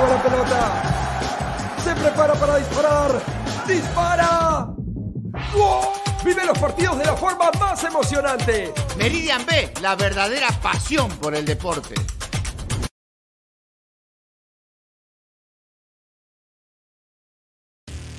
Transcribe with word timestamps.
Pelota. 0.00 0.82
Se 1.82 1.94
prepara 1.94 2.34
para 2.34 2.56
disparar. 2.56 3.22
¡Dispara! 3.66 4.68
Vive 6.24 6.44
los 6.44 6.58
partidos 6.58 6.98
de 6.98 7.04
la 7.04 7.16
forma 7.16 7.50
más 7.58 7.82
emocionante. 7.84 8.72
Meridian 8.98 9.44
B, 9.46 9.72
la 9.80 9.94
verdadera 9.94 10.48
pasión 10.60 11.08
por 11.18 11.34
el 11.34 11.44
deporte. 11.44 11.94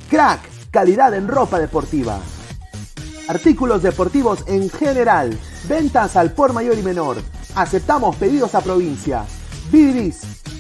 Crack, 0.10 0.40
calidad 0.72 1.14
en 1.14 1.28
ropa 1.28 1.60
deportiva. 1.60 2.20
Artículos 3.28 3.84
deportivos 3.84 4.46
en 4.48 4.70
general. 4.70 5.38
Ventas 5.68 6.16
al 6.16 6.32
por 6.32 6.54
mayor 6.54 6.78
y 6.78 6.82
menor. 6.82 7.18
Aceptamos 7.56 8.16
pedidos 8.16 8.56
a 8.56 8.62
provincia. 8.62 9.26
Bidris, 9.70 10.22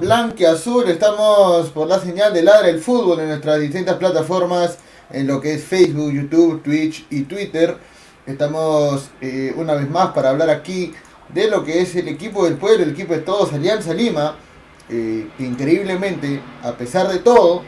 Blanque 0.00 0.46
Azul? 0.46 0.88
Estamos 0.88 1.68
por 1.68 1.86
la 1.86 2.00
señal 2.00 2.32
de 2.32 2.42
Ladra 2.42 2.70
el 2.70 2.80
Fútbol 2.80 3.20
en 3.20 3.28
nuestras 3.28 3.60
distintas 3.60 3.96
plataformas, 3.96 4.78
en 5.10 5.26
lo 5.26 5.42
que 5.42 5.52
es 5.52 5.62
Facebook, 5.62 6.10
YouTube, 6.10 6.62
Twitch 6.62 7.06
y 7.10 7.24
Twitter. 7.24 7.76
Estamos 8.24 9.10
eh, 9.20 9.52
una 9.56 9.74
vez 9.74 9.90
más 9.90 10.12
para 10.12 10.30
hablar 10.30 10.48
aquí 10.48 10.94
de 11.34 11.50
lo 11.50 11.64
que 11.64 11.82
es 11.82 11.94
el 11.96 12.08
equipo 12.08 12.46
del 12.46 12.56
pueblo, 12.56 12.82
el 12.82 12.92
equipo 12.92 13.12
de 13.12 13.20
todos, 13.20 13.52
Alianza 13.52 13.92
Lima, 13.92 14.36
eh, 14.88 15.28
que 15.36 15.44
increíblemente, 15.44 16.40
a 16.62 16.72
pesar 16.72 17.06
de 17.08 17.18
todo, 17.18 17.62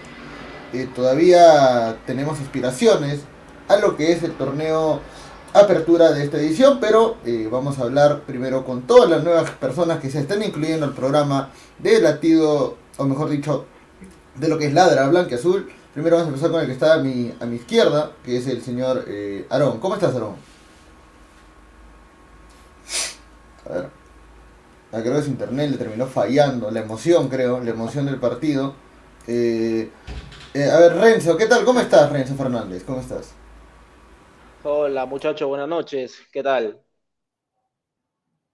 eh, 0.72 0.88
todavía 0.94 1.98
tenemos 2.06 2.40
aspiraciones 2.40 3.20
a 3.68 3.76
lo 3.76 3.94
que 3.94 4.10
es 4.10 4.22
el 4.22 4.32
torneo 4.32 5.02
apertura 5.52 6.12
de 6.12 6.24
esta 6.24 6.38
edición, 6.38 6.78
pero 6.80 7.16
eh, 7.24 7.48
vamos 7.50 7.78
a 7.78 7.82
hablar 7.82 8.22
primero 8.22 8.64
con 8.64 8.82
todas 8.82 9.10
las 9.10 9.22
nuevas 9.22 9.50
personas 9.50 10.00
que 10.00 10.10
se 10.10 10.20
están 10.20 10.42
incluyendo 10.42 10.86
al 10.86 10.94
programa 10.94 11.50
de 11.78 12.00
latido, 12.00 12.76
o 12.96 13.04
mejor 13.04 13.28
dicho, 13.28 13.66
de 14.36 14.48
lo 14.48 14.58
que 14.58 14.66
es 14.66 14.72
ladra 14.72 15.08
blanca 15.08 15.36
azul. 15.36 15.70
Primero 15.92 16.16
vamos 16.16 16.28
a 16.28 16.34
empezar 16.34 16.50
con 16.50 16.60
el 16.60 16.66
que 16.66 16.72
está 16.72 16.94
a 16.94 16.98
mi, 16.98 17.34
a 17.38 17.44
mi 17.44 17.56
izquierda, 17.56 18.12
que 18.24 18.38
es 18.38 18.46
el 18.46 18.62
señor 18.62 19.04
eh, 19.06 19.46
Aarón. 19.50 19.78
¿Cómo 19.78 19.94
estás, 19.94 20.14
Aarón? 20.14 20.36
A 23.68 23.72
ver. 23.74 24.02
Ah, 24.92 25.00
creo 25.00 25.16
que 25.16 25.22
su 25.22 25.30
internet 25.30 25.70
le 25.70 25.78
terminó 25.78 26.06
fallando, 26.06 26.70
la 26.70 26.80
emoción 26.80 27.28
creo, 27.28 27.60
la 27.60 27.70
emoción 27.70 28.06
del 28.06 28.16
partido. 28.16 28.74
Eh, 29.26 29.90
eh, 30.54 30.70
a 30.70 30.78
ver, 30.78 30.96
Renzo, 30.96 31.36
¿qué 31.36 31.46
tal? 31.46 31.64
¿Cómo 31.64 31.80
estás, 31.80 32.10
Renzo 32.10 32.34
Fernández? 32.34 32.84
¿Cómo 32.84 33.00
estás? 33.00 33.32
Hola 34.64 35.06
muchachos, 35.06 35.48
buenas 35.48 35.68
noches, 35.68 36.20
¿qué 36.32 36.42
tal? 36.42 36.80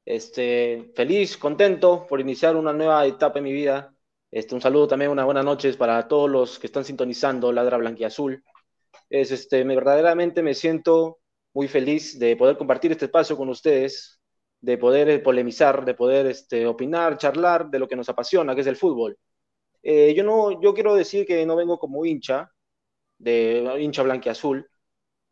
Este, 0.05 0.91
feliz, 0.97 1.37
contento 1.37 2.07
por 2.09 2.21
iniciar 2.21 2.57
una 2.57 2.73
nueva 2.73 3.05
etapa 3.07 3.39
en 3.39 3.45
mi 3.45 3.53
vida. 3.53 3.95
Este, 4.31 4.55
un 4.55 4.61
saludo 4.61 4.89
también, 4.89 5.11
unas 5.11 5.27
buenas 5.27 5.45
noches 5.45 5.77
para 5.77 6.09
todos 6.09 6.31
los 6.31 6.59
que 6.59 6.67
están 6.67 6.85
sintonizando 6.85 7.53
Ladra 7.53 7.77
Blanquiazul. 7.77 8.43
Es, 9.11 9.31
este, 9.33 9.65
me, 9.65 9.75
verdaderamente 9.75 10.43
me 10.43 10.55
siento 10.55 11.19
muy 11.55 11.69
feliz 11.69 12.19
de 12.19 12.37
poder 12.37 12.57
compartir 12.57 12.93
este 12.93 13.07
espacio 13.07 13.37
con 13.37 13.51
ustedes, 13.51 14.21
de 14.61 14.79
poder 14.79 15.11
eh, 15.11 15.19
polemizar, 15.19 15.85
de 15.85 15.95
poder 15.95 16.27
este, 16.27 16.67
opinar, 16.67 17.19
charlar 17.19 17.71
de 17.71 17.79
lo 17.79 17.89
que 17.89 17.97
nos 17.97 18.09
apasiona, 18.09 18.55
que 18.55 18.63
es 18.63 18.67
el 18.67 18.77
fútbol. 18.77 19.19
Eh, 19.83 20.15
yo, 20.15 20.25
no, 20.25 20.61
yo 20.63 20.75
quiero 20.75 20.95
decir 20.95 21.27
que 21.27 21.45
no 21.47 21.57
vengo 21.57 21.79
como 21.79 22.05
hincha, 22.07 22.51
de 23.19 23.77
hincha 23.81 24.03
blanquiazul, 24.03 24.69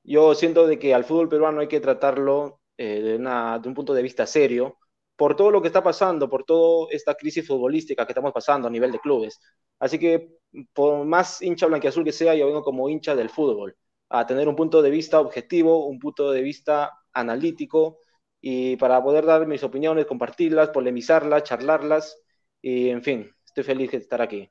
yo 0.06 0.34
siento 0.34 0.66
de 0.66 0.78
que 0.78 0.94
al 0.94 1.04
fútbol 1.04 1.28
peruano 1.28 1.60
hay 1.60 1.68
que 1.68 1.80
tratarlo 1.80 2.60
eh, 2.78 3.00
de, 3.00 3.18
de, 3.18 3.68
un 3.68 3.74
punto 3.74 3.92
de 3.92 4.02
vista 4.02 4.26
serio 4.26 4.78
por 5.16 5.34
todo 5.34 5.50
lo 5.50 5.60
que 5.62 5.68
está 5.68 5.82
pasando, 5.82 6.28
por 6.28 6.44
toda 6.44 6.88
esta 6.90 7.14
crisis 7.14 7.46
futbolística 7.46 8.06
que 8.06 8.12
estamos 8.12 8.32
pasando 8.32 8.68
a 8.68 8.70
nivel 8.70 8.92
de 8.92 9.00
clubes. 9.00 9.40
Así 9.78 9.98
que 9.98 10.28
por 10.72 11.04
más 11.04 11.42
hincha 11.42 11.66
blanquiazul 11.66 12.04
que 12.04 12.12
sea, 12.12 12.34
yo 12.34 12.46
vengo 12.46 12.62
como 12.62 12.88
hincha 12.88 13.14
del 13.16 13.30
fútbol. 13.30 13.76
a 14.08 14.24
tener 14.26 14.46
un 14.48 14.54
punto 14.54 14.82
de 14.82 14.90
vista 14.90 15.20
objetivo, 15.20 15.86
un 15.86 15.98
punto 15.98 16.30
de 16.30 16.40
vista 16.42 16.92
analítico 17.12 17.98
y 18.40 18.76
para 18.76 19.02
poder 19.02 19.26
dar 19.26 19.46
mis 19.46 19.64
opiniones, 19.64 20.06
compartirlas, 20.06 20.68
polemizarlas, 20.70 21.42
charlarlas 21.42 22.16
y 22.62 22.90
en 22.90 23.02
fin, 23.02 23.30
estoy 23.44 23.64
feliz 23.64 23.90
de 23.90 23.98
estar 23.98 24.22
aquí. 24.22 24.48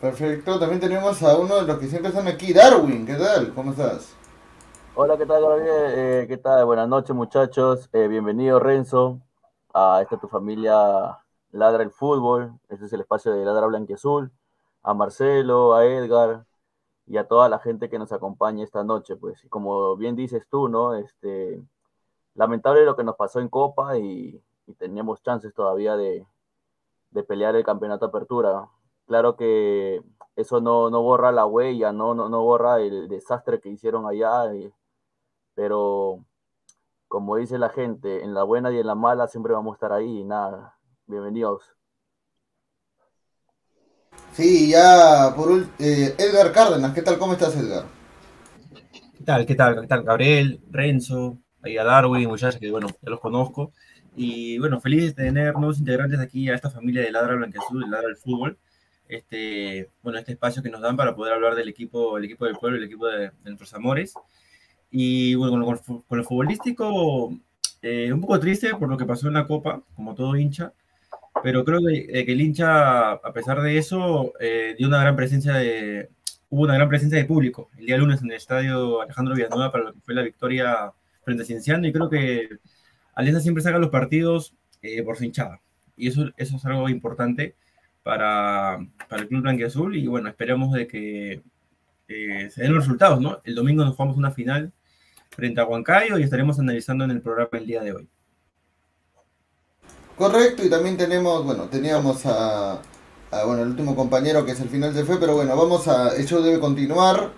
Perfecto, 0.00 0.58
también 0.58 0.80
tenemos 0.80 1.22
a 1.22 1.36
uno 1.36 1.60
de 1.60 1.66
los 1.66 1.78
que 1.78 1.86
siempre 1.86 2.08
están 2.08 2.26
aquí, 2.26 2.52
Darwin, 2.52 3.06
¿qué 3.06 3.14
tal? 3.14 3.54
¿Cómo 3.54 3.70
estás? 3.70 4.19
Hola, 5.02 5.16
¿qué 5.16 5.24
tal, 5.24 5.40
Gabriel? 5.40 5.68
Eh, 5.70 6.26
¿Qué 6.28 6.36
tal? 6.36 6.66
Buenas 6.66 6.86
noches, 6.86 7.16
muchachos. 7.16 7.88
Eh, 7.94 8.06
bienvenido, 8.06 8.60
Renzo, 8.60 9.18
a 9.72 10.02
esta 10.02 10.18
tu 10.18 10.28
familia 10.28 11.18
Ladra 11.52 11.82
el 11.82 11.90
Fútbol. 11.90 12.52
Este 12.68 12.84
es 12.84 12.92
el 12.92 13.00
espacio 13.00 13.32
de 13.32 13.42
Ladra 13.42 13.66
Blanquiazul. 13.66 14.30
A 14.82 14.92
Marcelo, 14.92 15.72
a 15.72 15.86
Edgar 15.86 16.44
y 17.06 17.16
a 17.16 17.26
toda 17.26 17.48
la 17.48 17.60
gente 17.60 17.88
que 17.88 17.98
nos 17.98 18.12
acompaña 18.12 18.62
esta 18.62 18.84
noche. 18.84 19.16
Pues, 19.16 19.40
como 19.48 19.96
bien 19.96 20.16
dices 20.16 20.46
tú, 20.50 20.68
¿no? 20.68 20.94
Este, 20.94 21.62
lamentable 22.34 22.84
lo 22.84 22.94
que 22.94 23.02
nos 23.04 23.16
pasó 23.16 23.40
en 23.40 23.48
Copa 23.48 23.96
y, 23.96 24.38
teníamos 24.76 25.22
chances 25.22 25.54
todavía 25.54 25.96
de, 25.96 26.26
pelear 27.26 27.56
el 27.56 27.64
campeonato 27.64 28.04
apertura. 28.04 28.68
Claro 29.06 29.34
que 29.34 30.02
eso 30.36 30.60
no, 30.60 30.90
no 30.90 31.00
borra 31.00 31.32
la 31.32 31.46
huella, 31.46 31.90
no, 31.90 32.14
no, 32.14 32.28
no, 32.28 32.42
borra 32.42 32.80
el 32.80 33.08
desastre 33.08 33.60
que 33.60 33.70
hicieron 33.70 34.06
allá, 34.06 34.46
pero 35.54 36.24
como 37.08 37.36
dice 37.36 37.58
la 37.58 37.70
gente, 37.70 38.22
en 38.22 38.34
la 38.34 38.44
buena 38.44 38.70
y 38.72 38.78
en 38.78 38.86
la 38.86 38.94
mala 38.94 39.26
siempre 39.28 39.52
vamos 39.52 39.72
a 39.72 39.76
estar 39.76 39.92
ahí 39.92 40.18
y 40.20 40.24
nada, 40.24 40.76
bienvenidos. 41.06 41.62
Sí, 44.32 44.70
ya 44.70 45.34
por 45.36 45.50
eh, 45.78 46.14
Edgar 46.18 46.52
Cárdenas, 46.52 46.94
¿qué 46.94 47.02
tal? 47.02 47.18
¿Cómo 47.18 47.32
estás, 47.32 47.56
Edgar? 47.56 47.84
¿Qué 49.16 49.24
tal? 49.24 49.46
¿Qué 49.46 49.54
tal? 49.54 49.80
¿Qué 49.80 49.86
tal? 49.86 50.02
Gabriel, 50.02 50.60
Renzo, 50.70 51.38
ahí 51.62 51.76
a 51.76 51.84
Darwin, 51.84 52.28
muchachos 52.28 52.60
que 52.60 52.70
bueno, 52.70 52.88
ya 52.88 53.10
los 53.10 53.20
conozco. 53.20 53.72
Y 54.16 54.58
bueno, 54.58 54.80
feliz 54.80 55.14
de 55.14 55.24
tener 55.24 55.54
nuevos 55.54 55.78
integrantes 55.78 56.18
aquí 56.20 56.48
a 56.48 56.54
esta 56.54 56.70
familia 56.70 57.02
de 57.02 57.10
Ladra 57.10 57.36
Blanqueazul, 57.36 57.82
de 57.82 57.88
Ladra 57.88 58.08
del 58.08 58.16
Fútbol. 58.16 58.58
Este, 59.08 59.90
bueno, 60.02 60.18
este 60.18 60.32
espacio 60.32 60.62
que 60.62 60.70
nos 60.70 60.80
dan 60.80 60.96
para 60.96 61.14
poder 61.14 61.34
hablar 61.34 61.54
del 61.54 61.68
equipo, 61.68 62.16
el 62.16 62.24
equipo 62.24 62.44
del 62.44 62.56
pueblo, 62.56 62.78
el 62.78 62.84
equipo 62.84 63.06
de, 63.08 63.32
nuestros 63.44 63.74
amores. 63.74 64.14
Y 64.90 65.34
bueno, 65.34 65.64
con, 65.64 66.02
con 66.02 66.18
lo 66.18 66.24
futbolístico, 66.24 67.34
eh, 67.82 68.12
un 68.12 68.20
poco 68.20 68.40
triste 68.40 68.74
por 68.74 68.88
lo 68.88 68.96
que 68.96 69.06
pasó 69.06 69.28
en 69.28 69.34
la 69.34 69.46
Copa, 69.46 69.82
como 69.94 70.14
todo 70.14 70.36
hincha, 70.36 70.72
pero 71.42 71.64
creo 71.64 71.80
que, 71.80 72.06
eh, 72.20 72.24
que 72.26 72.32
el 72.32 72.40
hincha, 72.40 73.12
a 73.12 73.32
pesar 73.32 73.62
de 73.62 73.78
eso, 73.78 74.32
eh, 74.40 74.74
dio 74.78 74.88
una 74.88 75.00
gran 75.00 75.16
presencia 75.16 75.54
de, 75.54 76.10
hubo 76.50 76.62
una 76.64 76.74
gran 76.74 76.88
presencia 76.88 77.18
de 77.18 77.24
público 77.24 77.70
el 77.78 77.86
día 77.86 77.96
lunes 77.96 78.20
en 78.22 78.30
el 78.30 78.36
estadio 78.36 79.00
Alejandro 79.00 79.34
Villanueva 79.34 79.72
para 79.72 79.84
lo 79.84 79.92
que 79.94 80.00
fue 80.00 80.14
la 80.14 80.22
victoria 80.22 80.92
frente 81.24 81.44
a 81.44 81.46
Cienciano 81.46 81.86
y 81.86 81.92
creo 81.92 82.10
que 82.10 82.48
Alianza 83.14 83.40
siempre 83.40 83.62
saca 83.62 83.78
los 83.78 83.90
partidos 83.90 84.54
eh, 84.82 85.02
por 85.02 85.16
su 85.16 85.24
hinchada 85.24 85.60
y 85.96 86.08
eso, 86.08 86.30
eso 86.36 86.56
es 86.56 86.64
algo 86.64 86.88
importante 86.88 87.54
para, 88.02 88.78
para 89.08 89.22
el 89.22 89.28
club 89.28 89.42
blanquiazul 89.42 89.96
y 89.96 90.06
bueno, 90.06 90.28
esperamos 90.28 90.72
de 90.72 90.86
que 90.86 91.42
eh, 92.08 92.50
se 92.50 92.62
den 92.62 92.72
los 92.72 92.84
resultados, 92.84 93.20
¿no? 93.20 93.40
El 93.44 93.54
domingo 93.54 93.84
nos 93.84 93.94
jugamos 93.94 94.16
una 94.16 94.32
final 94.32 94.72
frente 95.40 95.60
a 95.60 95.64
Huancayo 95.64 96.18
y 96.18 96.22
estaremos 96.22 96.58
analizando 96.58 97.04
en 97.04 97.10
el 97.10 97.20
programa 97.22 97.50
el 97.52 97.66
día 97.66 97.82
de 97.82 97.92
hoy. 97.94 98.08
Correcto, 100.16 100.62
y 100.64 100.68
también 100.68 100.98
tenemos, 100.98 101.44
bueno, 101.44 101.64
teníamos 101.64 102.26
a, 102.26 102.78
bueno, 103.46 103.62
el 103.62 103.68
último 103.68 103.96
compañero 103.96 104.44
que 104.44 104.52
es 104.52 104.60
el 104.60 104.68
final 104.68 104.92
se 104.92 105.04
fue, 105.04 105.18
pero 105.18 105.34
bueno, 105.34 105.56
vamos 105.56 105.88
a, 105.88 106.14
eso 106.14 106.42
debe 106.42 106.60
continuar. 106.60 107.30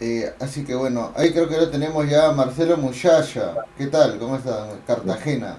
Eh, 0.00 0.24
así 0.40 0.64
que 0.64 0.74
bueno, 0.74 1.12
ahí 1.14 1.30
creo 1.30 1.46
que 1.46 1.54
ahora 1.54 1.70
tenemos 1.70 2.08
ya 2.10 2.30
a 2.30 2.32
Marcelo 2.32 2.76
Muchacha. 2.76 3.54
¿Qué 3.78 3.86
tal? 3.86 4.18
¿Cómo 4.18 4.36
está? 4.36 4.70
Cartagena. 4.86 5.58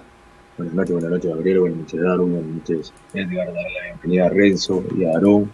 Buenas 0.58 0.75
noches, 0.75 0.92
buenas 0.92 1.12
noches 1.12 1.32
Gabriel, 1.34 1.60
buenas 1.60 1.78
noches 1.80 2.01
Darwin, 2.01 2.32
buenas 2.34 2.51
noches 2.51 2.94
Edgar, 3.13 3.48
darle 3.48 3.74
la 3.74 3.86
bienvenida 3.86 4.25
a 4.25 4.30
Renzo 4.30 4.84
y 4.98 5.06
a 5.06 5.12
Aarón, 5.12 5.51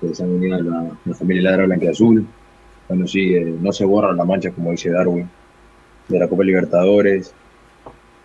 que 0.00 0.14
se 0.14 0.22
han 0.22 0.30
unido 0.30 0.56
a 0.56 0.60
la, 0.60 1.14
familia 1.14 1.50
Ladra 1.50 1.66
Blanca 1.66 1.84
y 1.84 1.88
Azul. 1.88 2.26
Bueno, 2.88 3.06
sí, 3.06 3.34
eh, 3.34 3.54
no 3.60 3.72
se 3.72 3.84
borra 3.84 4.12
la 4.12 4.24
mancha, 4.24 4.50
como 4.50 4.70
dice 4.70 4.90
Darwin, 4.90 5.28
de 6.08 6.18
la 6.18 6.28
Copa 6.28 6.44
Libertadores, 6.44 7.34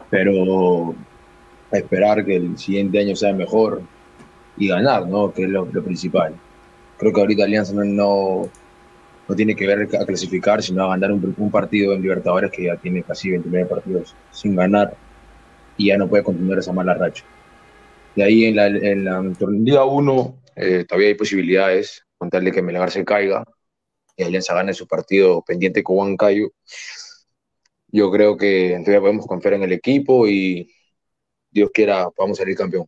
pero 0.10 0.96
esperar 1.72 2.26
que 2.26 2.36
el 2.36 2.58
siguiente 2.58 3.00
año 3.00 3.16
sea 3.16 3.34
mejor 3.34 3.82
y 4.58 4.68
ganar, 4.68 5.08
¿no? 5.08 5.34
Que 5.34 5.44
es 5.44 5.50
lo, 5.50 5.66
principal. 5.66 6.34
Creo 6.98 7.14
que 7.14 7.22
ahorita 7.22 7.46
Alianza 7.46 7.74
no 7.74 8.50
no 9.30 9.36
tiene 9.36 9.56
que 9.56 9.68
ver 9.68 9.88
a 9.96 10.06
clasificar, 10.06 10.64
sino 10.64 10.84
a 10.84 10.90
ganar 10.90 11.12
un, 11.12 11.52
partido 11.52 11.94
en 11.94 12.02
Libertadores 12.02 12.52
que 12.52 12.64
ya 12.64 12.76
tiene 12.78 13.04
casi 13.04 13.30
29 13.30 13.68
partidos 13.68 14.16
sin 14.32 14.56
ganar 14.56 14.96
y 15.78 15.88
ya 15.88 15.98
no 15.98 16.08
puede 16.08 16.24
continuar 16.24 16.58
esa 16.58 16.74
mala 16.74 16.96
racha. 16.96 17.24
De 18.16 18.24
ahí 18.24 18.46
en 18.46 18.56
la, 18.56 18.68
en 18.68 19.06
la 19.06 19.22
Liga 19.52 19.86
1 19.86 20.36
eh, 20.56 20.84
todavía 20.84 21.10
hay 21.10 21.14
posibilidades, 21.14 22.04
contarle 22.18 22.52
que 22.52 22.64
Melgar 22.64 22.90
se 22.90 23.06
caiga 23.06 23.46
y 24.20 24.24
Alianza 24.24 24.54
gane 24.54 24.74
su 24.74 24.86
partido 24.86 25.42
pendiente 25.42 25.82
con 25.82 25.98
Huancayo. 25.98 26.52
Yo 27.88 28.12
creo 28.12 28.38
que 28.38 28.80
todavía 28.84 29.00
podemos 29.00 29.26
confiar 29.26 29.56
en 29.56 29.64
el 29.64 29.72
equipo 29.72 30.28
y 30.28 30.70
Dios 31.50 31.72
quiera 31.74 32.10
podamos 32.10 32.38
salir 32.38 32.56
campeón. 32.56 32.86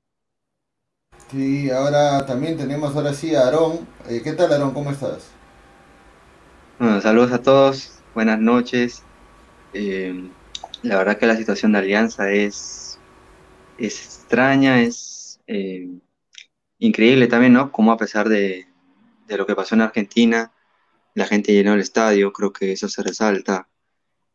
Sí, 1.31 1.71
ahora 1.71 2.25
también 2.25 2.57
tenemos 2.57 2.95
ahora 2.95 3.13
sí 3.13 3.33
a 3.33 3.45
Aarón. 3.45 3.87
Eh, 4.09 4.21
¿Qué 4.21 4.33
tal 4.33 4.51
Aarón? 4.51 4.73
¿Cómo 4.73 4.91
estás? 4.91 5.31
Bueno, 6.77 6.99
saludos 6.99 7.31
a 7.31 7.41
todos, 7.41 7.99
buenas 8.13 8.39
noches. 8.39 9.03
Eh, 9.73 10.29
la 10.81 10.97
verdad 10.97 11.17
que 11.17 11.27
la 11.27 11.37
situación 11.37 11.71
de 11.71 11.79
Alianza 11.79 12.29
es, 12.31 12.99
extraña, 13.77 14.81
es 14.81 15.39
eh, 15.47 15.87
increíble 16.79 17.27
también, 17.27 17.53
¿no? 17.53 17.71
Como 17.71 17.93
a 17.93 17.97
pesar 17.97 18.27
de, 18.27 18.67
lo 19.29 19.45
que 19.45 19.55
pasó 19.55 19.75
en 19.75 19.81
Argentina, 19.81 20.51
la 21.15 21.25
gente 21.25 21.53
llenó 21.53 21.73
el 21.73 21.81
estadio, 21.81 22.31
creo 22.31 22.53
que 22.53 22.71
eso 22.71 22.87
se 22.87 23.03
resalta. 23.03 23.67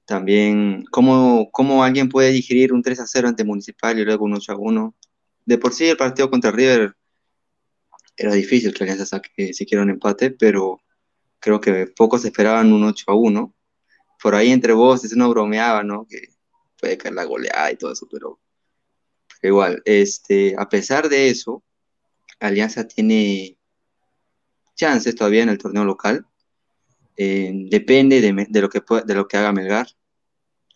También, 0.05 0.85
¿cómo, 0.91 1.51
cómo 1.51 1.83
alguien 1.83 2.09
puede 2.09 2.31
digerir 2.31 2.73
un 2.73 2.83
3 2.83 3.01
a 3.01 3.07
0 3.07 3.29
ante 3.29 3.45
Municipal 3.45 3.99
y 3.99 4.05
luego 4.05 4.25
un 4.25 4.35
8 4.35 4.53
a 4.53 4.57
1? 4.57 4.95
De 5.47 5.59
por 5.59 5.73
sí 5.73 5.87
el 5.87 5.97
partido 5.97 6.31
contra 6.31 6.51
River 6.51 6.97
era 8.17 8.33
difícil 8.33 8.73
que 8.73 8.85
Alianza 8.85 9.07
saque 9.07 9.53
siquiera 9.53 9.83
un 9.83 9.91
empate, 9.91 10.31
pero 10.31 10.81
creo 11.41 11.61
que 11.61 11.87
pocos 11.87 12.25
esperaban 12.25 12.73
un 12.73 12.85
8 12.85 13.05
a 13.09 13.15
1. 13.15 13.55
Por 14.23 14.35
ahí 14.35 14.51
entre 14.53 14.73
voces 14.73 15.13
uno 15.13 15.31
bromeaba, 15.31 15.83
¿no? 15.83 16.07
Que 16.09 16.29
puede 16.81 16.97
caer 16.97 17.15
la 17.15 17.25
goleada 17.25 17.73
y 17.73 17.77
todo 17.77 17.93
eso, 17.93 18.09
pero, 18.11 18.41
igual, 19.43 19.83
este, 19.85 20.55
a 20.59 20.69
pesar 20.69 21.09
de 21.09 21.29
eso, 21.29 21.63
Alianza 22.41 22.87
tiene 22.87 23.59
chances 24.75 25.15
todavía 25.15 25.43
en 25.43 25.49
el 25.49 25.59
torneo 25.59 25.85
local. 25.85 26.27
Eh, 27.17 27.53
depende 27.71 28.21
de, 28.21 28.61
lo 28.61 28.69
que, 28.69 28.83
de 29.05 29.15
lo 29.15 29.27
que 29.29 29.37
haga 29.37 29.53
Melgar. 29.53 29.89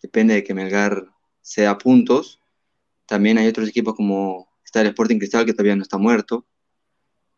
Depende 0.01 0.33
de 0.35 0.43
que 0.43 0.53
Melgar 0.53 1.05
sea 1.41 1.77
puntos. 1.77 2.39
También 3.05 3.37
hay 3.37 3.47
otros 3.47 3.69
equipos 3.69 3.95
como 3.95 4.49
está 4.63 4.81
el 4.81 4.87
Sporting 4.87 5.17
Cristal, 5.17 5.45
que 5.45 5.53
todavía 5.53 5.75
no 5.75 5.83
está 5.83 5.97
muerto. 5.97 6.45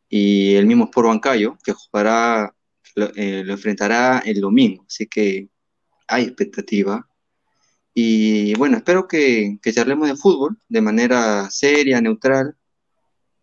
Y 0.10 0.56
el 0.56 0.66
mismo 0.66 0.86
Sport 0.86 1.08
Bancayo, 1.08 1.58
que 1.64 1.74
jugará 1.74 2.56
eh, 2.96 3.44
lo, 3.44 3.54
enfrentará 3.54 4.20
el 4.20 4.40
domingo, 4.40 4.86
así 4.88 5.08
que 5.08 5.50
hay 6.08 6.24
expectativa. 6.26 7.08
Y 7.94 8.56
bueno, 8.56 8.78
espero 8.78 9.08
que, 9.08 9.60
charlemos 9.74 10.08
de 10.08 10.16
fútbol 10.16 10.58
de 10.70 10.82
manera 10.82 11.50
seria, 11.50 12.02
neutral, 12.02 12.56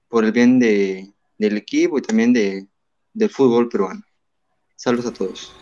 por 0.08 0.24
el 0.24 0.32
bien 0.32 0.58
de, 0.58 1.12
del 1.38 1.56
equipo 1.56 1.98
y 1.98 2.02
también 2.02 2.32
de, 2.32 2.68
del 3.12 3.30
fútbol 3.30 3.68
peruano. 3.68 4.02
Saludos 4.82 5.04
a 5.04 5.12
todos. 5.12 5.52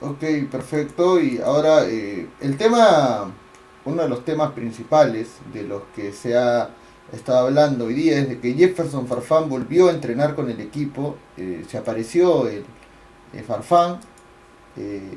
Ok, 0.00 0.24
perfecto. 0.50 1.20
Y 1.20 1.38
ahora 1.38 1.84
eh, 1.86 2.30
el 2.40 2.56
tema, 2.56 3.30
uno 3.84 4.02
de 4.02 4.08
los 4.08 4.24
temas 4.24 4.52
principales 4.52 5.32
de 5.52 5.64
los 5.64 5.82
que 5.94 6.12
se 6.12 6.34
ha 6.34 6.70
estado 7.12 7.46
hablando 7.46 7.84
hoy 7.84 7.92
día 7.92 8.18
es 8.18 8.26
de 8.30 8.40
que 8.40 8.54
Jefferson 8.54 9.06
Farfán 9.06 9.50
volvió 9.50 9.88
a 9.88 9.90
entrenar 9.90 10.34
con 10.34 10.48
el 10.48 10.58
equipo. 10.62 11.18
Eh, 11.36 11.66
se 11.68 11.76
apareció 11.76 12.48
el 12.48 12.64
eh, 13.34 13.42
Farfán. 13.46 14.00
Eh, 14.78 15.14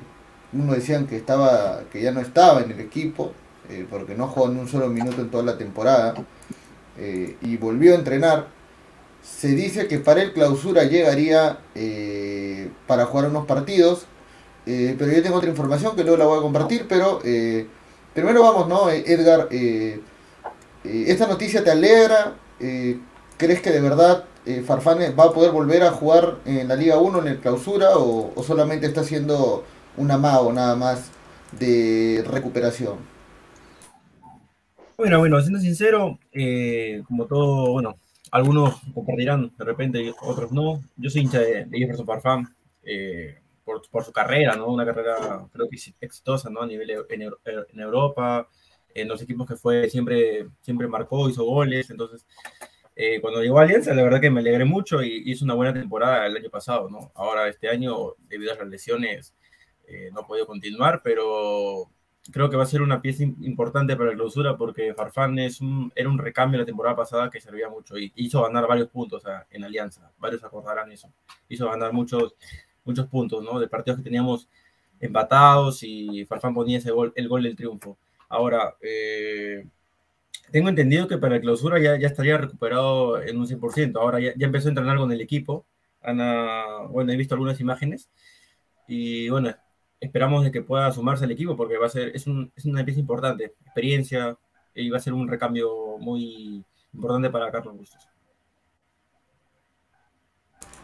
uno 0.51 0.74
decían 0.74 1.08
que 1.08 1.16
estaba 1.16 1.86
que 1.89 2.01
ya 2.01 2.12
no 2.12 2.20
estaba 2.20 2.60
en 2.63 2.72
el 2.72 2.82
equipo 2.82 3.32
eh, 3.70 3.88
porque 3.89 4.13
no 4.13 4.27
jugó 4.27 4.50
ni 4.50 4.60
un 4.60 4.68
solo 4.68 4.89
minuto 4.89 5.22
en 5.22 5.32
toda 5.32 5.44
la 5.44 5.58
temporada 5.58 6.16
y 7.42 7.56
volvió 7.56 7.94
a 7.94 7.96
entrenar. 7.96 8.57
Se 9.36 9.50
dice 9.50 9.88
que 9.88 10.00
para 10.00 10.22
el 10.22 10.34
clausura 10.34 10.84
llegaría 10.84 11.60
para 12.88 13.06
jugar 13.06 13.30
unos 13.30 13.46
partidos, 13.46 14.06
pero 14.66 15.12
yo 15.12 15.22
tengo 15.22 15.36
otra 15.38 15.50
información 15.50 15.96
que 15.96 16.04
luego 16.04 16.18
la 16.18 16.26
voy 16.26 16.40
a 16.40 16.42
compartir, 16.42 16.88
pero 16.90 17.20
primero 18.14 18.42
vamos, 18.42 18.68
¿no? 18.68 18.90
Edgar, 18.90 19.48
¿esta 20.84 21.28
noticia 21.28 21.64
te 21.64 21.70
alegra? 21.70 22.34
¿Crees 23.38 23.62
que 23.62 23.70
de 23.70 23.82
verdad 23.82 24.26
eh, 24.48 24.64
Farfán 24.66 24.98
va 25.18 25.26
a 25.26 25.32
poder 25.32 25.52
volver 25.52 25.84
a 25.84 25.92
jugar 25.92 26.38
en 26.46 26.68
la 26.68 26.76
Liga 26.76 26.98
1 26.98 27.20
en 27.20 27.28
el 27.28 27.40
clausura 27.40 27.98
o, 27.98 28.32
o 28.34 28.44
solamente 28.44 28.88
está 28.88 29.02
haciendo 29.02 29.64
un 29.96 30.10
amago 30.10 30.52
nada 30.52 30.76
más 30.76 31.12
de 31.52 32.24
recuperación? 32.28 32.96
Bueno, 34.98 35.20
bueno, 35.20 35.40
siendo 35.42 35.60
sincero, 35.60 36.18
eh, 36.32 37.04
como 37.08 37.26
todo, 37.26 37.74
bueno, 37.74 37.98
algunos 38.32 38.76
compartirán 38.94 39.52
de 39.58 39.66
repente, 39.66 40.14
otros 40.22 40.52
no. 40.52 40.82
Yo 40.96 41.10
soy 41.10 41.22
hincha 41.22 41.40
de, 41.40 41.68
Jefferson 41.72 42.06
Farfán 42.06 42.56
eh, 42.84 43.40
por, 43.64 43.82
por, 43.90 44.04
su 44.04 44.12
carrera, 44.12 44.56
¿no? 44.56 44.68
Una 44.68 44.86
carrera 44.86 45.48
creo 45.52 45.68
que 45.70 45.78
exitosa, 46.02 46.50
¿no? 46.50 46.62
A 46.62 46.68
nivel 46.68 46.90
en, 47.10 47.22
en, 47.22 47.80
Europa, 47.80 48.48
en 48.94 49.08
los 49.08 49.22
equipos 49.22 49.48
que 49.48 49.56
fue, 49.56 49.90
siempre, 49.90 50.48
siempre 50.62 50.88
marcó, 50.88 51.30
hizo 51.30 51.44
goles. 51.44 51.90
Entonces, 51.90 52.26
eh, 52.96 53.22
cuando 53.22 53.42
llegó 53.42 53.60
a 53.60 53.64
Alianza, 53.64 53.94
la 53.94 54.04
verdad 54.04 54.22
que 54.22 54.32
me 54.32 54.40
alegré 54.40 54.66
mucho 54.66 55.04
y 55.04 55.24
hizo 55.26 55.46
una 55.46 55.54
buena 55.54 55.74
temporada 55.74 56.26
el 56.26 56.36
año 56.38 56.50
pasado, 56.50 56.90
¿no? 56.90 57.12
Ahora, 57.16 57.48
este 57.48 57.70
año, 57.70 58.16
debido 58.28 58.54
a 58.54 58.56
las 58.56 58.68
lesiones, 58.68 59.36
eh, 59.88 60.10
no 60.14 60.22
ha 60.22 60.28
podido 60.28 60.48
continuar, 60.48 61.02
pero 61.04 61.90
creo 62.32 62.50
que 62.50 62.58
va 62.58 62.64
a 62.64 62.68
ser 62.68 62.82
una 62.82 63.02
pieza 63.02 63.24
importante 63.24 63.96
para 63.96 64.12
la 64.12 64.16
clausura 64.16 64.58
porque 64.58 64.94
Farfán 64.94 65.40
es 65.40 65.62
un, 65.62 65.92
era 65.96 66.10
un 66.10 66.18
recambio 66.18 66.60
la 66.60 66.66
temporada 66.66 66.96
pasada 66.96 67.30
que 67.30 67.40
servía 67.40 67.70
mucho 67.70 67.98
y 67.98 68.12
hizo 68.16 68.42
ganar 68.44 68.68
varios 68.68 68.90
puntos 68.90 69.24
en 69.50 69.64
Alianza, 69.64 70.12
varios 70.18 70.44
acordarán 70.44 70.92
eso, 70.92 71.12
hizo 71.50 71.70
ganar 71.70 71.94
muchos, 71.94 72.36
muchos 72.84 73.08
puntos, 73.08 73.44
¿no? 73.44 73.60
De 73.60 73.68
partidos 73.68 74.00
que 74.00 74.04
teníamos 74.04 74.50
empatados 75.00 75.84
y 75.84 76.26
Farfán 76.26 76.54
ponía 76.54 76.78
ese 76.80 76.92
gol, 76.92 77.14
el 77.16 77.28
gol 77.28 77.44
del 77.44 77.56
triunfo. 77.56 77.98
Ahora, 78.30 78.76
eh, 78.82 79.68
tengo 80.52 80.70
entendido 80.70 81.08
que 81.08 81.18
para 81.18 81.36
la 81.36 81.42
clausura 81.42 81.80
ya, 81.80 81.98
ya 81.98 82.08
estaría 82.08 82.38
recuperado 82.38 83.22
en 83.22 83.38
un 83.38 83.48
100%, 83.48 84.00
ahora 84.00 84.20
ya, 84.20 84.34
ya 84.36 84.46
empezó 84.48 84.68
a 84.68 84.72
entrenar 84.72 84.98
con 84.98 85.12
el 85.12 85.22
equipo, 85.22 85.66
Ana, 86.02 86.64
bueno, 86.90 87.12
he 87.12 87.18
visto 87.18 87.36
algunas 87.36 87.60
imágenes 87.60 88.10
y 88.88 89.30
bueno, 89.30 89.54
esperamos 90.00 90.44
de 90.44 90.51
que 90.51 90.62
pueda 90.62 90.92
sumarse 90.92 91.25
al 91.25 91.32
equipo 91.32 91.56
porque 91.56 91.77
va 91.77 91.88
a 91.88 91.89
ser, 91.89 92.16
es, 92.16 92.27
un, 92.27 92.51
es 92.56 92.66
una 92.66 92.86
pieza 92.86 93.00
importante, 93.00 93.54
experiencia, 93.66 94.38
y 94.74 94.89
va 94.89 94.98
a 94.98 95.01
ser 95.01 95.13
un 95.13 95.27
recambio 95.27 95.98
muy 96.00 96.63
importante 96.94 97.30
para 97.30 97.51
Carlos 97.51 97.77
Bustos. 97.77 98.08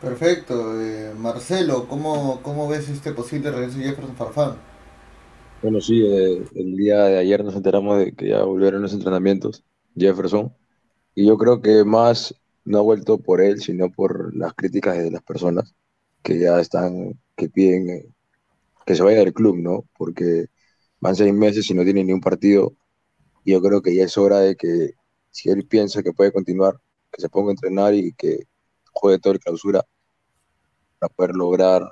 Perfecto. 0.01 0.82
Eh, 0.82 1.13
Marcelo, 1.17 1.88
¿cómo, 1.88 2.41
¿cómo, 2.41 2.67
ves 2.67 2.89
este 2.89 3.13
posible 3.13 3.51
regreso 3.51 3.77
de 3.77 3.86
Jefferson 3.86 4.15
Farfán? 4.15 4.58
Bueno, 5.62 5.79
sí, 5.79 6.05
eh, 6.05 6.43
el 6.55 6.75
día 6.75 7.03
de 7.03 7.20
ayer 7.20 7.43
nos 7.43 7.55
enteramos 7.55 8.00
de 8.00 8.13
que 8.13 8.29
ya 8.29 8.43
volvieron 8.43 8.82
los 8.82 8.93
entrenamientos, 8.93 9.63
Jefferson, 9.96 10.53
y 11.15 11.25
yo 11.25 11.38
creo 11.38 11.62
que 11.62 11.86
más 11.86 12.36
no 12.65 12.79
ha 12.79 12.82
vuelto 12.82 13.17
por 13.17 13.39
él, 13.39 13.62
sino 13.62 13.89
por 13.89 14.36
las 14.36 14.53
críticas 14.53 14.98
de 14.98 15.12
las 15.12 15.24
personas 15.24 15.74
que 16.22 16.39
ya 16.39 16.60
están, 16.60 17.17
que 17.38 17.48
piden 17.48 17.89
eh, 17.89 18.05
que 18.86 18.96
se 18.96 19.04
vaya 19.04 19.20
del 19.20 19.34
club, 19.34 19.58
¿no? 19.58 19.86
Porque 19.98 20.48
van 21.00 21.16
seis 21.16 21.34
meses 21.34 21.70
y 21.70 21.74
no 21.74 21.84
tiene 21.84 22.04
ni 22.04 22.13
un 22.13 22.22
partido. 22.22 22.75
Y 23.44 23.52
yo 23.52 23.62
creo 23.62 23.82
que 23.82 23.96
ya 23.96 24.06
es 24.06 24.18
hora 24.18 24.40
de 24.40 24.56
que, 24.56 24.92
si 25.32 25.50
él 25.50 25.66
piensa 25.66 26.04
que 26.04 26.13
puede 26.13 26.32
continuar, 26.32 26.80
que 27.12 27.22
se 27.22 27.30
ponga 27.30 27.50
a 27.50 27.54
entrenar 27.54 27.94
y 27.94 28.13
que 28.13 28.48
juegue 28.92 29.20
todo 29.20 29.34
el 29.34 29.40
clausura 29.40 29.84
para 31.00 31.13
poder 31.13 31.36
lograr 31.36 31.84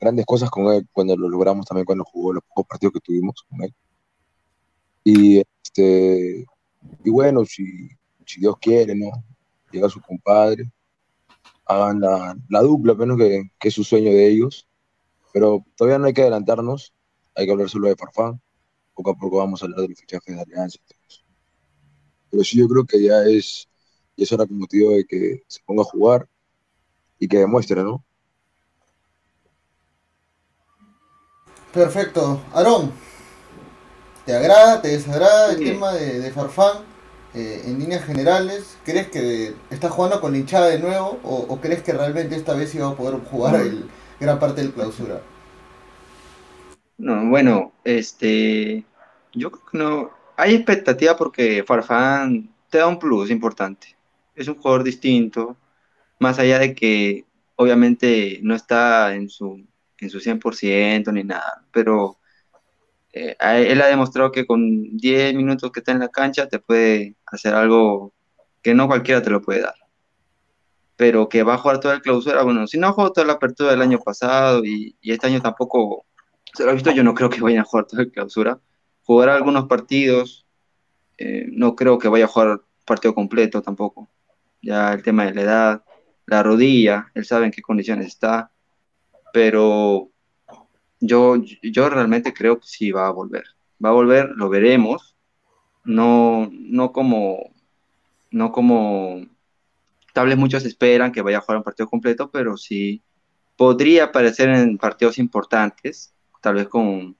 grandes 0.00 0.26
cosas 0.26 0.50
con 0.50 0.66
él, 0.72 0.86
cuando 0.92 1.16
lo 1.16 1.28
logramos 1.28 1.66
también 1.66 1.86
cuando 1.86 2.04
jugó 2.04 2.32
los 2.34 2.44
pocos 2.44 2.66
partidos 2.66 2.94
que 2.94 3.00
tuvimos 3.00 3.42
con 3.48 3.62
él. 3.62 3.74
Y, 5.02 5.38
este, 5.40 6.44
y 7.04 7.10
bueno, 7.10 7.44
si, 7.44 7.88
si 8.26 8.40
Dios 8.40 8.56
quiere, 8.60 8.94
¿no? 8.94 9.10
Llega 9.70 9.88
su 9.88 10.00
compadre, 10.00 10.70
hagan 11.66 12.00
la, 12.00 12.36
la 12.48 12.60
dupla, 12.60 12.94
menos 12.94 13.18
que, 13.18 13.50
que 13.58 13.68
es 13.68 13.74
su 13.74 13.84
sueño 13.84 14.10
de 14.10 14.28
ellos, 14.28 14.68
pero 15.34 15.66
todavía 15.76 15.98
no 15.98 16.06
hay 16.06 16.14
que 16.14 16.22
adelantarnos, 16.22 16.94
hay 17.34 17.44
que 17.44 17.50
hablar 17.50 17.68
solo 17.68 17.88
de 17.88 17.96
Farfán, 17.96 18.40
poco 18.94 19.10
a 19.10 19.16
poco 19.16 19.38
vamos 19.38 19.60
a 19.60 19.64
hablar 19.64 19.80
del 19.80 19.96
fichaje 19.96 20.32
de 20.32 20.40
Alianza. 20.40 20.78
Pero 22.30 22.44
sí, 22.44 22.56
yo 22.56 22.68
creo 22.68 22.84
que 22.84 23.02
ya 23.02 23.24
es, 23.24 23.68
ya 24.16 24.22
es 24.22 24.32
hora 24.32 24.46
como 24.46 24.68
tío 24.68 24.90
de 24.90 25.04
que 25.04 25.42
se 25.48 25.58
ponga 25.66 25.82
a 25.82 25.86
jugar 25.86 26.28
y 27.18 27.26
que 27.26 27.38
demuestre, 27.38 27.82
¿no? 27.82 28.04
Perfecto. 31.72 32.40
Aarón, 32.52 32.92
¿te 34.24 34.36
agrada, 34.36 34.80
te 34.80 34.88
desagrada 34.88 35.50
el 35.50 35.64
tema 35.64 35.94
de, 35.94 36.20
de 36.20 36.30
Farfán? 36.30 36.84
Eh, 37.34 37.62
en 37.64 37.80
líneas 37.80 38.04
generales, 38.04 38.76
¿crees 38.84 39.08
que 39.08 39.56
está 39.70 39.90
jugando 39.90 40.20
con 40.20 40.30
la 40.30 40.38
hinchada 40.38 40.68
de 40.68 40.78
nuevo 40.78 41.18
o, 41.24 41.38
o 41.48 41.60
crees 41.60 41.82
que 41.82 41.92
realmente 41.92 42.36
esta 42.36 42.54
vez 42.54 42.72
iba 42.76 42.88
a 42.88 42.94
poder 42.94 43.18
jugar 43.24 43.56
el, 43.56 43.90
gran 44.20 44.38
parte 44.38 44.62
del 44.62 44.72
clausura. 44.72 45.20
No, 46.98 47.28
bueno, 47.28 47.72
este, 47.84 48.84
yo 49.32 49.50
creo 49.50 49.66
que 49.66 49.78
no, 49.78 50.10
hay 50.36 50.54
expectativa 50.54 51.16
porque 51.16 51.64
Farfán 51.66 52.54
te 52.70 52.78
da 52.78 52.86
un 52.86 52.98
plus 52.98 53.30
importante. 53.30 53.96
Es 54.34 54.48
un 54.48 54.56
jugador 54.56 54.84
distinto, 54.84 55.56
más 56.18 56.38
allá 56.38 56.58
de 56.58 56.74
que 56.74 57.24
obviamente 57.56 58.40
no 58.42 58.54
está 58.54 59.14
en 59.14 59.28
su, 59.28 59.64
en 59.98 60.10
su 60.10 60.20
100% 60.20 61.12
ni 61.12 61.24
nada, 61.24 61.64
pero 61.72 62.18
eh, 63.12 63.36
él 63.40 63.80
ha 63.80 63.86
demostrado 63.86 64.32
que 64.32 64.46
con 64.46 64.96
10 64.96 65.34
minutos 65.34 65.70
que 65.70 65.80
está 65.80 65.92
en 65.92 66.00
la 66.00 66.08
cancha 66.08 66.48
te 66.48 66.58
puede 66.58 67.14
hacer 67.26 67.54
algo 67.54 68.12
que 68.62 68.74
no 68.74 68.88
cualquiera 68.88 69.22
te 69.22 69.30
lo 69.30 69.42
puede 69.42 69.62
dar 69.62 69.83
pero 70.96 71.28
que 71.28 71.42
va 71.42 71.54
a 71.54 71.58
jugar 71.58 71.80
toda 71.80 71.94
el 71.94 72.02
clausura. 72.02 72.42
Bueno, 72.42 72.66
si 72.66 72.78
no 72.78 72.92
jugado 72.92 73.12
toda 73.12 73.26
la 73.26 73.34
apertura 73.34 73.70
del 73.70 73.82
año 73.82 73.98
pasado 73.98 74.64
y, 74.64 74.96
este 75.02 75.26
año 75.26 75.40
tampoco 75.40 76.06
se 76.52 76.64
lo 76.64 76.70
ha 76.70 76.74
visto, 76.74 76.92
yo 76.92 77.02
no 77.02 77.14
creo 77.14 77.30
que 77.30 77.40
vaya 77.40 77.62
a 77.62 77.64
jugar 77.64 77.86
toda 77.86 78.04
la 78.04 78.10
clausura. 78.10 78.60
Jugará 79.02 79.34
algunos 79.34 79.66
partidos, 79.66 80.46
eh, 81.18 81.46
no 81.50 81.74
creo 81.74 81.98
que 81.98 82.08
vaya 82.08 82.26
a 82.26 82.28
jugar 82.28 82.60
partido 82.84 83.14
completo 83.14 83.62
tampoco. 83.62 84.08
Ya 84.62 84.92
el 84.92 85.02
tema 85.02 85.24
de 85.24 85.34
la 85.34 85.42
edad, 85.42 85.84
la 86.26 86.42
rodilla, 86.42 87.10
él 87.14 87.24
sabe 87.24 87.46
en 87.46 87.52
qué 87.52 87.60
condiciones 87.60 88.06
está, 88.06 88.52
pero 89.32 90.10
yo, 91.00 91.36
yo 91.62 91.90
realmente 91.90 92.32
creo 92.32 92.60
que 92.60 92.66
sí 92.66 92.92
va 92.92 93.08
a 93.08 93.10
volver. 93.10 93.44
Va 93.84 93.90
a 93.90 93.92
volver, 93.92 94.30
lo 94.36 94.48
veremos, 94.48 95.16
no, 95.84 96.48
no 96.52 96.92
como, 96.92 97.52
no 98.30 98.52
como 98.52 99.26
Tal 100.14 100.28
vez 100.28 100.36
muchos 100.36 100.64
esperan 100.64 101.10
que 101.10 101.22
vaya 101.22 101.38
a 101.38 101.40
jugar 101.40 101.58
un 101.58 101.64
partido 101.64 101.90
completo, 101.90 102.30
pero 102.30 102.56
sí 102.56 103.02
podría 103.56 104.04
aparecer 104.04 104.48
en 104.48 104.78
partidos 104.78 105.18
importantes, 105.18 106.14
tal 106.40 106.54
vez 106.54 106.68
con 106.68 107.16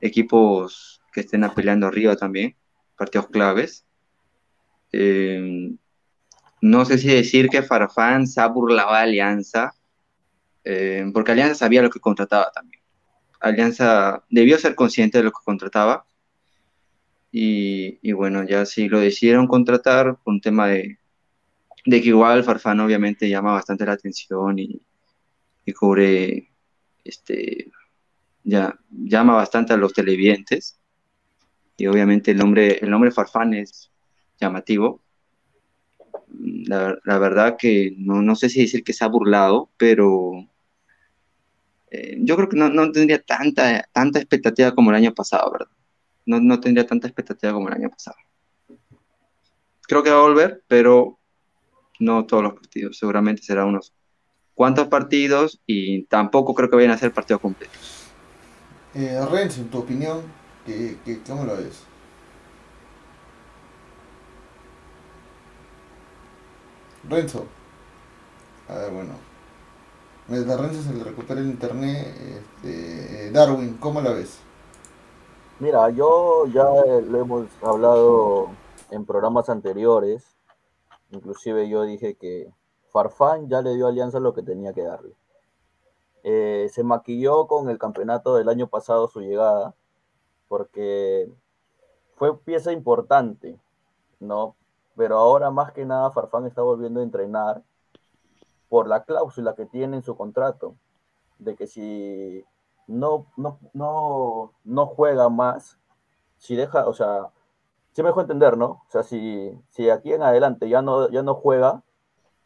equipos 0.00 1.00
que 1.12 1.20
estén 1.20 1.48
peleando 1.54 1.86
arriba 1.86 2.16
también, 2.16 2.56
partidos 2.96 3.28
claves. 3.28 3.86
Eh, 4.90 5.70
no 6.60 6.84
sé 6.84 6.98
si 6.98 7.06
decir 7.06 7.48
que 7.48 7.62
Farfán 7.62 8.26
se 8.26 8.40
ha 8.40 8.48
burlado 8.48 8.92
de 8.92 8.98
Alianza, 8.98 9.74
eh, 10.64 11.08
porque 11.14 11.30
Alianza 11.30 11.54
sabía 11.54 11.82
lo 11.82 11.90
que 11.90 12.00
contrataba 12.00 12.50
también. 12.50 12.82
Alianza 13.38 14.24
debió 14.30 14.58
ser 14.58 14.74
consciente 14.74 15.18
de 15.18 15.24
lo 15.24 15.30
que 15.30 15.44
contrataba. 15.44 16.06
Y, 17.30 18.00
y 18.02 18.10
bueno, 18.10 18.42
ya 18.42 18.66
si 18.66 18.88
lo 18.88 18.98
decidieron 18.98 19.46
contratar 19.46 20.16
por 20.16 20.34
un 20.34 20.40
tema 20.40 20.66
de, 20.66 20.98
de 21.84 22.00
que 22.00 22.08
igual 22.08 22.44
Farfán 22.44 22.80
obviamente 22.80 23.28
llama 23.28 23.52
bastante 23.52 23.84
la 23.84 23.92
atención 23.92 24.58
y, 24.58 24.80
cubre, 25.74 26.50
este, 27.04 27.70
ya, 28.44 28.78
llama 28.90 29.34
bastante 29.34 29.72
a 29.72 29.76
los 29.76 29.92
televidentes. 29.92 30.78
Y 31.76 31.86
obviamente 31.86 32.30
el 32.30 32.38
nombre, 32.38 32.78
el 32.78 32.90
nombre 32.90 33.10
Farfán 33.10 33.54
es 33.54 33.90
llamativo. 34.40 35.02
La, 36.28 37.18
verdad 37.18 37.56
que 37.58 37.94
no, 37.98 38.34
sé 38.36 38.48
si 38.48 38.62
decir 38.62 38.84
que 38.84 38.92
se 38.92 39.04
ha 39.04 39.08
burlado, 39.08 39.70
pero 39.76 40.32
eh, 41.90 42.16
yo 42.20 42.36
creo 42.36 42.48
que 42.48 42.56
no, 42.56 42.92
tendría 42.92 43.20
tanta, 43.20 43.88
tanta 43.92 44.18
expectativa 44.18 44.74
como 44.74 44.90
el 44.90 44.96
año 44.96 45.12
pasado, 45.14 45.50
¿verdad? 45.52 45.68
No, 46.24 46.40
no 46.40 46.60
tendría 46.60 46.86
tanta 46.86 47.08
expectativa 47.08 47.52
como 47.52 47.68
el 47.68 47.74
año 47.74 47.90
pasado. 47.90 48.16
Creo 49.82 50.02
que 50.02 50.10
va 50.10 50.18
a 50.18 50.22
volver, 50.22 50.62
pero 50.68 51.18
no 52.02 52.26
todos 52.26 52.42
los 52.42 52.54
partidos, 52.54 52.98
seguramente 52.98 53.42
será 53.42 53.64
unos 53.64 53.92
cuantos 54.54 54.88
partidos 54.88 55.60
y 55.66 56.04
tampoco 56.04 56.54
creo 56.54 56.68
que 56.68 56.76
vayan 56.76 56.90
a 56.90 56.98
ser 56.98 57.12
partidos 57.12 57.40
completos. 57.40 58.08
Eh, 58.94 59.18
Renzo, 59.30 59.62
en 59.62 59.68
tu 59.68 59.78
opinión, 59.78 60.22
¿qué, 60.66 60.96
cómo 61.26 61.44
lo 61.44 61.56
ves? 61.56 61.84
Renzo. 67.08 67.46
A 68.68 68.74
ver, 68.74 68.92
bueno. 68.92 69.12
Mientras 70.28 70.60
Renzo 70.60 70.82
se 70.82 70.94
le 70.94 71.02
recupera 71.02 71.40
el 71.40 71.46
internet, 71.46 72.14
este, 72.62 73.30
Darwin, 73.32 73.76
¿cómo 73.78 74.00
lo 74.00 74.14
ves? 74.14 74.38
Mira, 75.58 75.90
yo 75.90 76.46
ya 76.46 76.64
lo 76.64 77.20
hemos 77.20 77.46
hablado 77.62 78.50
en 78.90 79.04
programas 79.04 79.48
anteriores 79.48 80.24
Inclusive 81.12 81.68
yo 81.68 81.82
dije 81.82 82.16
que 82.16 82.52
Farfán 82.88 83.48
ya 83.48 83.62
le 83.62 83.74
dio 83.74 83.86
Alianza 83.86 84.18
lo 84.18 84.34
que 84.34 84.42
tenía 84.42 84.72
que 84.72 84.82
darle. 84.82 85.14
Eh, 86.24 86.68
se 86.72 86.84
maquilló 86.84 87.46
con 87.46 87.68
el 87.68 87.78
campeonato 87.78 88.34
del 88.34 88.48
año 88.48 88.66
pasado 88.66 89.08
su 89.08 89.20
llegada, 89.20 89.74
porque 90.48 91.30
fue 92.16 92.38
pieza 92.38 92.72
importante, 92.72 93.58
¿no? 94.20 94.56
Pero 94.96 95.18
ahora 95.18 95.50
más 95.50 95.72
que 95.72 95.84
nada 95.84 96.10
Farfán 96.10 96.46
está 96.46 96.62
volviendo 96.62 97.00
a 97.00 97.04
entrenar 97.04 97.62
por 98.68 98.88
la 98.88 99.04
cláusula 99.04 99.54
que 99.54 99.66
tiene 99.66 99.96
en 99.96 100.02
su 100.02 100.16
contrato, 100.16 100.76
de 101.38 101.56
que 101.56 101.66
si 101.66 102.44
no, 102.86 103.26
no, 103.36 103.58
no, 103.74 104.52
no 104.64 104.86
juega 104.86 105.28
más, 105.28 105.78
si 106.38 106.56
deja, 106.56 106.86
o 106.86 106.94
sea, 106.94 107.30
si 107.92 108.02
me 108.02 108.08
dejó 108.08 108.22
entender, 108.22 108.56
¿no? 108.56 108.66
O 108.66 108.86
sea, 108.88 109.02
si, 109.02 109.52
si 109.70 109.90
aquí 109.90 110.12
en 110.12 110.22
adelante 110.22 110.68
ya 110.68 110.82
no, 110.82 111.10
ya 111.10 111.22
no 111.22 111.34
juega, 111.34 111.82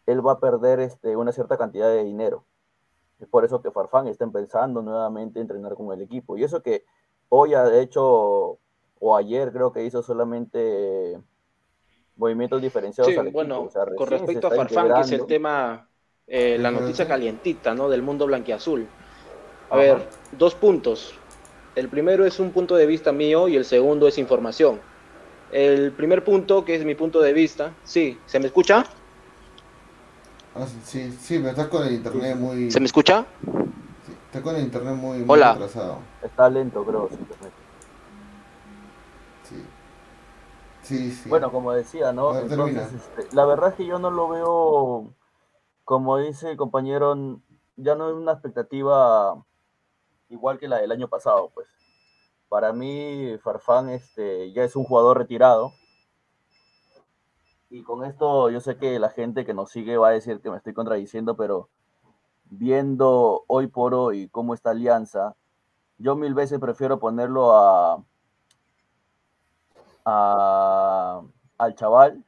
él 0.06 0.26
va 0.26 0.32
a 0.32 0.40
perder 0.40 0.80
este, 0.80 1.16
una 1.16 1.32
cierta 1.32 1.56
cantidad 1.56 1.88
de 1.88 2.04
dinero. 2.04 2.44
Es 3.20 3.28
por 3.28 3.44
eso 3.44 3.62
que 3.62 3.70
Farfán 3.70 4.08
está 4.08 4.24
empezando 4.24 4.82
nuevamente 4.82 5.40
entrenar 5.40 5.74
con 5.74 5.92
el 5.92 6.02
equipo. 6.02 6.36
Y 6.36 6.44
eso 6.44 6.62
que 6.62 6.84
hoy 7.28 7.54
ha 7.54 7.74
hecho, 7.78 8.58
o 8.98 9.16
ayer 9.16 9.52
creo 9.52 9.72
que 9.72 9.84
hizo 9.84 10.02
solamente 10.02 11.18
movimientos 12.16 12.60
diferenciados 12.60 13.12
sí, 13.12 13.30
Bueno, 13.30 13.68
con 13.96 14.06
respecto 14.08 14.48
a 14.48 14.50
Farfán, 14.50 14.94
que 14.94 15.00
es 15.00 15.12
el 15.12 15.26
tema, 15.26 15.88
eh, 16.26 16.58
la 16.58 16.70
noticia 16.70 17.06
calientita, 17.06 17.74
¿no? 17.74 17.88
Del 17.88 18.02
mundo 18.02 18.26
blanquiazul. 18.26 18.86
A 19.70 19.76
ver, 19.76 20.08
dos 20.32 20.54
puntos. 20.54 21.14
El 21.74 21.88
primero 21.88 22.24
es 22.24 22.40
un 22.40 22.52
punto 22.52 22.74
de 22.76 22.86
vista 22.86 23.12
mío 23.12 23.48
y 23.48 23.56
el 23.56 23.64
segundo 23.64 24.08
es 24.08 24.18
información. 24.18 24.80
El 25.52 25.92
primer 25.92 26.24
punto, 26.24 26.64
que 26.64 26.74
es 26.74 26.84
mi 26.84 26.94
punto 26.94 27.20
de 27.20 27.32
vista, 27.32 27.72
sí, 27.84 28.18
¿se 28.26 28.40
me 28.40 28.46
escucha? 28.46 28.84
Ah, 30.54 30.66
sí, 30.84 31.12
sí, 31.12 31.38
pero 31.38 31.50
estás 31.50 31.68
con 31.68 31.86
el 31.86 31.94
internet 31.94 32.36
muy... 32.36 32.70
¿Se 32.70 32.80
me 32.80 32.86
escucha? 32.86 33.26
Sí, 33.44 34.12
está 34.26 34.42
con 34.42 34.56
el 34.56 34.62
internet 34.62 34.94
muy, 34.94 35.18
muy 35.18 35.26
Hola. 35.28 35.52
atrasado. 35.52 35.98
Está 36.22 36.48
lento, 36.48 36.84
creo, 36.84 37.08
su 37.08 37.14
internet. 37.14 37.52
Sí. 39.44 39.64
Sí, 40.82 41.10
sí. 41.12 41.28
Bueno, 41.28 41.52
como 41.52 41.72
decía, 41.72 42.12
¿no? 42.12 42.32
Ver, 42.32 42.44
Entonces, 42.44 42.88
este, 42.92 43.34
la 43.34 43.44
verdad 43.44 43.70
es 43.70 43.74
que 43.74 43.86
yo 43.86 43.98
no 43.98 44.10
lo 44.10 44.28
veo, 44.28 45.14
como 45.84 46.18
dice 46.18 46.50
el 46.50 46.56
compañero, 46.56 47.38
ya 47.76 47.94
no 47.94 48.08
es 48.08 48.14
una 48.14 48.32
expectativa 48.32 49.44
igual 50.28 50.58
que 50.58 50.68
la 50.68 50.78
del 50.78 50.92
año 50.92 51.08
pasado, 51.08 51.50
pues. 51.54 51.68
Para 52.48 52.72
mí, 52.72 53.36
Farfán 53.42 53.88
este, 53.90 54.52
ya 54.52 54.64
es 54.64 54.76
un 54.76 54.84
jugador 54.84 55.18
retirado. 55.18 55.72
Y 57.68 57.82
con 57.82 58.04
esto 58.04 58.48
yo 58.50 58.60
sé 58.60 58.76
que 58.76 58.98
la 59.00 59.10
gente 59.10 59.44
que 59.44 59.52
nos 59.54 59.70
sigue 59.70 59.96
va 59.96 60.08
a 60.08 60.12
decir 60.12 60.40
que 60.40 60.50
me 60.50 60.56
estoy 60.56 60.72
contradiciendo, 60.72 61.36
pero 61.36 61.68
viendo 62.44 63.42
hoy 63.48 63.66
por 63.66 63.92
hoy 63.94 64.28
cómo 64.28 64.54
está 64.54 64.70
Alianza, 64.70 65.34
yo 65.98 66.14
mil 66.14 66.32
veces 66.34 66.60
prefiero 66.60 67.00
ponerlo 67.00 67.56
a, 67.56 68.04
a- 70.04 71.22
al 71.58 71.74
chaval 71.74 72.24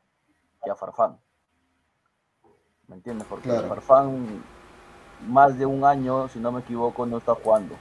que 0.65 0.71
a 0.71 0.75
Farfán. 0.75 1.21
¿Me 2.89 2.97
entiendes? 2.97 3.27
Porque 3.29 3.49
Claro. 3.51 3.69
Farfán 3.69 4.45
más 5.29 5.57
de 5.59 5.67
un 5.67 5.85
año, 5.85 6.29
si 6.29 6.41
no 6.41 6.51
me 6.51 6.61
equivoco, 6.61 7.07
no 7.07 7.19
está 7.19 7.35
jugando. 7.35 7.77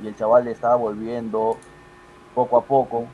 Y 0.00 0.08
el 0.08 0.16
chaval 0.16 0.44
le 0.44 0.52
está 0.52 0.74
volviendo 0.74 1.56
poco 2.34 2.56
a 2.58 2.64
poco. 2.64 3.06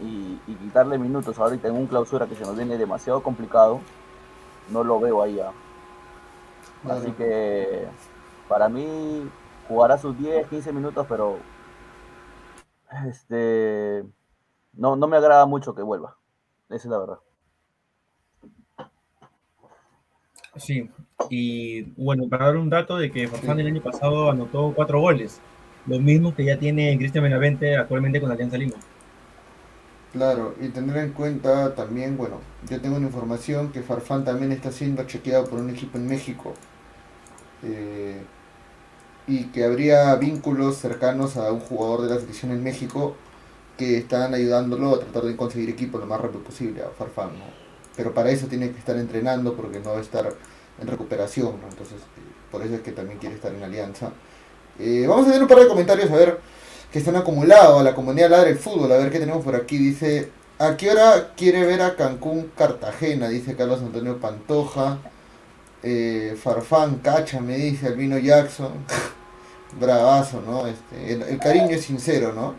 Y, 0.00 0.40
y 0.46 0.54
quitarle 0.54 0.96
minutos 0.98 1.38
ahorita 1.38 1.68
en 1.68 1.76
un 1.76 1.86
clausura 1.86 2.26
que 2.26 2.36
se 2.36 2.42
nos 2.44 2.56
viene 2.56 2.78
demasiado 2.78 3.22
complicado, 3.22 3.80
no 4.70 4.84
lo 4.84 5.00
veo 5.00 5.22
ahí. 5.22 5.40
ah. 5.40 5.52
Claro. 6.82 7.00
Así 7.00 7.12
que 7.12 7.88
para 8.48 8.68
mí 8.68 9.28
jugará 9.66 9.98
sus 9.98 10.16
10, 10.16 10.48
15 10.48 10.72
minutos, 10.72 11.06
pero 11.08 11.38
este 13.06 14.04
no, 14.72 14.96
no 14.96 15.08
me 15.08 15.16
agrada 15.16 15.46
mucho 15.46 15.74
que 15.74 15.82
vuelva. 15.82 16.16
Esa 16.68 16.76
es 16.76 16.86
la 16.86 16.98
verdad. 16.98 17.18
Sí, 20.56 20.90
y 21.30 21.82
bueno, 22.02 22.28
para 22.28 22.46
dar 22.46 22.56
un 22.56 22.68
dato 22.70 22.96
de 22.96 23.10
que 23.10 23.28
Farfán 23.28 23.60
el 23.60 23.68
año 23.68 23.82
pasado 23.82 24.30
anotó 24.30 24.72
cuatro 24.74 25.00
goles, 25.00 25.40
los 25.88 26.00
mismos 26.02 26.34
que 26.36 26.44
ya 26.44 26.58
tiene 26.58 26.96
Cristian 26.98 27.24
Benavente 27.24 27.76
actualmente 27.76 28.20
con 28.20 28.28
la 28.28 28.34
Alianza 28.34 28.58
Lima. 28.58 28.76
Claro, 30.12 30.54
y 30.60 30.68
tener 30.70 30.96
en 30.98 31.12
cuenta 31.14 31.74
también, 31.74 32.16
bueno, 32.18 32.42
yo 32.62 32.80
tengo 32.80 32.96
una 32.96 33.06
información 33.06 33.72
que 33.72 33.82
Farfán 33.82 34.24
también 34.24 34.52
está 34.52 34.70
siendo 34.72 35.04
chequeado 35.06 35.48
por 35.48 35.58
un 35.60 35.70
equipo 35.70 35.96
en 35.98 36.06
México. 36.06 36.60
eh, 37.62 38.28
y 39.26 39.50
que 39.52 39.64
habría 39.64 40.14
vínculos 40.16 40.78
cercanos 40.78 41.36
a 41.36 41.52
un 41.52 41.60
jugador 41.60 42.02
de 42.02 42.14
la 42.14 42.20
selección 42.20 42.52
en 42.52 42.62
México 42.62 43.22
que 43.76 43.98
están 43.98 44.34
ayudándolo 44.34 44.94
a 44.96 45.00
tratar 45.00 45.24
de 45.24 45.36
conseguir 45.36 45.70
equipo 45.70 45.98
lo 45.98 46.06
más 46.06 46.20
rápido 46.20 46.42
posible 46.44 46.82
a 46.82 46.90
Farfán, 46.92 47.38
¿no? 47.38 47.56
Pero 47.94 48.14
para 48.14 48.30
eso 48.30 48.48
tiene 48.48 48.72
que 48.72 48.78
estar 48.78 48.96
entrenando 48.96 49.56
porque 49.56 49.80
no 49.80 49.92
va 49.92 49.98
a 49.98 50.02
estar 50.02 50.38
en 50.78 50.86
recuperación, 50.88 51.60
¿no? 51.60 51.68
Entonces, 51.68 52.08
eh, 52.16 52.34
por 52.50 52.62
eso 52.62 52.74
es 52.76 52.82
que 52.82 52.92
también 52.92 53.18
quiere 53.20 53.34
estar 53.36 53.54
en 53.54 53.62
alianza. 53.62 54.14
Eh, 54.78 55.06
vamos 55.08 55.24
a 55.24 55.30
tener 55.30 55.42
un 55.42 55.48
par 55.48 55.58
de 55.58 55.68
comentarios 55.68 56.10
a 56.10 56.16
ver 56.16 56.38
que 56.92 57.00
están 57.00 57.16
acumulados 57.16 57.80
a 57.80 57.82
la 57.82 57.94
comunidad 57.94 58.30
Ladra 58.30 58.50
el 58.50 58.58
Fútbol. 58.58 58.92
A 58.92 58.96
ver 58.96 59.10
qué 59.10 59.18
tenemos 59.18 59.44
por 59.44 59.54
aquí. 59.56 59.76
Dice, 59.76 60.30
¿a 60.58 60.76
qué 60.76 60.90
hora 60.90 61.32
quiere 61.36 61.66
ver 61.66 61.82
a 61.82 61.96
Cancún 61.96 62.52
Cartagena? 62.56 63.28
Dice 63.28 63.56
Carlos 63.56 63.80
Antonio 63.80 64.18
Pantoja. 64.18 64.98
Eh, 65.82 66.36
Farfán, 66.42 66.96
Cacha, 66.96 67.40
me 67.40 67.56
dice 67.56 67.88
Albino 67.88 68.18
Jackson. 68.18 68.72
Bravazo, 69.80 70.40
¿no? 70.40 70.66
Este, 70.66 71.12
el, 71.12 71.38
cariño 71.38 71.70
es 71.70 71.84
sincero, 71.84 72.32
¿no? 72.32 72.54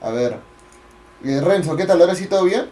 A 0.00 0.10
ver. 0.10 0.38
Eh, 1.24 1.40
Renzo, 1.40 1.76
¿qué 1.76 1.84
tal? 1.84 2.00
¿Ahora 2.00 2.14
sí 2.14 2.26
todo 2.26 2.44
bien? 2.44 2.68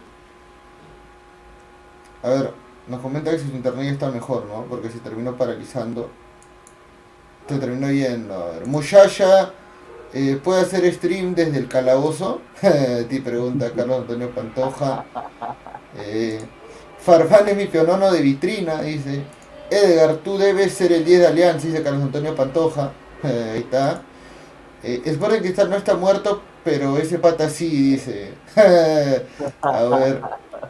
A 2.21 2.29
ver, 2.29 2.53
nos 2.87 2.99
comenta 2.99 3.31
que 3.31 3.39
su 3.39 3.45
internet 3.45 3.93
está 3.93 4.11
mejor, 4.11 4.45
¿no? 4.45 4.65
Porque 4.65 4.89
se 4.89 4.99
terminó 4.99 5.37
paralizando. 5.37 6.09
Se 7.49 7.57
terminó 7.57 7.87
ver, 7.87 8.67
Mushasha, 8.67 9.51
eh, 10.13 10.39
¿puede 10.43 10.61
hacer 10.61 10.93
stream 10.93 11.33
desde 11.33 11.57
el 11.57 11.67
calabozo? 11.67 12.41
Te 12.61 13.21
pregunta 13.23 13.71
Carlos 13.75 14.01
Antonio 14.01 14.29
Pantoja. 14.29 15.03
Eh, 15.97 16.39
Farfán 16.99 17.49
es 17.49 17.57
mi 17.57 17.65
pionono 17.65 18.11
de 18.11 18.21
vitrina, 18.21 18.83
dice. 18.83 19.23
Edgar, 19.71 20.17
tú 20.17 20.37
debes 20.37 20.73
ser 20.73 20.91
el 20.91 21.03
10 21.03 21.21
de 21.21 21.27
Alianza, 21.27 21.65
dice 21.65 21.81
Carlos 21.81 22.03
Antonio 22.03 22.35
Pantoja. 22.35 22.91
ahí 23.23 23.61
está. 23.61 24.03
Eh, 24.83 25.01
Sporting 25.05 25.39
Cristal 25.39 25.71
no 25.71 25.75
está 25.75 25.95
muerto, 25.95 26.43
pero 26.63 26.99
ese 26.99 27.17
pata 27.17 27.49
sí, 27.49 27.67
dice. 27.67 28.33
a 28.55 29.83
ver, 29.85 30.21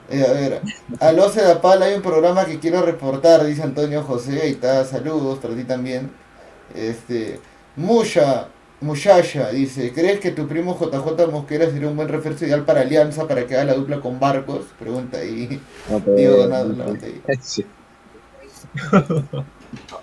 eh, 0.10 0.26
a 0.26 0.32
ver. 0.32 0.62
Al 1.02 1.20
Oce 1.20 1.42
Pala 1.62 1.88
hay 1.88 1.96
un 1.96 2.02
programa 2.02 2.46
que 2.46 2.58
quiero 2.58 2.82
reportar, 2.84 3.44
dice 3.44 3.64
Antonio 3.64 4.02
José. 4.02 4.42
Ahí 4.44 4.52
está, 4.52 4.86
saludos 4.86 5.40
para 5.40 5.56
ti 5.56 5.66
también. 5.66 6.29
Este, 6.76 7.40
Musha, 7.76 8.48
Mushasha 8.82 9.50
dice: 9.50 9.92
¿Crees 9.94 10.20
que 10.20 10.32
tu 10.32 10.48
primo 10.48 10.78
JJ 10.80 11.28
Mosquera 11.32 11.70
sería 11.70 11.88
un 11.90 11.96
buen 11.96 12.08
refuerzo 12.08 12.46
ideal 12.46 12.64
para 12.66 12.82
Alianza 12.82 13.28
para 13.28 13.46
que 13.46 13.56
haga 13.56 13.66
la 13.66 13.74
dupla 13.74 14.00
con 14.00 14.20
Barcos? 14.20 14.66
Pregunta 14.78 15.18
ahí. 15.18 15.60
No, 15.90 16.00
pero- 16.00 16.16
Diego 16.16 16.38
Donado. 16.38 16.74
Sí. 17.42 17.66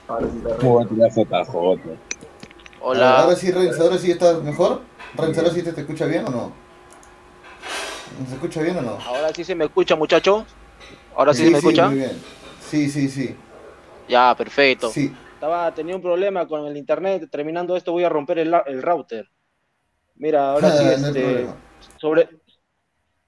Ahora 0.09 0.27
sí 0.31 0.39
está 0.39 0.57
¿Cómo 0.59 0.75
va 0.77 0.83
a 0.83 0.87
tirar 0.89 1.11
JJ? 1.11 1.91
Hola. 2.81 3.19
Ahora 3.21 3.37
sí, 3.37 3.51
Renzo, 3.51 3.83
ahora 3.83 3.99
sí 3.99 4.11
estás 4.11 4.43
mejor. 4.43 4.83
Renzo, 5.17 5.41
ahora 5.41 5.53
sí 5.53 5.63
te, 5.63 5.73
te 5.73 5.81
escucha 5.81 6.07
bien 6.07 6.25
o 6.27 6.31
no? 6.31 6.53
¿Se 8.29 8.35
escucha 8.35 8.63
bien 8.63 8.77
o 8.79 8.83
no? 8.83 8.99
Ahora 9.07 9.33
sí 9.35 9.45
se 9.45 9.55
me 9.55 9.65
escucha, 9.65 9.97
muchachos. 9.97 10.45
Ahora 11.17 11.35
sí, 11.35 11.45
se 11.45 11.51
me 11.51 11.59
escucha. 11.59 11.89
muy 11.89 11.97
bien. 11.99 12.13
Sí, 12.71 12.89
sí, 12.89 13.09
sí. 13.09 13.35
Ya, 14.09 14.35
perfecto. 14.37 14.91
Sí. 14.91 15.13
Estaba, 15.37 15.73
tenía 15.75 15.95
un 15.95 16.01
problema 16.01 16.49
con 16.49 16.67
el 16.67 16.79
internet. 16.79 17.29
Terminando 17.31 17.77
esto, 17.77 17.93
voy 17.93 18.05
a 18.05 18.09
romper 18.09 18.39
el, 18.39 18.55
el 18.65 18.83
router. 18.83 19.29
Mira, 20.15 20.53
ahora 20.53 20.71
sí, 20.71 20.83
no 20.83 20.89
hay 20.89 20.95
este, 20.95 21.23
problema. 21.23 21.57
sobre, 21.99 22.29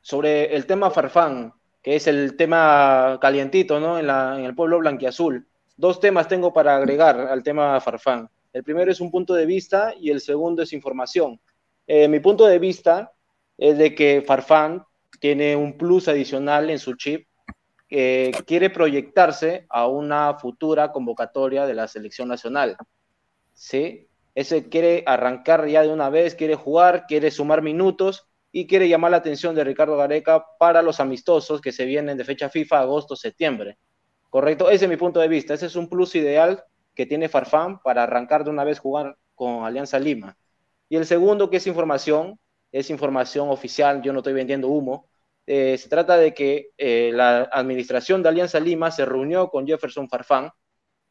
sobre 0.01 0.57
el 0.57 0.65
tema 0.65 0.91
Farfán, 0.91 1.53
que 1.83 1.97
es 1.97 2.07
el 2.07 2.35
tema 2.35 3.19
calientito, 3.21 3.79
¿no? 3.79 3.99
En, 3.99 4.07
la, 4.07 4.39
en 4.39 4.47
el 4.47 4.55
pueblo 4.55 4.79
blanquiazul. 4.79 5.47
Dos 5.77 6.01
temas 6.01 6.29
tengo 6.29 6.51
para 6.51 6.77
agregar 6.77 7.21
al 7.21 7.43
tema 7.43 7.79
Farfán. 7.79 8.27
El 8.55 8.65
primero 8.65 8.91
es 8.91 9.03
un 9.03 9.11
punto 9.11 9.35
de 9.35 9.45
vista 9.45 9.93
y 10.01 10.11
el 10.11 10.23
segundo 10.23 10.63
es 10.63 10.73
información. 10.73 11.39
Eh, 11.87 12.09
mi 12.09 12.21
punto 12.21 12.47
de 12.47 12.59
vista 12.59 13.13
es 13.59 13.77
de 13.77 13.95
que 13.95 14.25
Farfán 14.27 14.83
tiene 15.21 15.55
un 15.55 15.77
plus 15.77 16.09
adicional 16.09 16.71
en 16.71 16.79
su 16.79 16.97
chip 16.97 17.29
que 17.89 18.33
quiere 18.47 18.71
proyectarse 18.71 19.67
a 19.71 19.89
una 19.89 20.35
futura 20.35 20.93
convocatoria 20.93 21.67
de 21.67 21.75
la 21.75 21.89
selección 21.89 22.29
nacional. 22.29 22.77
¿Sí? 23.55 24.09
Ese 24.35 24.69
quiere 24.69 25.03
arrancar 25.07 25.67
ya 25.67 25.83
de 25.83 25.89
una 25.89 26.11
vez, 26.11 26.35
quiere 26.35 26.55
jugar, 26.55 27.07
quiere 27.07 27.31
sumar 27.31 27.63
minutos 27.63 28.29
y 28.53 28.67
quiere 28.67 28.89
llamar 28.89 29.11
la 29.11 29.17
atención 29.17 29.55
de 29.55 29.65
Ricardo 29.65 29.97
Gareca 29.97 30.45
para 30.59 30.83
los 30.83 31.01
amistosos 31.01 31.61
que 31.61 31.73
se 31.73 31.85
vienen 31.85 32.17
de 32.17 32.25
fecha 32.25 32.49
FIFA 32.49 32.81
agosto-septiembre. 32.81 33.79
Correcto, 34.31 34.71
ese 34.71 34.85
es 34.85 34.91
mi 34.91 34.97
punto 34.97 35.21
de 35.21 35.29
vista. 35.29 35.55
Ese 35.55 35.67
es 35.67 35.77
un 35.77 35.89
plus 35.89 36.15
ideal 36.15 36.63
que 36.95 37.07
tiene 37.07 37.29
Farfán 37.29 37.81
para 37.81 38.03
arrancar 38.03 38.45
de 38.45 38.51
una 38.51 38.65
vez 38.65 38.79
jugar 38.79 39.17
con 39.35 39.65
Alianza 39.65 39.99
Lima. 39.99 40.37
Y 40.89 40.97
el 40.97 41.07
segundo, 41.07 41.51
que 41.51 41.59
es 41.59 41.67
información, 41.67 42.39
es 42.73 42.91
información 42.91 43.49
oficial, 43.51 44.03
yo 44.03 44.13
no 44.13 44.19
estoy 44.21 44.35
vendiendo 44.35 44.69
humo. 44.69 45.09
Eh, 45.51 45.79
se 45.79 45.89
trata 45.89 46.19
de 46.19 46.35
que 46.35 46.73
eh, 46.77 47.11
la 47.15 47.49
administración 47.51 48.23
de 48.23 48.29
Alianza 48.29 48.61
Lima 48.61 48.91
se 48.91 49.07
reunió 49.07 49.49
con 49.49 49.67
Jefferson 49.67 50.07
Farfán 50.07 50.51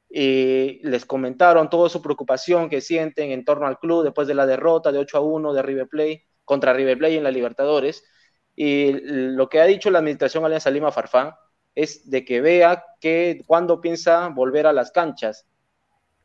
y 0.08 0.80
les 0.88 1.08
comentaron 1.08 1.72
toda 1.72 1.90
su 1.90 2.04
preocupación 2.04 2.70
que 2.70 2.80
sienten 2.80 3.32
en 3.32 3.44
torno 3.44 3.66
al 3.66 3.80
club 3.80 4.04
después 4.04 4.28
de 4.28 4.36
la 4.36 4.46
derrota 4.46 4.92
de 4.92 5.00
8 5.00 5.18
a 5.18 5.22
1 5.22 5.54
de 5.54 5.62
River 5.64 5.88
Plate 5.88 6.28
contra 6.46 6.72
River 6.72 7.00
Plate 7.00 7.18
en 7.18 7.24
la 7.24 7.32
Libertadores. 7.32 8.04
Y 8.56 8.92
lo 9.02 9.50
que 9.50 9.60
ha 9.60 9.66
dicho 9.66 9.90
la 9.90 10.00
administración 10.00 10.46
Alianza 10.46 10.70
Lima 10.70 10.92
Farfán 10.92 11.34
es 11.74 12.08
de 12.08 12.24
que 12.24 12.40
vea 12.40 12.86
que 13.02 13.42
cuando 13.48 13.82
piensa 13.82 14.28
volver 14.28 14.68
a 14.68 14.74
las 14.74 14.92
canchas. 14.92 15.48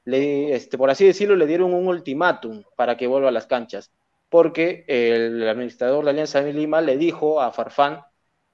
Este, 0.05 0.77
por 0.77 0.91
así 0.91 1.07
decirlo, 1.07 1.35
le 1.35 1.47
dieron 1.47 1.73
un 1.73 1.89
ultimátum 1.89 2.63
para 2.77 2.95
que 2.99 3.07
vuelva 3.07 3.31
a 3.31 3.33
las 3.33 3.47
canchas, 3.47 3.91
porque 4.33 4.87
el 4.89 5.47
administrador 5.47 6.05
de 6.07 6.11
Alianza 6.13 6.41
Lima 6.41 6.81
le 6.81 6.97
dijo 6.97 7.43
a 7.43 7.53
Farfán 7.53 8.01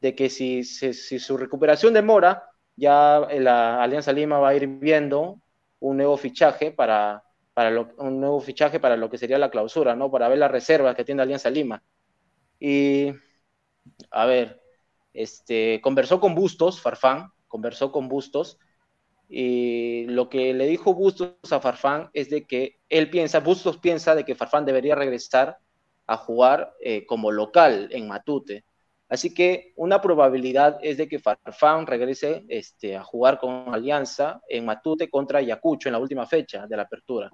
de 0.00 0.16
que 0.16 0.28
si, 0.28 0.64
su 0.64 1.36
recuperación 1.36 1.94
demora, 1.94 2.50
ya 2.74 3.20
la 3.38 3.80
Alianza 3.80 4.12
Lima 4.12 4.40
va 4.40 4.48
a 4.48 4.56
ir 4.56 4.66
viendo 4.66 5.40
un 5.78 5.98
nuevo 5.98 6.16
fichaje 6.16 6.72
para, 6.72 7.22
para 7.54 7.70
lo, 7.70 7.90
un 7.98 8.18
nuevo 8.18 8.40
fichaje 8.40 8.80
para 8.80 8.96
lo 8.96 9.08
que 9.08 9.18
sería 9.18 9.38
la 9.38 9.52
clausura, 9.52 9.94
¿no? 9.94 10.10
Para 10.10 10.28
ver 10.28 10.38
las 10.38 10.50
reservas 10.50 10.96
que 10.96 11.04
tiene 11.04 11.22
Alianza 11.22 11.48
Lima. 11.48 11.80
Y, 12.58 13.12
a 14.10 14.26
ver, 14.26 14.60
este, 15.12 15.80
conversó 15.80 16.18
con 16.18 16.34
Bustos, 16.34 16.80
Farfán, 16.80 17.30
conversó 17.46 17.92
con 17.92 18.08
Bustos, 18.08 18.58
y 19.28 20.06
lo 20.06 20.28
que 20.28 20.54
le 20.54 20.66
dijo 20.66 20.92
Bustos 20.92 21.52
a 21.52 21.60
Farfán 21.60 22.10
es 22.14 22.30
de 22.30 22.48
que 22.48 22.80
él 22.88 23.10
piensa, 23.10 23.38
Bustos 23.38 23.78
piensa 23.78 24.16
de 24.16 24.24
que 24.24 24.34
Farfán 24.34 24.64
debería 24.64 24.96
regresar 24.96 25.58
a 26.08 26.16
jugar 26.16 26.74
eh, 26.80 27.06
como 27.06 27.30
local 27.30 27.88
en 27.92 28.08
Matute. 28.08 28.64
Así 29.08 29.32
que 29.32 29.72
una 29.76 30.00
probabilidad 30.00 30.78
es 30.82 30.96
de 30.96 31.06
que 31.06 31.18
Farfán 31.18 31.86
regrese 31.86 32.44
este, 32.48 32.96
a 32.96 33.04
jugar 33.04 33.38
con 33.38 33.72
Alianza 33.72 34.40
en 34.48 34.64
Matute 34.64 35.08
contra 35.08 35.38
Ayacucho 35.38 35.88
en 35.88 35.92
la 35.92 35.98
última 35.98 36.26
fecha 36.26 36.66
de 36.66 36.76
la 36.76 36.82
apertura. 36.82 37.30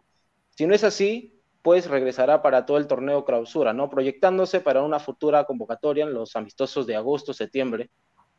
Si 0.51 0.67
no 0.67 0.75
es 0.75 0.85
así, 0.85 1.41
pues 1.63 1.87
regresará 1.87 2.43
para 2.43 2.67
todo 2.67 2.77
el 2.77 2.87
torneo 2.87 3.25
clausura, 3.25 3.73
¿no? 3.73 3.89
Proyectándose 3.89 4.61
para 4.61 4.83
una 4.83 5.01
futura 5.01 5.45
convocatoria 5.45 6.05
en 6.05 6.13
los 6.13 6.37
amistosos 6.37 6.87
de 6.87 6.97
agosto, 6.97 7.33
septiembre. 7.33 7.91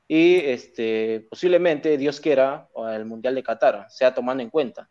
Y 0.08 0.36
este, 0.36 1.26
posiblemente, 1.30 1.98
Dios 1.98 2.20
quiera, 2.20 2.70
el 2.94 3.06
Mundial 3.06 3.36
de 3.36 3.44
Qatar 3.44 3.88
sea 3.90 4.14
tomando 4.14 4.44
en 4.44 4.50
cuenta. 4.50 4.90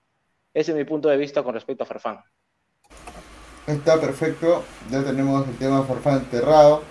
Ese 0.53 0.73
es 0.73 0.77
mi 0.77 0.85
punto 0.85 1.09
de 1.09 1.17
vista 1.17 1.43
con 1.43 1.55
respecto 1.55 1.85
a 1.85 1.87
Farfán. 1.87 2.21
Está 3.67 3.99
perfecto, 3.99 4.63
ya 4.91 5.03
tenemos 5.03 5.49
el 5.49 5.57
tema 5.57 5.85
Farfán 5.85 6.17
enterrado. 6.19 6.83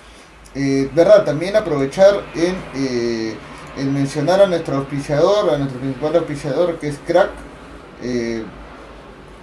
Eh, 0.55 0.89
verdad, 0.95 1.23
también 1.23 1.55
aprovechar 1.55 2.23
en, 2.33 2.55
eh, 2.75 3.35
en, 3.77 3.93
mencionar 3.93 4.41
a 4.41 4.47
nuestro 4.47 4.77
auspiciador, 4.77 5.53
a 5.53 5.57
nuestro 5.59 5.79
principal 5.79 6.15
auspiciador 6.15 6.79
que 6.79 6.87
es 6.87 6.97
Crack, 7.05 7.29
eh, 8.01 8.43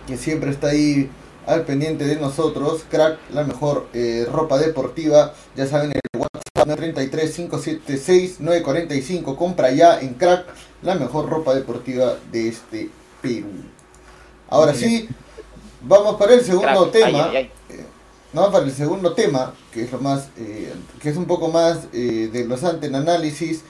que 0.09 0.17
siempre 0.17 0.51
está 0.51 0.69
ahí 0.69 1.09
al 1.47 1.65
pendiente 1.65 2.05
de 2.05 2.17
nosotros. 2.17 2.85
Crack, 2.91 3.19
la 3.33 3.45
mejor 3.45 3.87
ropa 4.33 4.59
deportiva, 4.59 5.33
ya 5.55 5.69
saben, 5.69 5.93
el 5.93 6.21
WhatsApp 6.21 6.77
33 6.77 7.33
576 7.33 8.41
945, 8.41 9.37
compra 9.37 9.71
ya 9.71 10.01
en 10.01 10.15
Crack, 10.15 10.47
la 10.83 10.97
mejor 10.97 11.29
ropa 11.29 11.55
deportiva 11.55 12.17
de 12.33 12.49
este 12.49 12.91
Perú. 13.23 13.51
Ahora 14.49 14.75
sí, 14.75 15.09
vamos 15.83 16.17
para 16.17 16.35
el 16.35 16.45
segundo 16.45 16.89
tema. 16.91 17.25
ay, 17.25 17.37
ay, 17.37 17.37
ay. 17.37 17.51
Eh, 17.77 17.85
Vamos 18.33 18.53
para 18.53 18.65
el 18.65 18.73
segundo 18.73 19.13
tema, 19.13 19.55
que 19.73 19.83
es 19.83 19.91
lo 19.91 19.99
más, 19.99 20.29
eh, 20.39 20.73
que 21.03 21.09
es 21.11 21.17
un 21.17 21.25
poco 21.27 21.49
más 21.49 21.89
eh, 21.93 22.31
desglosante 22.33 22.87
en 22.87 22.95
análisis, 22.95 23.63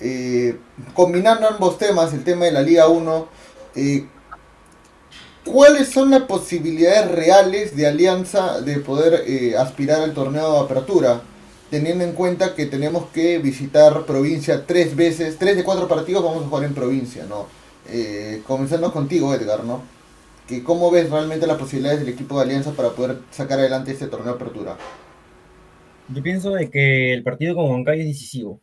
eh, 0.00 0.56
combinando 0.94 1.46
ambos 1.46 1.78
temas, 1.78 2.12
el 2.12 2.24
tema 2.24 2.46
de 2.46 2.50
la 2.52 2.62
Liga 2.62 2.88
1, 2.88 3.28
eh, 3.76 4.06
¿cuáles 5.44 5.88
son 5.90 6.10
las 6.10 6.22
posibilidades 6.22 7.08
reales 7.12 7.76
de 7.76 7.86
Alianza 7.86 8.60
de 8.60 8.80
poder 8.80 9.24
eh, 9.28 9.56
aspirar 9.56 10.00
al 10.02 10.12
torneo 10.12 10.54
de 10.54 10.58
apertura? 10.60 11.22
Teniendo 11.70 12.02
en 12.02 12.12
cuenta 12.12 12.56
que 12.56 12.66
tenemos 12.66 13.04
que 13.14 13.38
visitar 13.38 14.04
provincia 14.06 14.66
tres 14.66 14.96
veces, 14.96 15.38
tres 15.38 15.54
de 15.56 15.62
cuatro 15.62 15.86
partidos 15.86 16.24
vamos 16.24 16.44
a 16.44 16.48
jugar 16.48 16.64
en 16.64 16.74
provincia, 16.74 17.26
¿no? 17.28 17.46
Eh, 17.88 18.42
comenzando 18.44 18.92
contigo, 18.92 19.32
Edgar, 19.34 19.62
¿no? 19.62 19.82
Que 20.50 20.64
¿Cómo 20.64 20.90
ves 20.90 21.08
realmente 21.08 21.46
las 21.46 21.58
posibilidades 21.58 22.00
del 22.00 22.08
equipo 22.08 22.36
de 22.36 22.42
Alianza 22.42 22.72
para 22.72 22.90
poder 22.90 23.18
sacar 23.30 23.60
adelante 23.60 23.92
este 23.92 24.08
torneo 24.08 24.32
de 24.32 24.34
apertura? 24.34 24.76
Yo 26.08 26.22
pienso 26.24 26.50
de 26.50 26.68
que 26.68 27.12
el 27.12 27.22
partido 27.22 27.54
con 27.54 27.70
Huancayo 27.70 28.00
es 28.02 28.08
decisivo. 28.08 28.60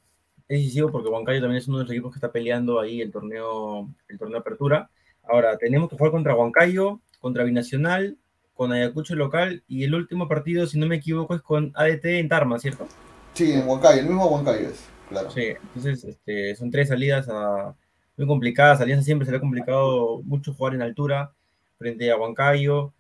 Es 0.49 0.59
decisivo 0.59 0.91
porque 0.91 1.07
Huancayo 1.07 1.39
también 1.39 1.59
es 1.59 1.67
uno 1.69 1.77
de 1.77 1.85
los 1.85 1.91
equipos 1.91 2.11
que 2.11 2.17
está 2.17 2.29
peleando 2.29 2.81
ahí 2.81 2.99
el 3.01 3.09
torneo, 3.09 3.87
el 4.09 4.17
torneo 4.17 4.33
de 4.33 4.39
apertura. 4.41 4.89
Ahora, 5.23 5.57
tenemos 5.57 5.89
que 5.89 5.95
jugar 5.95 6.11
contra 6.11 6.35
Huancayo, 6.35 6.99
contra 7.21 7.45
Binacional, 7.45 8.17
con 8.53 8.73
Ayacucho 8.73 9.15
local 9.15 9.63
y 9.69 9.85
el 9.85 9.95
último 9.95 10.27
partido, 10.27 10.67
si 10.67 10.77
no 10.77 10.87
me 10.87 10.97
equivoco, 10.97 11.35
es 11.35 11.41
con 11.41 11.71
ADT 11.73 12.19
en 12.19 12.27
Tarma, 12.27 12.59
¿cierto? 12.59 12.85
Sí, 13.33 13.53
en 13.53 13.65
Huancayo, 13.65 14.01
el 14.01 14.07
mismo 14.07 14.27
Huancayo 14.27 14.67
es, 14.67 14.83
claro. 15.07 15.31
Sí, 15.31 15.53
entonces 15.61 16.03
este, 16.03 16.53
son 16.55 16.69
tres 16.69 16.89
salidas 16.89 17.29
a- 17.29 17.73
muy 18.17 18.27
complicadas. 18.27 18.81
Alianza 18.81 19.05
siempre 19.05 19.25
se 19.25 19.31
le 19.31 19.37
ha 19.37 19.41
complicado 19.41 20.21
mucho 20.23 20.53
jugar 20.53 20.73
en 20.73 20.81
altura 20.81 21.31
frente 21.77 22.11
a 22.11 22.17
Huancayo. 22.17 22.93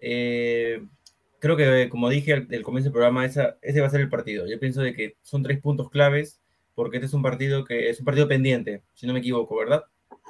Eh, 0.00 0.82
creo 1.38 1.56
que, 1.56 1.88
como 1.88 2.08
dije 2.08 2.32
al, 2.32 2.48
al 2.50 2.62
comienzo 2.62 2.86
del 2.86 2.92
programa, 2.92 3.24
esa, 3.24 3.58
ese 3.62 3.80
va 3.80 3.86
a 3.86 3.90
ser 3.90 4.00
el 4.00 4.08
partido. 4.08 4.46
Yo 4.46 4.58
pienso 4.58 4.80
de 4.82 4.94
que 4.94 5.16
son 5.22 5.42
tres 5.42 5.60
puntos 5.60 5.90
claves 5.90 6.40
porque 6.74 6.98
este 6.98 7.06
es 7.06 7.14
un 7.14 7.22
partido 7.22 7.64
que 7.64 7.90
es 7.90 7.98
un 7.98 8.04
partido 8.04 8.28
pendiente, 8.28 8.82
si 8.94 9.06
no 9.06 9.12
me 9.12 9.18
equivoco, 9.18 9.56
¿verdad? 9.56 9.84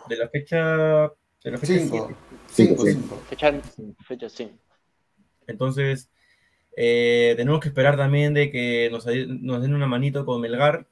De 0.09 0.17
la 0.17 0.29
fecha... 0.29 1.13
De 1.45 1.51
la 1.53 1.59
fecha 1.59 1.75
Cinco. 1.75 2.15
siete. 2.47 2.75
Cinco, 2.75 2.85
sí. 2.85 2.93
cinco. 2.93 3.23
Fecha, 3.29 3.61
fecha 4.07 4.29
sí. 4.29 4.51
Entonces, 5.47 6.11
eh, 6.77 7.35
tenemos 7.37 7.61
que 7.61 7.69
esperar 7.69 7.97
también 7.97 8.35
de 8.35 8.51
que 8.51 8.89
nos 8.91 9.05
den 9.05 9.75
una 9.75 9.87
manito 9.87 10.25
con 10.25 10.41
Melgar, 10.41 10.87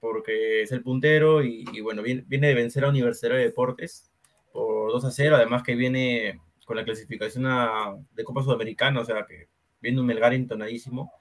porque 0.00 0.62
es 0.62 0.72
el 0.72 0.82
puntero 0.82 1.44
y, 1.44 1.64
y 1.72 1.80
bueno, 1.80 2.02
viene, 2.02 2.24
viene 2.26 2.48
de 2.48 2.54
vencer 2.54 2.84
a 2.84 2.88
Universidad 2.88 3.34
de 3.34 3.44
Deportes 3.44 4.10
por 4.56 4.90
2 4.92 5.04
a 5.04 5.10
0, 5.10 5.36
además 5.36 5.62
que 5.62 5.74
viene 5.74 6.40
con 6.64 6.76
la 6.76 6.84
clasificación 6.84 7.46
a- 7.46 7.94
de 8.14 8.24
Copa 8.24 8.42
Sudamericana, 8.42 9.00
o 9.00 9.04
sea 9.04 9.24
que 9.26 9.48
viene 9.80 10.00
un 10.00 10.06
Melgar 10.06 10.34
entonadísimo. 10.34 11.12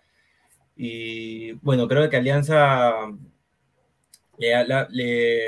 Y 0.76 1.54
bueno, 1.62 1.88
creo 1.88 2.10
que 2.10 2.18
Alianza, 2.18 2.94
le- 4.38 5.46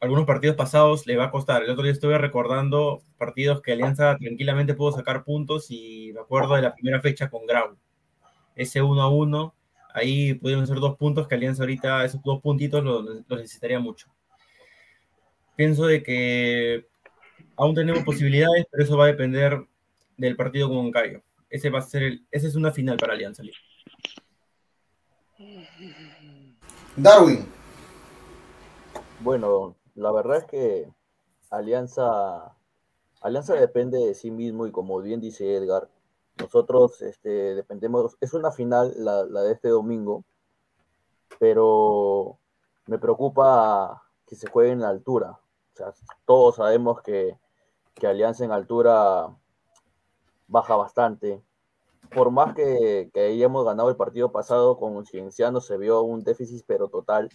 algunos 0.00 0.24
partidos 0.26 0.56
pasados 0.56 1.06
le 1.06 1.16
va 1.16 1.24
a 1.26 1.30
costar. 1.30 1.62
El 1.62 1.70
otro 1.70 1.82
día 1.84 1.92
estuve 1.92 2.18
recordando 2.18 3.02
partidos 3.18 3.60
que 3.62 3.72
Alianza 3.72 4.16
tranquilamente 4.18 4.74
pudo 4.74 4.92
sacar 4.92 5.24
puntos 5.24 5.66
y 5.70 6.12
me 6.14 6.20
acuerdo 6.20 6.54
de 6.54 6.62
la 6.62 6.74
primera 6.74 7.00
fecha 7.00 7.28
con 7.30 7.46
Grau. 7.46 7.76
Ese 8.56 8.82
1 8.82 9.02
a 9.02 9.08
1, 9.10 9.54
ahí 9.94 10.34
pudieron 10.34 10.66
ser 10.66 10.78
dos 10.78 10.96
puntos 10.96 11.28
que 11.28 11.34
Alianza 11.34 11.62
ahorita, 11.62 12.04
esos 12.04 12.22
dos 12.22 12.40
puntitos 12.40 12.82
los 12.84 13.04
los 13.28 13.38
necesitaría 13.40 13.78
mucho. 13.80 14.08
Pienso 15.56 15.86
de 15.86 16.02
que 16.02 16.86
aún 17.56 17.74
tenemos 17.74 18.04
posibilidades, 18.04 18.66
pero 18.70 18.84
eso 18.84 18.96
va 18.96 19.04
a 19.04 19.08
depender 19.08 19.66
del 20.16 20.36
partido 20.36 20.68
con 20.68 20.78
Huancayo. 20.78 21.22
Ese 21.48 21.70
va 21.70 21.78
a 21.78 21.82
ser 21.82 22.02
el, 22.02 22.26
esa 22.30 22.46
es 22.46 22.54
una 22.54 22.72
final 22.72 22.96
para 22.96 23.14
Alianza. 23.14 23.42
Lima. 23.42 23.56
Darwin, 26.96 27.46
Bueno, 29.20 29.76
la 29.94 30.10
verdad 30.12 30.38
es 30.38 30.44
que 30.44 30.88
Alianza, 31.50 32.56
Alianza 33.20 33.54
depende 33.54 33.98
de 33.98 34.14
sí 34.14 34.30
mismo 34.30 34.66
y 34.66 34.72
como 34.72 35.00
bien 35.02 35.20
dice 35.20 35.56
Edgar, 35.56 35.88
nosotros 36.38 37.02
este, 37.02 37.54
dependemos, 37.54 38.16
es 38.20 38.34
una 38.34 38.50
final 38.50 38.94
la, 38.96 39.24
la 39.24 39.42
de 39.42 39.52
este 39.52 39.68
domingo, 39.68 40.24
pero 41.38 42.38
me 42.86 42.98
preocupa 42.98 44.02
que 44.26 44.36
se 44.36 44.48
juegue 44.48 44.72
en 44.72 44.80
la 44.80 44.88
altura. 44.88 45.32
O 45.32 45.76
sea, 45.76 45.92
todos 46.24 46.56
sabemos 46.56 47.02
que, 47.02 47.38
que 47.96 48.06
Alianza 48.06 48.44
en 48.44 48.52
altura 48.52 49.34
baja 50.46 50.76
bastante. 50.76 51.42
Por 52.14 52.30
más 52.30 52.54
que, 52.54 53.10
que 53.12 53.20
hayamos 53.20 53.64
ganado 53.64 53.90
el 53.90 53.96
partido 53.96 54.30
pasado 54.30 54.78
con 54.78 55.04
Cienciano, 55.06 55.60
se 55.60 55.76
vio 55.76 56.02
un 56.02 56.22
déficit 56.22 56.64
pero 56.66 56.88
total 56.88 57.28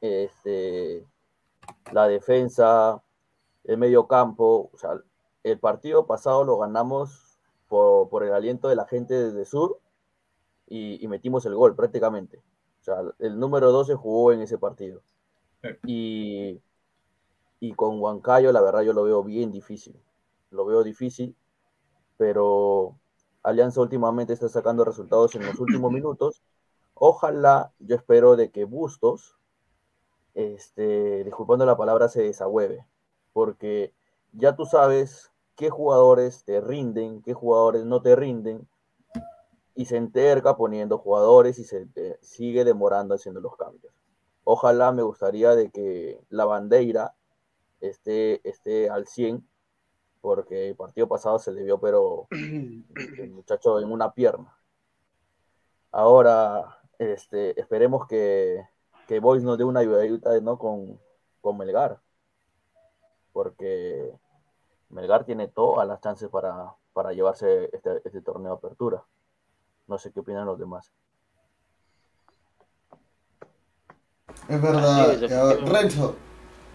este, 0.00 1.06
la 1.92 2.06
defensa, 2.08 3.02
el 3.64 3.78
medio 3.78 4.06
campo. 4.06 4.70
O 4.72 4.76
sea, 4.76 5.00
el 5.42 5.58
partido 5.58 6.06
pasado 6.06 6.44
lo 6.44 6.58
ganamos 6.58 7.38
por, 7.68 8.08
por 8.08 8.24
el 8.24 8.32
aliento 8.32 8.68
de 8.68 8.76
la 8.76 8.86
gente 8.86 9.14
desde 9.14 9.44
sur 9.44 9.78
y, 10.66 11.02
y 11.02 11.08
metimos 11.08 11.46
el 11.46 11.54
gol 11.54 11.76
prácticamente. 11.76 12.42
O 12.80 12.82
sea, 12.82 12.96
el 13.18 13.38
número 13.38 13.72
12 13.72 13.94
jugó 13.94 14.32
en 14.32 14.40
ese 14.40 14.58
partido. 14.58 15.02
Y, 15.86 16.60
Y 17.60 17.74
con 17.74 18.00
Huancayo, 18.00 18.52
la 18.52 18.62
verdad, 18.62 18.82
yo 18.82 18.92
lo 18.92 19.04
veo 19.04 19.22
bien 19.22 19.52
difícil. 19.52 20.00
Lo 20.50 20.64
veo 20.64 20.82
difícil, 20.82 21.36
pero 22.16 22.98
Alianza 23.42 23.80
últimamente 23.80 24.32
está 24.32 24.48
sacando 24.48 24.84
resultados 24.84 25.34
en 25.34 25.46
los 25.46 25.60
últimos 25.60 25.92
minutos. 25.92 26.42
Ojalá, 26.94 27.72
yo 27.78 27.96
espero 27.96 28.36
de 28.36 28.50
que 28.50 28.64
Bustos, 28.64 29.36
este, 30.34 31.22
disculpando 31.24 31.66
la 31.66 31.76
palabra, 31.76 32.08
se 32.08 32.22
desahueve, 32.22 32.86
porque 33.32 33.94
ya 34.32 34.56
tú 34.56 34.64
sabes 34.64 35.30
qué 35.54 35.70
jugadores 35.70 36.44
te 36.44 36.60
rinden, 36.60 37.22
qué 37.22 37.34
jugadores 37.34 37.84
no 37.84 38.00
te 38.00 38.16
rinden, 38.16 38.66
y 39.74 39.86
se 39.86 39.96
enterca 39.96 40.56
poniendo 40.56 40.98
jugadores 40.98 41.58
y 41.58 41.64
se 41.64 41.88
eh, 41.96 42.18
sigue 42.20 42.64
demorando 42.64 43.14
haciendo 43.14 43.40
los 43.40 43.56
cambios. 43.56 43.94
Ojalá 44.44 44.92
me 44.92 45.02
gustaría 45.02 45.54
de 45.54 45.70
que 45.70 46.20
la 46.28 46.44
bandera 46.44 47.14
esté, 47.80 48.46
esté 48.48 48.88
al 48.90 49.06
100, 49.06 49.46
porque 50.20 50.70
el 50.70 50.76
partido 50.76 51.08
pasado 51.08 51.38
se 51.38 51.52
le 51.52 51.62
vio, 51.62 51.80
pero 51.80 52.26
el 52.30 52.84
muchacho 53.32 53.80
en 53.80 53.90
una 53.90 54.12
pierna. 54.12 54.56
Ahora, 55.92 56.78
este, 56.98 57.58
esperemos 57.60 58.06
que, 58.06 58.64
que 59.08 59.20
Boys 59.20 59.42
nos 59.42 59.58
dé 59.58 59.64
una 59.64 59.80
ayudadita 59.80 60.38
¿no? 60.40 60.58
con, 60.58 61.00
con 61.40 61.56
Melgar, 61.56 62.00
porque 63.32 64.12
Melgar 64.90 65.24
tiene 65.24 65.48
todas 65.48 65.86
las 65.88 66.00
chances 66.00 66.28
para, 66.28 66.74
para 66.92 67.12
llevarse 67.12 67.70
este, 67.72 68.02
este 68.04 68.20
torneo 68.20 68.52
de 68.52 68.58
apertura. 68.58 69.04
No 69.86 69.98
sé 69.98 70.12
qué 70.12 70.20
opinan 70.20 70.46
los 70.46 70.58
demás. 70.58 70.92
Es 74.48 74.62
verdad. 74.62 75.58
Renzo, 75.66 76.14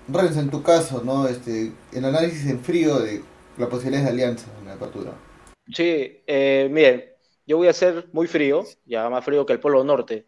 Renzo, 0.08 0.39
en 0.39 0.50
tu 0.50 0.62
caso, 0.62 1.02
¿no? 1.04 1.28
Este, 1.28 1.72
el 1.94 2.06
análisis 2.06 2.50
en 2.50 2.60
frío 2.60 3.00
de 3.00 3.24
la 3.58 3.68
posibilidad 3.68 4.04
de 4.04 4.10
alianza 4.10 4.48
en 4.60 4.68
la 4.68 4.74
apertura. 4.74 5.12
Sí, 5.74 6.22
eh, 6.28 6.68
miren, 6.72 7.06
yo 7.48 7.58
voy 7.58 7.68
a 7.68 7.74
ser 7.74 8.10
muy 8.12 8.28
frío, 8.28 8.63
ya 8.86 9.10
más 9.10 9.26
frío 9.26 9.46
que 9.46 9.54
el 9.54 9.60
Polo 9.60 9.84
Norte. 9.84 10.28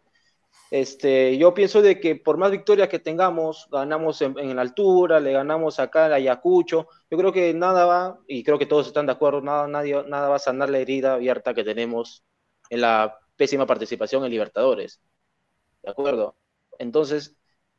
Este, 0.70 1.38
yo 1.38 1.54
pienso 1.54 1.80
de 1.80 1.98
que 1.98 2.16
por 2.16 2.36
más 2.36 2.50
victorias 2.50 2.88
que 2.88 2.98
tengamos, 2.98 3.68
ganamos 3.70 4.20
en, 4.20 4.54
la 4.54 4.62
altura, 4.62 5.18
le 5.18 5.32
ganamos 5.32 5.80
acá 5.80 6.06
en 6.06 6.12
Ayacucho, 6.12 6.88
yo 7.10 7.18
creo 7.18 7.32
que 7.32 7.54
nada 7.54 7.86
va, 7.86 8.20
y 8.26 8.44
creo 8.44 8.58
que 8.58 8.66
todos 8.66 8.86
están 8.86 9.06
de 9.06 9.12
acuerdo, 9.12 9.40
nada, 9.40 9.66
nadie, 9.66 10.02
nada 10.08 10.28
va 10.28 10.36
a 10.36 10.40
sanar 10.40 10.68
la 10.68 10.78
herida 10.78 11.14
abierta 11.14 11.54
que 11.54 11.64
tenemos 11.64 12.22
en 12.68 12.82
la 12.82 13.18
pésima 13.36 13.66
participación 13.66 14.24
en 14.24 14.30
Libertadores. 14.30 15.00
¿De 15.82 15.90
acuerdo? 15.90 16.36
Entonces, 16.78 17.37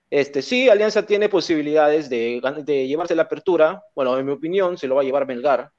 este, 0.10 0.42
sí, 0.42 0.70
Alianza 0.70 1.06
tiene 1.06 1.30
posibilidades 1.30 2.10
de, 2.10 2.42
llevarse 2.88 3.16
la 3.16 3.24
apertura. 3.24 3.84
Bueno, 3.96 4.18
en 4.18 4.26
mi 4.26 4.32
opinión, 4.32 4.78
se 4.78 4.88
lo 4.88 4.96
va 4.96 5.02
a 5.02 5.04
llevar 5.04 5.28
Melgar. 5.28 5.72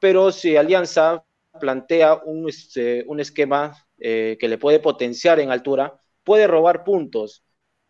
Pero 0.00 0.32
si 0.32 0.56
Alianza 0.56 1.24
plantea 1.60 2.14
un, 2.24 2.48
este, 2.48 3.04
esquema 3.18 3.74
eh, 3.98 4.36
que 4.40 4.48
le 4.48 4.58
puede 4.58 4.80
potenciar 4.80 5.40
en 5.40 5.50
altura, 5.50 6.00
puede 6.24 6.46
robar 6.46 6.84
puntos 6.84 7.44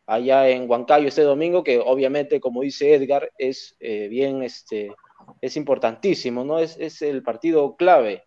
allá 0.06 0.48
en 0.48 0.70
Huancayo 0.70 1.08
este 1.08 1.22
domingo, 1.22 1.64
que 1.64 1.78
obviamente, 1.78 2.40
como 2.40 2.62
dice 2.62 2.94
Edgar, 2.94 3.32
es 3.38 3.76
eh, 3.80 4.08
bien, 4.08 4.42
este, 4.42 4.94
es 5.40 5.56
importantísimo, 5.56 6.44
¿no? 6.44 6.58
Es 6.58 7.02
el 7.02 7.22
partido 7.22 7.76
clave. 7.76 8.25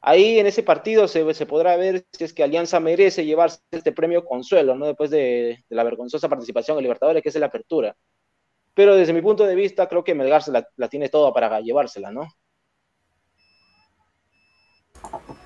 Ahí 0.00 0.38
en 0.38 0.46
ese 0.46 0.62
partido 0.62 1.08
se, 1.08 1.46
podrá 1.46 1.76
ver 1.76 2.06
si 2.12 2.24
es 2.24 2.32
que 2.32 2.44
Alianza 2.44 2.78
merece 2.78 3.24
llevarse 3.24 3.60
este 3.70 3.92
premio 3.92 4.24
consuelo, 4.24 4.76
¿no? 4.76 4.86
Después 4.86 5.10
de, 5.10 5.64
la 5.68 5.82
vergonzosa 5.82 6.28
participación 6.28 6.76
en 6.78 6.84
Libertadores, 6.84 7.22
que 7.22 7.30
es 7.30 7.34
la 7.36 7.46
apertura. 7.46 7.96
Pero 8.74 8.94
desde 8.94 9.12
mi 9.12 9.22
punto 9.22 9.44
de 9.44 9.56
vista, 9.56 9.88
creo 9.88 10.04
que 10.04 10.14
Melgar 10.14 10.46
la, 10.48 10.68
la 10.76 10.88
tiene 10.88 11.08
toda 11.08 11.32
para 11.32 11.60
llevársela, 11.60 12.12
¿no? 12.12 12.28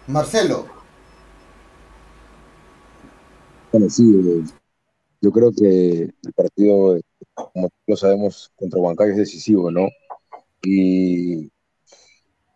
Marcelo. 0.07 0.67
Bueno, 3.73 3.88
sí, 3.88 4.05
eh, 4.05 4.45
yo 5.23 5.33
creo 5.33 5.51
que 5.51 6.03
el 6.03 6.33
partido, 6.35 6.99
como 7.33 7.71
lo 7.87 7.97
sabemos, 7.97 8.53
contra 8.57 8.81
Huancayo 8.81 9.12
es 9.12 9.17
decisivo, 9.17 9.71
¿no? 9.71 9.88
Y 10.62 11.51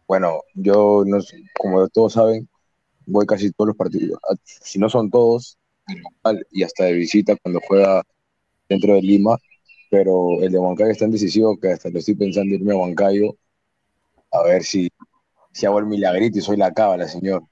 bueno, 0.06 0.42
yo, 0.54 1.04
no, 1.06 1.18
como 1.58 1.88
todos 1.88 2.14
saben, 2.14 2.48
voy 3.06 3.26
casi 3.26 3.50
todos 3.52 3.68
los 3.68 3.76
partidos, 3.76 4.18
si 4.44 4.78
no 4.78 4.88
son 4.88 5.10
todos, 5.10 5.58
y 6.50 6.62
hasta 6.62 6.84
de 6.84 6.92
visita 6.92 7.36
cuando 7.42 7.60
juega 7.66 8.02
dentro 8.68 8.94
de 8.94 9.02
Lima, 9.02 9.36
pero 9.90 10.40
el 10.42 10.50
de 10.50 10.58
Huancayo 10.58 10.90
es 10.90 10.98
tan 10.98 11.10
decisivo 11.10 11.56
que 11.58 11.72
hasta 11.72 11.90
lo 11.90 11.98
estoy 11.98 12.14
pensando 12.14 12.54
irme 12.54 12.72
a 12.72 12.76
Huancayo 12.76 13.36
a 14.32 14.42
ver 14.42 14.62
si, 14.64 14.90
si 15.52 15.66
hago 15.66 15.78
el 15.78 15.86
milagrito 15.86 16.38
y 16.38 16.42
soy 16.42 16.56
la 16.56 16.72
cábala, 16.72 17.06
señor. 17.06 17.44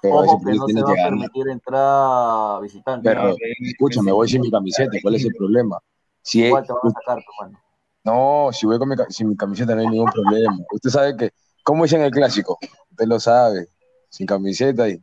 Pero 0.00 0.16
Ojo 0.16 0.40
que 0.44 0.52
no 0.52 0.66
se 0.66 0.82
va 0.82 0.90
a 0.90 1.08
permitir 1.08 1.48
entrar 1.48 2.62
visitante. 2.62 3.08
Pero, 3.08 3.36
escúchame, 3.60 4.12
voy 4.12 4.28
sin 4.28 4.42
mi 4.42 4.50
camiseta, 4.50 4.92
¿cuál 5.02 5.14
es 5.14 5.24
el 5.24 5.34
problema? 5.34 5.78
Si 6.22 6.44
Igual 6.44 6.66
te 6.66 6.72
van 6.72 6.80
a 6.84 6.90
sacar, 6.90 7.24
mano. 7.40 7.58
No, 8.04 8.50
si 8.52 8.66
voy 8.66 8.78
con 8.78 8.88
mi, 8.88 8.96
sin 9.08 9.28
mi 9.30 9.36
camiseta 9.36 9.74
no 9.74 9.80
hay 9.80 9.88
ningún 9.88 10.10
problema. 10.10 10.58
Usted 10.72 10.90
sabe 10.90 11.16
que 11.16 11.30
¿Cómo 11.64 11.84
dicen 11.84 12.02
el 12.02 12.10
clásico? 12.10 12.58
Usted 12.90 13.06
lo 13.06 13.18
sabe. 13.18 13.68
Sin 14.10 14.26
camiseta 14.26 14.88
y 14.88 15.02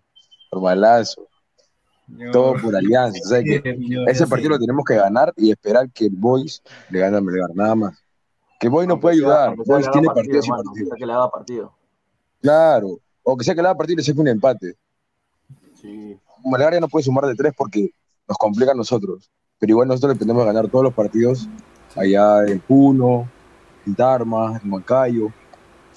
formalazo. 0.50 1.28
Todo 2.32 2.54
por 2.62 2.76
alianza. 2.76 3.40
ese 4.08 4.28
partido 4.28 4.52
lo 4.52 4.60
tenemos 4.60 4.86
que 4.86 4.96
ganar 4.96 5.34
y 5.36 5.50
esperar 5.50 5.90
que 5.92 6.06
el 6.06 6.16
Boys 6.16 6.62
le 6.90 7.00
gane 7.00 7.18
a 7.18 7.22
Melgar, 7.22 7.50
nada 7.56 7.76
más. 7.76 8.04
Que 8.60 8.70
Boys 8.70 8.88
no 8.88 9.00
puede 9.00 9.16
ayudar. 9.16 9.56
Boys 9.56 9.90
tiene 9.92 10.08
partido, 10.08 10.42
sin 10.42 10.54
partido. 10.54 10.96
Que 10.96 11.06
le 11.06 11.14
haga 11.14 11.32
partido. 11.32 11.74
Claro. 12.42 13.00
O 13.24 13.36
que 13.36 13.44
sea 13.44 13.56
que 13.56 13.62
le 13.62 13.68
haga 13.68 13.78
partido 13.78 13.96
y 13.96 13.98
le 13.98 14.04
saque 14.04 14.20
un 14.20 14.28
empate. 14.28 14.76
Sí. 15.82 16.20
Melgar 16.46 16.74
ya 16.74 16.80
no 16.80 16.90
puede 16.90 17.04
sumar 17.04 17.26
de 17.26 17.34
tres 17.34 17.54
porque 17.58 17.90
nos 18.28 18.38
complica 18.38 18.72
a 18.72 18.76
nosotros. 18.76 19.32
Pero 19.58 19.72
igual 19.72 19.88
nosotros 19.88 20.14
le 20.14 20.20
tenemos 20.20 20.44
que 20.44 20.48
ganar 20.48 20.70
todos 20.70 20.84
los 20.84 20.94
partidos 20.94 21.48
allá 21.96 22.46
en 22.46 22.60
Puno, 22.60 23.28
en 23.88 23.96
Tarma, 23.96 24.60
en 24.64 24.72
Huancayo 24.72 25.32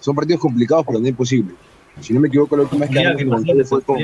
son 0.04 0.14
partidos 0.14 0.40
complicados, 0.42 0.84
pero 0.86 0.98
no 1.00 1.08
imposibles. 1.08 1.56
Si 2.00 2.12
no 2.12 2.20
me 2.20 2.28
equivoco, 2.28 2.54
la 2.56 2.64
última 2.64 2.84
vez 2.86 2.90
que 2.90 3.02
ganamos 3.02 3.44
con 3.46 3.64
fue 3.64 3.82
con. 3.82 3.98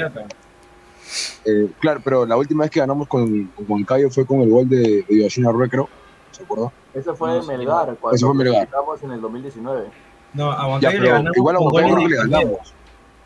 Eh, 1.44 1.68
claro, 1.78 2.00
pero 2.02 2.24
la 2.24 2.36
última 2.38 2.62
vez 2.62 2.70
que 2.70 2.80
ganamos 2.80 3.06
con, 3.06 3.44
con 3.48 3.66
Huancayo 3.68 4.08
fue 4.08 4.24
con 4.24 4.40
el 4.40 4.48
gol 4.48 4.66
de, 4.66 5.04
de 5.06 5.22
Yoshina 5.22 5.52
Recro. 5.52 5.90
¿Se 6.30 6.42
acuerda? 6.42 6.72
Eso 6.94 7.14
fue 7.14 7.36
en 7.36 7.46
Melgar. 7.46 7.96
Cuando 8.00 8.16
Eso 8.16 8.28
fue 8.28 8.44
Melgar. 8.44 8.68
en 9.02 9.10
el 9.10 9.20
2019. 9.20 9.88
No, 10.32 10.50
a 10.50 10.68
Huancayo 10.68 11.00
le 11.00 11.08
ganamos. 11.10 11.36
Igual 11.36 11.56
a 11.56 11.58
Huancayo 11.60 12.08
le 12.08 12.16
ganamos. 12.16 12.74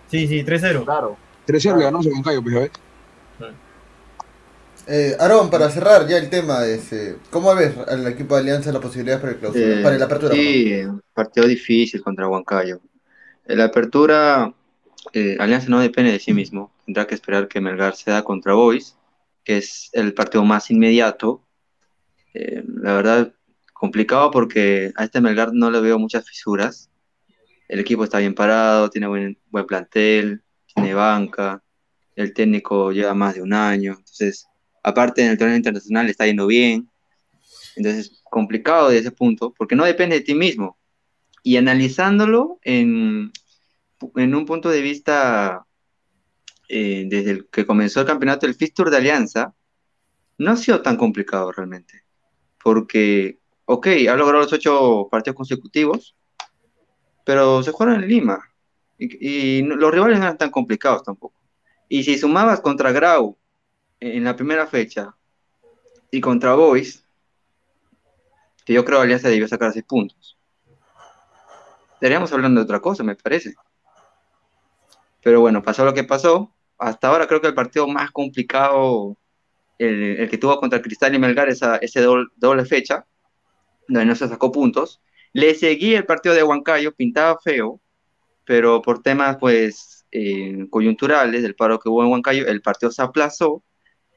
Sí, 0.09 0.27
sí, 0.27 0.43
3-0. 0.43 0.85
Claro. 0.85 1.17
3-0 1.47 1.77
le 1.77 1.85
ganamos 1.85 2.07
a 2.07 2.11
Huancayo, 2.11 2.43
pues, 2.43 2.55
¿ves? 2.55 2.71
Eh, 4.87 5.17
Aarón, 5.19 5.51
para 5.51 5.71
cerrar 5.71 6.07
ya 6.07 6.19
el 6.19 6.29
tema, 6.29 6.67
ese, 6.67 7.17
¿cómo 7.31 7.55
ves 7.55 7.75
al 7.89 8.07
equipo 8.07 8.35
de 8.35 8.43
Alianza 8.43 8.71
la 8.71 8.81
posibilidad 8.81 9.19
para 9.19 9.33
el, 9.33 9.39
clausura, 9.39 9.81
eh, 9.81 9.83
para 9.83 9.97
la 9.97 10.05
apertura? 10.05 10.35
Sí, 10.35 10.83
partido 11.15 11.47
difícil 11.47 12.03
contra 12.03 12.29
Huancayo. 12.29 12.81
En 13.47 13.59
la 13.59 13.65
apertura, 13.65 14.53
eh, 15.13 15.37
Alianza 15.39 15.69
no 15.69 15.81
depende 15.81 16.13
de 16.13 16.19
sí 16.19 16.35
mismo. 16.35 16.73
Tendrá 16.85 17.07
que 17.07 17.15
esperar 17.15 17.49
que 17.49 17.61
Melgar 17.61 17.97
sea 17.97 18.23
contra 18.23 18.53
Boys, 18.53 18.97
que 19.43 19.59
es 19.59 19.91
el 19.93 20.13
partido 20.13 20.45
más 20.45 20.71
inmediato. 20.71 21.43
Eh, 22.35 22.63
la 22.67 22.95
verdad, 22.95 23.33
complicado 23.73 24.31
porque 24.31 24.93
a 24.97 25.05
este 25.05 25.21
Melgar 25.21 25.53
no 25.55 25.71
le 25.71 25.81
veo 25.81 25.99
muchas 25.99 26.27
fisuras. 26.27 26.91
El 27.69 27.81
equipo 27.81 28.05
está 28.05 28.19
bien 28.19 28.35
parado, 28.35 28.91
tiene 28.91 29.07
buen, 29.07 29.39
buen 29.51 29.67
plantel, 29.67 30.43
tiene 30.75 30.93
banca, 30.93 31.63
el 32.15 32.35
técnico 32.35 32.93
lleva 32.93 33.15
más 33.15 33.35
de 33.35 33.43
un 33.43 33.55
año. 33.55 33.95
Entonces, 33.99 34.47
Aparte, 34.85 35.25
en 35.25 35.31
el 35.31 35.39
torneo 35.39 35.57
internacional 35.57 36.11
está 36.11 36.27
yendo 36.27 36.47
bien. 36.47 36.91
Entonces, 37.75 38.23
complicado 38.25 38.91
de 38.91 38.99
ese 38.99 39.11
punto, 39.11 39.53
porque 39.57 39.75
no 39.75 39.85
depende 39.85 40.17
de 40.17 40.25
ti 40.25 40.35
mismo. 40.35 40.79
Y 41.43 41.57
analizándolo 41.57 42.59
en, 42.63 43.33
en 44.17 44.35
un 44.35 44.45
punto 44.45 44.69
de 44.69 44.83
vista, 44.83 45.67
eh, 46.69 47.07
desde 47.09 47.31
el 47.31 47.49
que 47.49 47.65
comenzó 47.65 48.01
el 48.01 48.07
campeonato, 48.07 48.47
el 48.47 48.55
Fistur 48.55 48.91
de 48.91 48.99
Alianza, 48.99 49.55
no 50.37 50.53
ha 50.53 50.57
sido 50.57 50.83
tan 50.83 50.99
complicado 50.99 51.51
realmente. 51.51 52.05
Porque, 52.63 53.39
ok, 53.65 53.87
ha 54.11 54.17
logrado 54.17 54.45
los 54.45 54.53
ocho 54.53 55.09
partidos 55.11 55.37
consecutivos, 55.37 56.15
pero 57.25 57.63
se 57.63 57.73
jugaron 57.73 58.03
en 58.03 58.09
Lima. 58.09 58.39
Y, 58.99 59.59
y 59.59 59.63
los 59.63 59.91
rivales 59.91 60.19
no 60.19 60.25
eran 60.25 60.39
tan 60.39 60.51
complicados 60.51 61.03
tampoco. 61.03 61.41
Y 61.89 62.05
si 62.05 62.19
sumabas 62.19 62.61
contra 62.61 62.93
Grau, 62.93 63.39
en 64.05 64.25
la 64.25 64.37
primera 64.37 64.67
fecha 64.67 65.17
y 66.11 66.21
contra 66.21 66.55
Boys, 66.55 67.05
que 68.65 68.75
yo 68.75 68.85
creo 68.85 68.99
que 68.99 69.05
Alianza 69.05 69.29
debió 69.29 69.49
sacar 69.49 69.73
seis 69.73 69.85
puntos. 69.85 70.39
Estaríamos 71.95 72.33
hablando 72.33 72.61
de 72.61 72.65
otra 72.65 72.81
cosa, 72.81 73.03
me 73.03 73.17
parece. 73.17 73.55
Pero 75.23 75.41
bueno, 75.41 75.63
pasó 75.63 75.85
lo 75.85 75.95
que 75.95 76.05
pasó. 76.05 76.53
Hasta 76.79 77.09
ahora 77.09 77.27
creo 77.27 77.41
que 77.41 77.47
el 77.47 77.55
partido 77.55 77.87
más 77.89 78.11
complicado, 78.11 79.17
el, 79.79 80.29
que 80.29 80.39
tuvo 80.39 80.61
contra 80.61 80.83
Cristal 80.83 81.15
y 81.15 81.19
Melgar, 81.19 81.49
esa, 81.49 81.77
ese 81.77 82.03
doble, 82.03 82.65
fecha, 82.67 83.07
donde 83.89 84.05
no 84.05 84.15
se 84.15 84.29
sacó 84.29 84.53
puntos. 84.53 85.01
Le 85.33 85.55
seguí 85.55 85.95
el 85.95 86.05
partido 86.05 86.35
de 86.35 86.43
Huancayo, 86.43 86.95
pintaba 86.95 87.39
feo, 87.39 87.81
pero 88.45 88.83
por 88.83 89.03
temas 89.03 89.39
pues 89.39 90.05
eh, 90.13 90.67
coyunturales 90.71 91.43
del 91.43 91.55
paro 91.55 91.79
que 91.79 91.89
hubo 91.89 92.05
en 92.05 92.11
Huancayo, 92.11 92.47
el 92.47 92.61
partido 92.61 92.93
se 92.93 93.03
aplazó 93.03 93.63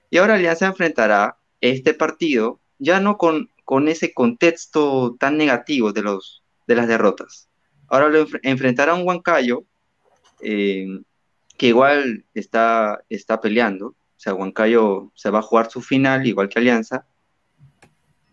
y 0.09 0.17
ahora 0.17 0.35
Alianza 0.35 0.67
enfrentará 0.67 1.37
este 1.61 1.93
partido 1.93 2.59
ya 2.79 2.99
no 2.99 3.17
con, 3.17 3.49
con 3.65 3.87
ese 3.87 4.13
contexto 4.13 5.15
tan 5.19 5.37
negativo 5.37 5.91
de, 5.91 6.03
los, 6.03 6.43
de 6.67 6.75
las 6.75 6.87
derrotas. 6.87 7.49
Ahora 7.87 8.09
lo 8.09 8.25
enfrentará 8.43 8.93
un 8.93 9.07
Huancayo 9.07 9.63
eh, 10.41 10.87
que 11.57 11.67
igual 11.67 12.25
está, 12.33 13.03
está 13.09 13.41
peleando. 13.41 13.87
O 13.87 14.19
sea, 14.19 14.33
Huancayo 14.33 15.11
se 15.15 15.29
va 15.29 15.39
a 15.39 15.43
jugar 15.43 15.71
su 15.71 15.81
final, 15.81 16.27
igual 16.27 16.49
que 16.49 16.59
Alianza. 16.59 17.05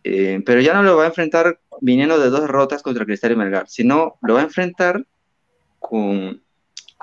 Eh, 0.03 0.43
pero 0.45 0.61
ya 0.61 0.75
no 0.75 0.83
lo 0.83 0.97
va 0.97 1.05
a 1.05 1.09
enfrentar 1.09 1.59
viniendo 1.81 2.18
de 2.18 2.29
dos 2.29 2.43
derrotas 2.43 2.83
contra 2.83 3.07
Cristal 3.07 3.33
y 3.33 3.37
Melgar, 3.37 3.68
sino 3.68 4.18
lo 4.22 4.35
va 4.35 4.41
a 4.41 4.45
enfrentar 4.45 5.07
con 5.79 6.43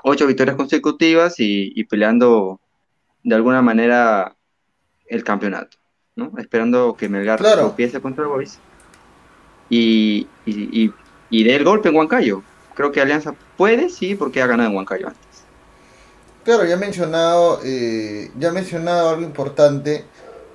ocho 0.04 0.26
victorias 0.26 0.56
consecutivas 0.56 1.34
y, 1.38 1.84
peleando 1.84 2.60
de 3.22 3.34
alguna 3.34 3.62
manera 3.62 4.36
el 5.06 5.24
campeonato, 5.24 5.76
¿no? 6.16 6.32
Esperando 6.38 6.94
que 6.96 7.08
Melgar 7.08 7.38
claro. 7.38 7.74
contra 8.02 8.24
el 8.24 8.28
Boys 8.30 8.58
y, 9.68 10.26
y, 10.46 10.92
y 11.30 11.44
dé 11.44 11.56
el 11.56 11.64
golpe 11.64 11.88
en 11.88 11.96
Huancayo. 11.96 12.42
Creo 12.74 12.92
que 12.92 13.00
Alianza 13.00 13.34
puede, 13.56 13.88
sí, 13.88 14.14
porque 14.14 14.42
ha 14.42 14.46
ganado 14.46 14.70
en 14.70 14.76
Huancayo 14.76 15.08
antes. 15.08 15.44
Claro, 16.44 16.64
ya 16.64 16.74
he 16.74 16.78
mencionado, 16.78 17.60
eh, 17.64 18.30
ya 18.38 18.50
mencionado 18.50 19.10
algo 19.10 19.22
importante, 19.22 20.04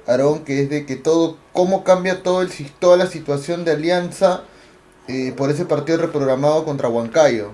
Aarón, 0.06 0.43
que 0.43 0.64
es 0.64 0.70
de 0.70 0.86
que 0.86 0.95
todo, 0.95 1.38
cómo 1.54 1.84
cambia 1.84 2.24
todo 2.24 2.41
el, 2.41 2.50
toda 2.80 2.98
la 2.98 3.08
situación 3.08 3.64
de 3.64 3.72
Alianza 3.72 4.43
eh, 5.08 5.34
por 5.38 5.50
ese 5.50 5.66
partido 5.66 6.00
reprogramado 6.00 6.66
contra 6.66 6.89
Huancayo. 6.89 7.52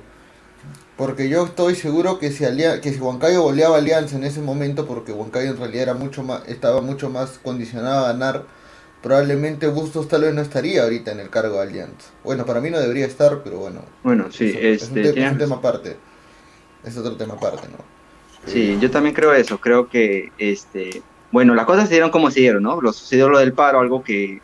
Porque 0.98 1.28
yo 1.28 1.46
estoy 1.46 1.76
seguro 1.76 2.20
que 2.20 2.32
si, 2.32 2.46
que 2.82 2.94
si 2.94 3.00
Huancayo 3.00 3.41
goleaba 3.41 3.78
Alianza 3.78 4.16
en 4.16 4.24
ese 4.24 4.41
momento, 4.41 4.86
porque 4.86 5.12
Huancayo 5.12 5.52
en 5.52 5.58
realidad 5.58 5.84
era 5.84 5.94
mucho 5.96 6.22
más, 6.22 6.48
estaba 6.48 6.82
mucho 6.82 7.10
más 7.10 7.39
condicionado 7.39 8.06
a 8.06 8.12
ganar, 8.12 8.44
probablemente 9.02 9.68
Bustos 9.68 10.08
tal 10.08 10.22
vez 10.22 10.36
no 10.36 10.41
estaría 10.41 10.84
ahorita 10.84 11.12
en 11.12 11.20
el 11.20 11.30
cargo 11.30 11.56
de 11.56 11.64
Alianza. 11.64 12.12
Bueno, 12.24 12.46
para 12.46 12.62
mí 12.62 12.70
no 12.70 12.80
debería 12.80 13.08
estar, 13.08 13.41
pero 13.44 13.58
bueno. 13.58 13.82
Bueno, 14.04 14.32
sí, 14.32 14.56
es, 14.60 14.89
un, 14.89 15.00
este, 15.00 15.14
tema 15.14 15.56
aparte. 15.56 15.98
Es 16.84 16.96
otro 16.96 17.16
tema 17.16 17.34
aparte, 17.34 17.68
¿no? 17.70 17.78
Sí, 18.46 18.78
yo 18.80 18.91
también 18.91 19.16
creo 19.16 19.34
eso. 19.34 19.60
Creo 19.60 19.89
que, 19.89 20.32
este, 20.38 21.02
bueno, 21.32 21.56
las 21.56 21.66
cosas 21.66 21.88
se 21.88 21.96
dieron 21.96 22.12
como 22.12 22.30
se 22.30 22.41
dieron, 22.41 22.62
¿no? 22.62 22.80
Lo 22.82 22.94
sucedió 22.94 23.30
lo 23.30 23.39
del 23.39 23.54
paro, 23.54 23.80
algo 23.80 24.04
que 24.04 24.41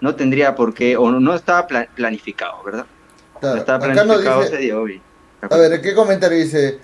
no 0.00 0.16
tendría 0.16 0.56
por 0.56 0.74
qué, 0.74 0.96
o 0.96 1.10
no, 1.12 1.34
estaba 1.34 1.68
planificado, 1.94 2.62
¿verdad? 2.64 2.86
Claro. 3.38 3.54
No 3.54 3.60
estaba 3.60 3.78
planificado, 3.78 4.42
se 4.44 4.58
dio 4.58 4.84
A 5.50 5.56
ver, 5.56 5.80
¿qué 5.80 5.94
comentario 5.94 6.38
dice? 6.38 6.78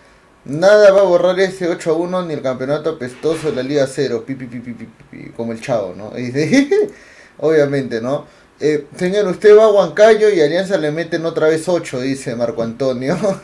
Nada 0.45 0.91
va 0.93 1.01
a 1.01 1.05
borrar 1.05 1.39
ese 1.41 1.69
8 1.69 1.91
a 1.91 1.95
1 1.95 2.23
ni 2.27 2.35
el 2.35 2.43
campeonato 2.43 2.91
apestoso 2.91 3.51
de 3.51 3.57
la 3.57 3.63
Liga 3.63 3.87
0, 3.87 4.25
pi, 4.27 4.35
pi, 4.35 4.47
pi, 4.47 5.31
como 5.37 5.53
el 5.53 5.61
chavo, 5.61 5.95
¿no? 5.97 6.19
Y 6.19 6.23
dice, 6.31 6.91
obviamente, 7.39 8.01
¿no? 8.01 8.27
Eh, 8.59 8.87
señor, 8.97 9.27
usted 9.27 9.57
va 9.57 9.65
a 9.65 9.73
Huancayo 9.73 10.29
y 10.31 10.41
Alianza 10.41 10.77
le 10.77 10.91
meten 10.91 11.25
otra 11.25 11.49
vez 11.49 11.69
8, 11.69 12.01
dice 12.01 12.35
Marco 12.37 12.63
Antonio. 12.63 13.17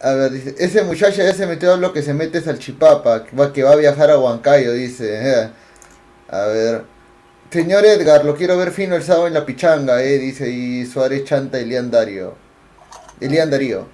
A 0.00 0.12
ver, 0.12 0.30
dice, 0.30 0.54
ese 0.58 0.82
muchacho 0.82 1.22
ya 1.22 1.34
se 1.34 1.46
metió 1.46 1.74
a 1.74 1.76
lo 1.76 1.92
que 1.92 2.02
se 2.02 2.14
mete 2.14 2.40
Salchipapa, 2.40 3.24
que 3.24 3.34
va, 3.34 3.52
que 3.52 3.64
va 3.64 3.72
a 3.72 3.76
viajar 3.76 4.12
a 4.12 4.18
Huancayo, 4.18 4.72
dice. 4.72 5.50
A 6.28 6.46
ver. 6.46 6.84
Señor 7.50 7.84
Edgar, 7.84 8.24
lo 8.24 8.36
quiero 8.36 8.56
ver 8.56 8.70
fino 8.70 8.94
el 8.94 9.02
sábado 9.02 9.26
en 9.26 9.34
la 9.34 9.44
pichanga, 9.44 10.02
eh, 10.02 10.18
dice, 10.18 10.50
y 10.50 10.86
Suárez 10.86 11.24
Chanta 11.24 11.58
Elian 11.58 11.90
Darío. 11.90 12.47
Elian 13.20 13.50
Darío. 13.50 13.86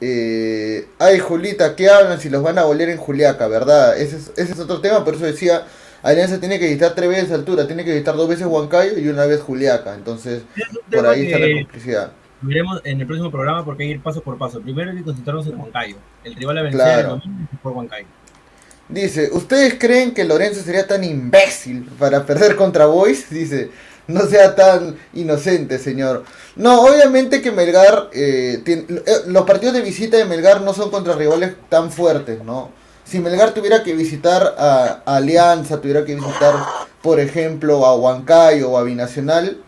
Eh, 0.00 0.88
ay, 0.98 1.18
Julita, 1.18 1.76
¿qué 1.76 1.88
hablan 1.88 2.20
si 2.20 2.30
los 2.30 2.42
van 2.42 2.58
a 2.58 2.64
volver 2.64 2.88
en 2.88 2.96
Juliaca, 2.96 3.48
verdad? 3.48 3.98
Ese 3.98 4.16
es, 4.16 4.32
ese 4.36 4.52
es 4.52 4.58
otro 4.58 4.80
tema, 4.80 5.04
por 5.04 5.14
eso 5.14 5.24
decía, 5.24 5.66
Alianza 6.02 6.40
tiene 6.40 6.58
que 6.58 6.66
visitar 6.66 6.94
tres 6.94 7.10
veces 7.10 7.32
altura, 7.32 7.66
tiene 7.66 7.84
que 7.84 7.92
visitar 7.92 8.16
dos 8.16 8.28
veces 8.28 8.46
Huancayo 8.46 8.98
y 8.98 9.08
una 9.08 9.26
vez 9.26 9.40
Juliaca, 9.40 9.94
entonces 9.94 10.42
por 10.90 11.06
ahí 11.06 11.26
está 11.26 11.38
la 11.38 11.54
complicidad 11.54 12.12
veremos 12.42 12.80
en 12.84 13.00
el 13.00 13.06
próximo 13.06 13.30
programa 13.30 13.64
porque 13.64 13.82
hay 13.82 13.88
que 13.90 13.94
ir 13.96 14.02
paso 14.02 14.22
por 14.22 14.38
paso. 14.38 14.60
Primero 14.60 14.90
hay 14.90 14.98
que 14.98 15.04
concentrarnos 15.04 15.46
en 15.46 15.58
Huancayo. 15.58 15.96
El 16.24 16.34
rival 16.34 16.58
a 16.58 16.62
vencer 16.62 16.80
claro. 16.80 17.22
por 17.62 17.72
Huancayo. 17.72 18.06
Dice, 18.88 19.30
¿ustedes 19.32 19.76
creen 19.78 20.12
que 20.12 20.24
Lorenzo 20.24 20.62
sería 20.62 20.86
tan 20.86 21.04
imbécil 21.04 21.88
para 21.98 22.26
perder 22.26 22.56
contra 22.56 22.86
Boys? 22.86 23.30
Dice, 23.30 23.70
no 24.12 24.26
sea 24.26 24.54
tan 24.54 24.96
inocente, 25.14 25.78
señor. 25.78 26.24
No, 26.56 26.82
obviamente 26.82 27.40
que 27.40 27.52
Melgar, 27.52 28.10
eh, 28.12 28.60
tiene, 28.64 28.84
eh, 28.88 29.12
los 29.26 29.44
partidos 29.44 29.74
de 29.74 29.82
visita 29.82 30.16
de 30.16 30.24
Melgar 30.24 30.60
no 30.62 30.74
son 30.74 30.90
contra 30.90 31.14
rivales 31.14 31.54
tan 31.68 31.90
fuertes, 31.90 32.42
¿no? 32.44 32.70
Si 33.04 33.18
Melgar 33.18 33.52
tuviera 33.54 33.82
que 33.82 33.94
visitar 33.94 34.54
a, 34.58 35.02
Alianza, 35.06 35.80
tuviera 35.80 36.04
que 36.04 36.14
visitar, 36.14 36.54
por 37.02 37.18
ejemplo, 37.18 37.84
a 37.86 37.96
Huancayo 37.96 38.70
o 38.70 38.78
a 38.78 38.82
Binacional, 38.82 39.58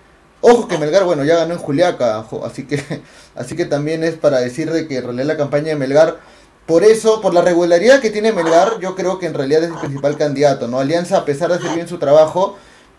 Ojo 0.45 0.66
que 0.66 0.76
Melgar, 0.76 1.05
bueno, 1.05 1.22
ya 1.22 1.36
ganó 1.36 1.55
en 1.55 1.61
Juliaca, 1.61 2.26
así 2.45 2.64
que, 2.64 2.82
así 3.36 3.55
que 3.55 3.64
también 3.64 4.03
es 4.03 4.16
para 4.16 4.40
decir 4.40 4.72
de 4.72 4.88
que 4.88 4.99
en 4.99 5.05
realidad 5.05 5.26
la 5.26 5.36
campaña 5.36 5.68
de 5.68 5.76
Melgar, 5.76 6.18
por 6.66 6.82
eso, 6.82 7.20
por 7.20 7.32
la 7.32 7.43
regularidad 7.43 8.01
que 8.01 8.11
tiene 8.11 8.32
Melgar, 8.32 8.80
yo 8.80 8.97
creo 8.97 9.20
que 9.20 9.26
en 9.26 9.34
realidad 9.34 9.62
es 9.62 9.70
el 9.70 9.78
principal 9.78 10.16
candidato, 10.16 10.66
¿no? 10.66 10.80
Alianza, 10.80 11.18
a 11.18 11.24
pesar 11.24 11.51
de 11.51 11.57
hacer 11.57 11.74
bien 11.74 11.86
su 11.86 11.99
trabajo, 11.99 12.57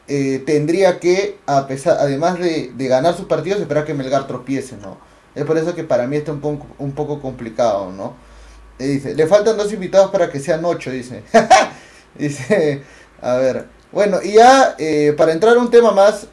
eh, 0.07 0.43
tendría 0.45 0.99
que, 0.99 1.37
a 1.45 1.65
pesar, 1.65 1.97
además 1.99 2.37
de, 2.37 2.73
ganar 2.77 3.15
sus 3.15 3.25
partidos, 3.25 3.61
esperar 3.61 3.85
que 3.85 3.93
Melgar 3.93 4.27
tropiece, 4.27 4.75
¿no? 4.77 4.97
Es 5.33 5.45
por 5.45 5.57
eso 5.57 5.73
que 5.73 5.83
para 5.83 6.07
mí 6.07 6.17
está 6.17 6.33
un 6.33 6.41
poco, 6.41 6.67
un 6.77 6.91
poco 6.91 7.21
complicado, 7.21 7.91
¿no? 7.91 8.15
Eh, 8.79 8.87
dice, 8.87 9.15
le 9.15 9.27
faltan 9.27 9.57
dos 9.57 9.71
invitados 9.71 10.11
para 10.11 10.29
que 10.29 10.39
sean 10.39 10.63
ocho, 10.65 10.91
dice. 10.91 11.23
dice, 12.15 12.83
a 13.21 13.35
ver. 13.35 13.67
Bueno, 13.91 14.19
y 14.21 14.33
ya 14.33 14.75
eh, 14.77 15.13
para 15.17 15.31
entrar 15.31 15.55
a 15.55 15.59
un 15.59 15.71
tema 15.71 15.91
más, 15.91 16.27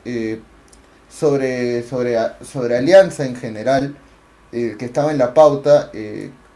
sobre, 1.08 1.82
sobre, 1.84 2.16
sobre 2.42 2.76
Alianza 2.76 3.24
en 3.24 3.36
general, 3.36 3.96
que 4.50 4.84
estaba 4.84 5.12
en 5.12 5.18
la 5.18 5.32
pauta. 5.34 5.90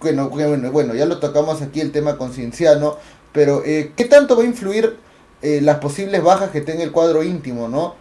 Bueno, 0.01 0.29
bueno, 0.31 0.73
bueno, 0.73 0.95
ya 0.95 1.07
lo 1.07 1.19
tocamos 1.19 1.63
aquí 1.63 1.81
el 1.81 1.93
tema 1.93 2.17
concienciano, 2.17 2.97
pero 3.33 3.63
¿qué 3.63 4.07
tanto 4.09 4.37
va 4.37 4.43
a 4.43 4.47
influir 4.47 5.04
las 5.43 5.79
posibles 5.79 6.23
bajas 6.23 6.51
que 6.51 6.63
tenga 6.63 6.83
el 6.83 6.93
cuadro 6.93 7.23
íntimo, 7.23 7.69
no? 7.69 7.97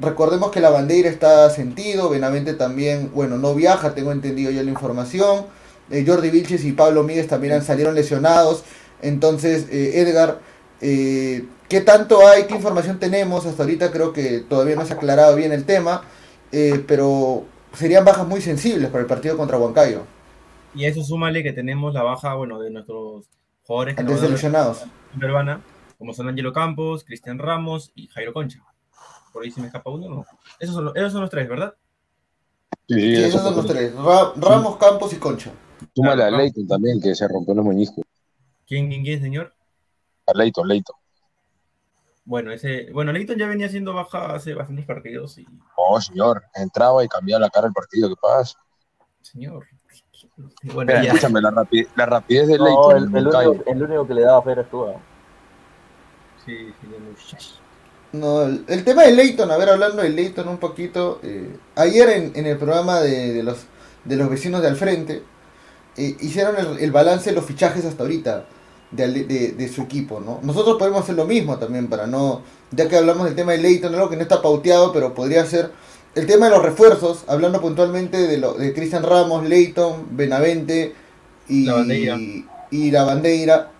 recordemos 0.00 0.50
que 0.50 0.60
la 0.60 0.70
bandera 0.70 1.08
está 1.08 1.48
sentido, 1.50 2.08
Benavente 2.08 2.54
también, 2.54 3.10
bueno, 3.14 3.36
no 3.38 3.54
viaja, 3.54 3.94
tengo 3.94 4.10
entendido 4.10 4.50
ya 4.50 4.62
la 4.62 4.70
información. 4.70 5.46
Jordi 6.06 6.30
Vilches 6.30 6.64
y 6.64 6.72
Pablo 6.72 7.02
Míguez 7.02 7.28
también 7.28 7.62
salieron 7.62 7.94
lesionados. 7.94 8.64
Entonces, 9.02 9.66
Edgar, 9.70 10.40
¿Qué 11.72 11.80
tanto 11.80 12.28
hay? 12.28 12.44
¿Qué 12.44 12.54
información 12.54 12.98
tenemos? 12.98 13.46
Hasta 13.46 13.62
ahorita 13.62 13.90
creo 13.90 14.12
que 14.12 14.40
todavía 14.40 14.76
no 14.76 14.84
se 14.84 14.92
ha 14.92 14.96
aclarado 14.96 15.34
bien 15.34 15.52
el 15.52 15.64
tema, 15.64 16.02
eh, 16.52 16.84
pero 16.86 17.46
serían 17.72 18.04
bajas 18.04 18.28
muy 18.28 18.42
sensibles 18.42 18.90
para 18.90 19.00
el 19.00 19.06
partido 19.06 19.38
contra 19.38 19.56
Huancayo. 19.56 20.02
Y 20.74 20.84
a 20.84 20.88
eso 20.88 21.02
súmale 21.02 21.42
que 21.42 21.54
tenemos 21.54 21.94
la 21.94 22.02
baja, 22.02 22.34
bueno, 22.34 22.60
de 22.60 22.70
nuestros 22.70 23.24
jugadores 23.62 23.94
que 23.94 24.02
Antes 24.02 24.20
seleccionados. 24.20 24.84
Peruana, 25.18 25.62
como 26.02 26.14
son 26.14 26.28
Angelo 26.28 26.52
Campos, 26.52 27.04
Cristian 27.04 27.38
Ramos 27.38 27.92
y 27.94 28.08
Jairo 28.08 28.32
Concha. 28.32 28.58
Por 29.32 29.44
ahí 29.44 29.52
se 29.52 29.60
me 29.60 29.68
escapa 29.68 29.88
uno, 29.88 30.08
¿no? 30.08 30.26
Esos 30.58 30.74
son, 30.74 30.90
esos 30.96 31.12
son 31.12 31.20
los 31.20 31.30
tres, 31.30 31.48
¿verdad? 31.48 31.76
Sí, 32.88 33.14
esos 33.22 33.40
son 33.40 33.54
los 33.54 33.64
tres. 33.64 33.94
Ramos, 33.94 34.78
Campos 34.78 35.12
y 35.12 35.16
Concha. 35.18 35.52
Súmale 35.94 36.24
a 36.24 36.30
Leighton 36.32 36.66
también, 36.66 37.00
que 37.00 37.14
se 37.14 37.28
rompió 37.28 37.54
los 37.54 37.64
meniscos. 37.64 38.04
¿Quién, 38.66 38.88
quién, 38.88 39.04
quién, 39.04 39.20
señor? 39.20 39.54
A 40.26 40.36
Leighton, 40.36 40.66
Leighton. 40.66 40.96
Bueno, 42.24 42.50
ese, 42.50 42.90
bueno, 42.90 43.12
Leighton 43.12 43.38
ya 43.38 43.46
venía 43.46 43.68
siendo 43.68 43.94
baja 43.94 44.34
hace 44.34 44.54
bastantes 44.54 44.84
partidos 44.84 45.38
y. 45.38 45.46
Oh, 45.76 46.00
señor, 46.00 46.42
entraba 46.56 47.04
y 47.04 47.08
cambiaba 47.08 47.42
la 47.42 47.50
cara 47.50 47.68
del 47.68 47.74
partido, 47.74 48.08
¿qué 48.08 48.16
pasa? 48.20 48.58
Señor. 49.20 49.68
Bueno, 50.64 50.94
escúchame, 50.94 51.40
la, 51.40 51.52
rapidez, 51.52 51.88
la 51.94 52.06
rapidez 52.06 52.48
de 52.48 52.58
Leighton. 52.58 52.96
El, 52.96 53.04
el, 53.04 53.26
único, 53.28 53.70
el, 53.70 53.82
único, 53.84 54.06
que 54.08 54.14
le 54.14 54.22
daba 54.22 54.42
fe 54.42 54.50
era 54.50 54.64
tú. 54.64 54.84
Sí, 56.44 56.72
sí, 56.80 56.88
no, 58.12 58.42
el, 58.42 58.64
el, 58.68 58.84
tema 58.84 59.04
de 59.04 59.12
Leighton, 59.12 59.50
a 59.50 59.56
ver, 59.56 59.70
hablando 59.70 60.02
de 60.02 60.10
Leighton 60.10 60.46
un 60.48 60.58
poquito, 60.58 61.18
eh, 61.22 61.56
ayer 61.76 62.10
en, 62.10 62.32
en, 62.34 62.46
el 62.46 62.58
programa 62.58 63.00
de, 63.00 63.32
de, 63.32 63.42
los, 63.42 63.58
de 64.04 64.16
los 64.16 64.28
vecinos 64.28 64.60
de 64.60 64.68
al 64.68 64.76
frente, 64.76 65.22
eh, 65.96 66.16
hicieron 66.20 66.56
el, 66.58 66.78
el 66.78 66.92
balance 66.92 67.30
de 67.30 67.36
los 67.36 67.46
fichajes 67.46 67.84
hasta 67.84 68.02
ahorita 68.02 68.44
de, 68.90 69.54
de, 69.56 69.68
su 69.68 69.82
equipo, 69.82 70.20
¿no? 70.20 70.40
Nosotros 70.42 70.76
podemos 70.78 71.02
hacer 71.02 71.14
lo 71.14 71.24
mismo 71.24 71.58
también 71.58 71.88
para 71.88 72.06
no, 72.06 72.42
ya 72.70 72.88
que 72.88 72.96
hablamos 72.96 73.24
del 73.24 73.34
tema 73.34 73.52
de 73.52 73.58
Leighton, 73.58 73.94
algo 73.94 74.10
que 74.10 74.16
no 74.16 74.22
está 74.22 74.42
pauteado, 74.42 74.92
pero 74.92 75.14
podría 75.14 75.46
ser 75.46 75.70
el 76.14 76.26
tema 76.26 76.46
de 76.46 76.52
los 76.52 76.62
refuerzos, 76.62 77.24
hablando 77.26 77.62
puntualmente 77.62 78.18
de, 78.18 78.36
lo, 78.36 78.52
de 78.54 78.74
Cristian 78.74 79.02
Ramos, 79.02 79.48
Leighton, 79.48 80.08
Benavente 80.10 80.94
y 81.48 81.64
la 81.64 81.74
Bandeira, 81.74 82.18
y 82.70 82.90
la 82.90 83.04
Bandeira 83.04 83.70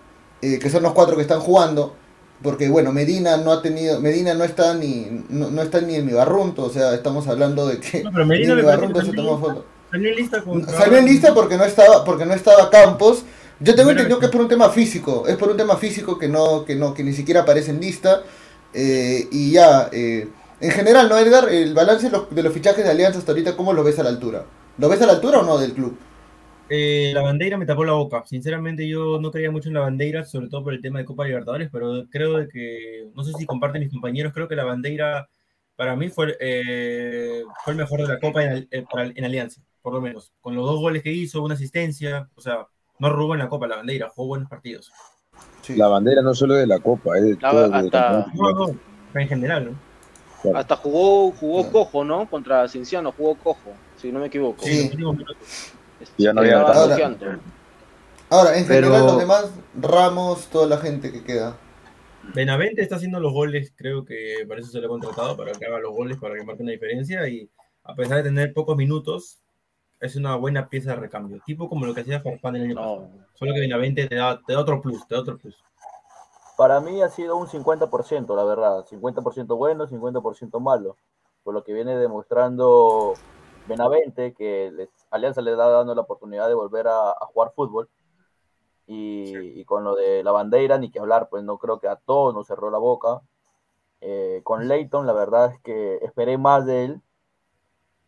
eh, 0.40 0.58
que 0.58 0.70
son 0.70 0.82
los 0.82 0.92
cuatro 0.92 1.14
que 1.16 1.22
están 1.22 1.40
jugando. 1.40 1.94
Porque 2.42 2.68
bueno, 2.68 2.92
Medina 2.92 3.36
no 3.36 3.52
ha 3.52 3.62
tenido, 3.62 4.00
Medina 4.00 4.34
no 4.34 4.44
está 4.44 4.74
ni, 4.74 5.24
no, 5.28 5.50
no 5.50 5.62
está 5.62 5.80
ni 5.80 5.94
en 5.94 6.06
mi 6.06 6.12
barrunto, 6.12 6.64
o 6.64 6.70
sea, 6.70 6.94
estamos 6.94 7.28
hablando 7.28 7.66
de 7.66 7.78
que 7.78 8.02
No, 8.02 8.10
pero 8.12 8.26
Medina 8.26 8.54
mi 8.54 8.62
barrunto 8.62 9.02
se 9.02 9.12
tomó 9.12 9.38
foto. 9.38 9.64
Salió 9.90 10.08
en 10.10 10.16
lista 10.16 10.42
contra... 10.42 10.78
Salió 10.78 10.98
en 10.98 11.04
lista 11.04 11.34
porque 11.34 11.56
no 11.56 11.64
estaba, 11.64 12.04
porque 12.04 12.24
no 12.24 12.34
estaba 12.34 12.70
Campos. 12.70 13.24
Yo 13.60 13.74
tengo 13.74 13.90
entendido 13.90 14.18
que 14.18 14.26
es 14.26 14.32
por 14.32 14.40
un 14.40 14.48
tema 14.48 14.70
físico, 14.70 15.24
es 15.28 15.36
por 15.36 15.50
un 15.50 15.56
tema 15.56 15.76
físico 15.76 16.18
que 16.18 16.28
no, 16.28 16.64
que 16.64 16.74
no, 16.74 16.94
que 16.94 17.04
ni 17.04 17.12
siquiera 17.12 17.42
aparece 17.42 17.70
en 17.70 17.80
lista. 17.80 18.22
eh, 18.74 19.28
y 19.30 19.52
ya, 19.52 19.88
eh, 19.92 20.28
en 20.60 20.70
general, 20.70 21.08
¿no, 21.08 21.18
Edgar? 21.18 21.48
El 21.48 21.74
balance 21.74 22.06
de 22.06 22.12
los, 22.12 22.34
de 22.34 22.42
los 22.42 22.52
fichajes 22.52 22.84
de 22.84 22.90
Alianza 22.90 23.18
hasta 23.18 23.32
ahorita, 23.32 23.56
¿cómo 23.56 23.72
lo 23.72 23.84
ves 23.84 23.98
a 23.98 24.02
la 24.02 24.08
altura? 24.08 24.44
¿Lo 24.78 24.88
ves 24.88 25.02
a 25.02 25.06
la 25.06 25.12
altura 25.12 25.40
o 25.40 25.42
no 25.42 25.58
del 25.58 25.72
club? 25.72 25.96
Eh, 26.68 27.10
la 27.14 27.22
bandera 27.22 27.58
me 27.58 27.66
tapó 27.66 27.84
la 27.84 27.92
boca. 27.92 28.22
Sinceramente, 28.26 28.88
yo 28.88 29.20
no 29.20 29.30
creía 29.30 29.50
mucho 29.50 29.68
en 29.68 29.74
la 29.74 29.80
bandera, 29.80 30.24
sobre 30.24 30.48
todo 30.48 30.64
por 30.64 30.72
el 30.72 30.80
tema 30.80 30.98
de 31.00 31.04
Copa 31.04 31.26
Libertadores, 31.26 31.68
pero 31.70 32.04
creo 32.10 32.38
de 32.38 32.48
que, 32.48 33.08
no 33.14 33.22
sé 33.24 33.32
si 33.34 33.44
comparten 33.46 33.82
mis 33.82 33.90
compañeros, 33.90 34.32
creo 34.32 34.48
que 34.48 34.56
la 34.56 34.64
bandera 34.64 35.28
para 35.76 35.96
mí 35.96 36.08
fue, 36.08 36.36
eh, 36.40 37.42
fue 37.64 37.72
el 37.72 37.78
mejor 37.78 38.00
de 38.02 38.08
la 38.08 38.20
Copa 38.20 38.42
en, 38.44 38.68
eh, 38.70 38.84
en 38.92 39.24
Alianza, 39.24 39.60
por 39.82 39.92
lo 39.92 40.00
menos. 40.00 40.32
Con 40.40 40.54
los 40.54 40.64
dos 40.64 40.80
goles 40.80 41.02
que 41.02 41.12
hizo, 41.12 41.42
una 41.42 41.54
asistencia, 41.54 42.28
o 42.36 42.40
sea, 42.40 42.66
no 42.98 43.10
robó 43.10 43.34
en 43.34 43.40
la 43.40 43.48
Copa 43.48 43.66
la 43.66 43.76
bandera, 43.76 44.08
jugó 44.08 44.28
buenos 44.28 44.48
partidos. 44.48 44.90
Sí. 45.62 45.76
La 45.76 45.88
bandera 45.88 46.22
no 46.22 46.34
solo 46.34 46.54
de 46.54 46.66
la 46.66 46.78
Copa, 46.78 47.16
es 47.18 47.24
de 47.24 47.38
La- 47.40 47.50
todo 47.50 47.74
hasta-. 47.74 48.26
No, 48.34 48.52
no, 48.52 48.78
en 49.20 49.28
general, 49.28 49.72
¿no? 49.72 49.92
Hasta 50.56 50.76
jugó, 50.76 51.30
jugó 51.32 51.62
Claro. 51.62 51.72
cojo, 51.72 52.04
¿no? 52.04 52.28
Contra 52.28 52.66
Cinciano, 52.68 53.12
jugó 53.12 53.34
cojo, 53.36 53.72
si 53.96 54.10
no 54.10 54.20
me 54.20 54.26
equivoco. 54.26 54.64
Sí. 54.64 54.90
En 54.92 55.16
Ya 56.18 56.32
no 56.32 56.40
había 56.40 56.60
Ahora-. 56.60 57.18
Ahora, 58.30 58.56
en 58.56 58.66
Pero- 58.66 58.86
general, 58.88 59.06
los 59.06 59.18
demás, 59.18 59.50
Ramos, 59.78 60.46
toda 60.48 60.66
la 60.66 60.78
gente 60.78 61.12
que 61.12 61.22
queda. 61.22 61.56
Benavente 62.34 62.80
está 62.82 62.96
haciendo 62.96 63.20
los 63.20 63.32
goles, 63.32 63.72
creo 63.76 64.04
que 64.04 64.44
para 64.48 64.60
eso 64.60 64.70
se 64.70 64.78
le 64.80 64.86
ha 64.86 64.88
contratado, 64.88 65.36
para 65.36 65.52
que 65.52 65.66
haga 65.66 65.80
los 65.80 65.92
goles, 65.92 66.16
para 66.18 66.36
que 66.36 66.44
marque 66.44 66.62
una 66.62 66.72
diferencia 66.72 67.26
y 67.28 67.50
a 67.84 67.94
pesar 67.94 68.18
de 68.18 68.22
tener 68.24 68.54
pocos 68.54 68.76
minutos, 68.76 69.40
es 70.00 70.16
una 70.16 70.36
buena 70.36 70.68
pieza 70.68 70.90
de 70.90 70.96
recambio, 70.96 71.40
tipo 71.44 71.68
como 71.68 71.84
lo 71.84 71.94
que 71.94 72.00
hacía 72.02 72.20
Farfán 72.20 72.56
el 72.56 72.62
año 72.62 72.74
pasado. 72.76 73.08
Solo 73.34 73.54
que 73.54 73.60
Benavente 73.60 74.06
te 74.06 74.14
da, 74.14 74.40
te 74.46 74.52
da 74.52 74.60
otro 74.60 74.80
plus, 74.80 75.06
te 75.06 75.14
da 75.14 75.20
otro 75.20 75.36
plus. 75.36 75.56
Para 76.56 76.80
mí 76.80 77.02
ha 77.02 77.08
sido 77.08 77.36
un 77.36 77.48
50%, 77.48 78.36
la 78.36 78.44
verdad. 78.44 78.84
50% 78.88 79.56
bueno, 79.56 79.86
50% 79.88 80.60
malo. 80.60 80.96
Por 81.42 81.54
lo 81.54 81.64
que 81.64 81.72
viene 81.72 81.96
demostrando 81.96 83.14
Benavente, 83.66 84.32
que 84.32 84.70
Alianza 85.12 85.40
le 85.42 85.54
da 85.54 85.68
dando 85.68 85.94
la 85.94 86.00
oportunidad 86.00 86.48
de 86.48 86.54
volver 86.54 86.88
a, 86.88 87.10
a 87.10 87.26
jugar 87.26 87.52
fútbol. 87.54 87.88
Y, 88.86 89.60
y 89.60 89.64
con 89.64 89.84
lo 89.84 89.94
de 89.94 90.24
la 90.24 90.32
bandera, 90.32 90.76
ni 90.78 90.90
que 90.90 90.98
hablar, 90.98 91.28
pues 91.30 91.44
no 91.44 91.58
creo 91.58 91.78
que 91.78 91.86
a 91.86 91.96
todos 91.96 92.34
nos 92.34 92.48
cerró 92.48 92.70
la 92.70 92.78
boca. 92.78 93.22
Eh, 94.00 94.40
con 94.42 94.66
Leighton, 94.66 95.06
la 95.06 95.12
verdad 95.12 95.52
es 95.52 95.60
que 95.60 95.98
esperé 96.02 96.36
más 96.36 96.66
de 96.66 96.84
él. 96.86 97.00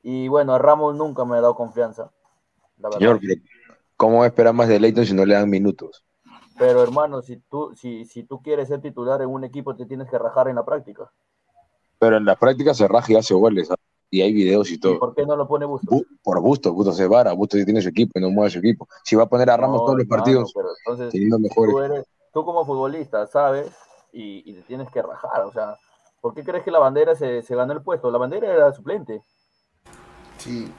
Y 0.03 0.29
bueno, 0.29 0.55
a 0.55 0.59
Ramos 0.59 0.97
nunca 0.97 1.25
me 1.25 1.37
ha 1.37 1.41
dado 1.41 1.55
confianza. 1.55 2.11
La. 2.79 2.91
Señor, 2.91 3.21
¿cómo 3.97 4.25
espera 4.25 4.53
más 4.53 4.69
de 4.69 4.81
Leighton 4.81 5.07
si 5.07 5.15
no 5.15 5.25
le 5.25 5.35
dan 5.35 5.49
minutos? 5.49 6.05
Pero 6.59 6.83
hermano, 6.83 7.23
si 7.23 7.37
tú, 7.37 7.75
si, 7.77 8.05
si 8.05 8.25
tú 8.25 8.43
quieres 8.43 8.69
ser 8.69 8.81
titular 8.81 9.23
en 9.23 9.29
un 9.29 9.45
equipo, 9.45 9.77
te 9.77 9.87
tienes 9.87 10.09
que 10.11 10.19
rajar 10.19 10.49
en 10.49 10.57
la 10.57 10.65
práctica. 10.65 11.11
Pero 11.99 12.17
en 12.17 12.25
la 12.25 12.37
práctica 12.37 12.75
se 12.75 12.89
raja 12.89 13.13
y 13.13 13.17
hace 13.17 13.35
goles. 13.35 13.71
¿ah? 13.71 13.77
Y 14.11 14.21
hay 14.21 14.33
videos 14.33 14.71
y 14.71 14.75
¿Y 14.75 14.79
todo. 14.79 15.01
por 15.01 15.15
qué 15.15 15.27
no 15.27 15.37
lo 15.37 15.49
pone 15.49 15.67
Bustos? 15.67 15.91
Bu- 15.93 16.07
por 16.23 16.41
Busto, 16.41 16.73
Busto 16.73 16.93
se 16.93 17.07
vara, 17.07 17.33
Busto 17.33 17.57
sí 17.57 17.65
tiene 17.65 17.83
su 17.83 17.89
equipo 17.89 18.13
y 18.19 18.23
no 18.23 18.31
mueve 18.31 18.51
su 18.51 18.59
equipo. 18.59 18.87
Si 19.03 19.17
va 19.17 19.25
a 19.25 19.29
poner 19.29 19.51
a 19.51 19.57
Ramos 19.57 19.81
No, 19.81 19.87
todos 19.87 19.99
los 19.99 20.07
partidos, 20.07 20.53
pero 20.55 20.69
entonces, 20.79 21.13
teniendo 21.13 21.39
mejores. 21.39 21.75
tú, 21.75 21.81
eres, 21.81 22.07
tú 22.33 22.45
como 22.45 22.65
futbolista, 22.65 23.27
sabes, 23.27 23.73
y, 24.13 24.49
y 24.49 24.55
te 24.55 24.63
tienes 24.63 24.91
que 24.91 25.03
rajar. 25.03 25.43
O 25.43 25.53
sea, 25.53 25.77
¿por 26.21 26.35
qué 26.35 26.45
crees 26.45 26.63
que 26.65 26.71
la 26.71 26.79
bandera 26.79 27.15
se, 27.17 27.43
se 27.43 27.57
ganó 27.57 27.73
el 27.73 27.83
puesto? 27.83 28.11
La 28.11 28.19
bandera 28.19 28.53
era 28.53 28.73
suplente. 28.73 29.23
Sí. 30.39 30.71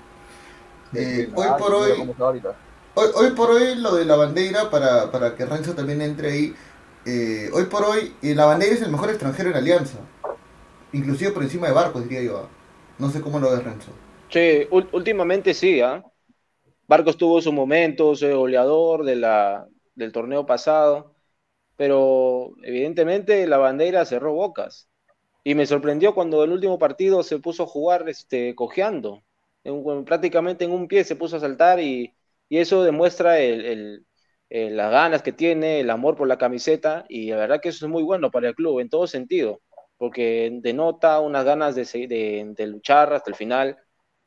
Eh, 0.93 1.30
hoy 1.36 1.47
Ah, 1.49 1.57
por 1.57 1.73
hoy, 1.73 1.91
hoy, 2.95 3.11
hoy 3.15 3.32
por 3.32 3.51
hoy, 3.51 3.76
lo 3.76 3.95
de 3.95 4.05
la 4.05 4.15
bandera, 4.15 4.69
para, 4.69 5.11
para 5.11 5.36
que 5.36 5.45
Renzo 5.45 5.73
también 5.73 6.01
entre 6.01 6.32
ahí, 6.32 6.55
eh, 7.05 7.49
hoy 7.53 7.65
por 7.65 7.84
hoy, 7.84 8.13
eh, 8.21 8.34
la 8.34 8.45
bandera 8.45 8.73
es 8.73 8.82
el 8.82 8.91
mejor 8.91 9.09
extranjero 9.09 9.49
en 9.49 9.57
Alianza. 9.57 9.97
Inclusive 10.93 11.32
por 11.32 11.43
encima 11.43 11.67
de 11.67 11.73
Barcos, 11.73 12.03
diría 12.03 12.21
yo. 12.23 12.47
No 12.98 13.10
sé 13.10 13.22
cómo 13.22 13.39
lo 13.39 13.52
ves, 13.52 13.64
Renzo. 13.64 13.91
Sí, 14.30 14.68
últimamente 14.70 15.54
sí, 15.54 15.82
¿ah? 15.82 16.04
Barcos 16.88 17.18
tuvo 17.18 17.41
sus 17.41 17.54
momentos, 17.54 18.22
eh, 18.22 18.34
goleador 18.34 19.06
del 19.06 20.12
torneo 20.12 20.46
pasado, 20.46 21.16
pero 21.76 22.54
evidentemente 22.64 23.48
la 23.48 23.58
bandera 23.58 24.06
cerró 24.06 24.34
bocas. 24.34 24.89
Y 25.43 25.56
me 25.56 25.66
sorprendió 25.66 26.16
cuando 26.16 26.43
el 26.43 26.52
último 26.52 26.80
partido 26.80 27.24
se 27.24 27.39
puso 27.39 27.64
a 27.64 27.68
jugar 27.68 28.08
este, 28.10 28.56
cojeando. 28.56 29.24
En 29.64 30.06
prácticamente 30.06 30.66
en 30.66 30.72
un 30.72 30.88
pie 30.88 31.04
se 31.04 31.16
puso 31.16 31.38
a 31.38 31.39
saltar 31.39 31.80
y, 31.80 32.14
eso 32.50 32.84
demuestra 32.84 33.39
eh, 33.39 34.00
las 34.50 34.91
ganas 34.91 35.22
que 35.24 35.32
tiene, 35.34 35.80
el 35.82 35.89
amor 35.89 36.16
por 36.16 36.28
la 36.28 36.38
camiseta 36.38 37.06
y 37.10 37.32
la 37.32 37.38
verdad 37.38 37.60
que 37.62 37.70
eso 37.70 37.86
es 37.86 37.91
muy 37.91 38.04
bueno 38.04 38.32
para 38.32 38.50
el 38.50 38.56
club 38.56 38.80
en 38.80 38.89
todo 38.89 39.08
sentido, 39.08 39.62
porque 39.98 40.50
denota 40.62 41.20
unas 41.20 41.46
ganas 41.46 41.76
de, 41.76 41.84
de- 42.08 42.54
de 42.56 42.68
luchar 42.68 43.14
hasta 43.14 43.30
el 43.32 43.36
final 43.36 43.78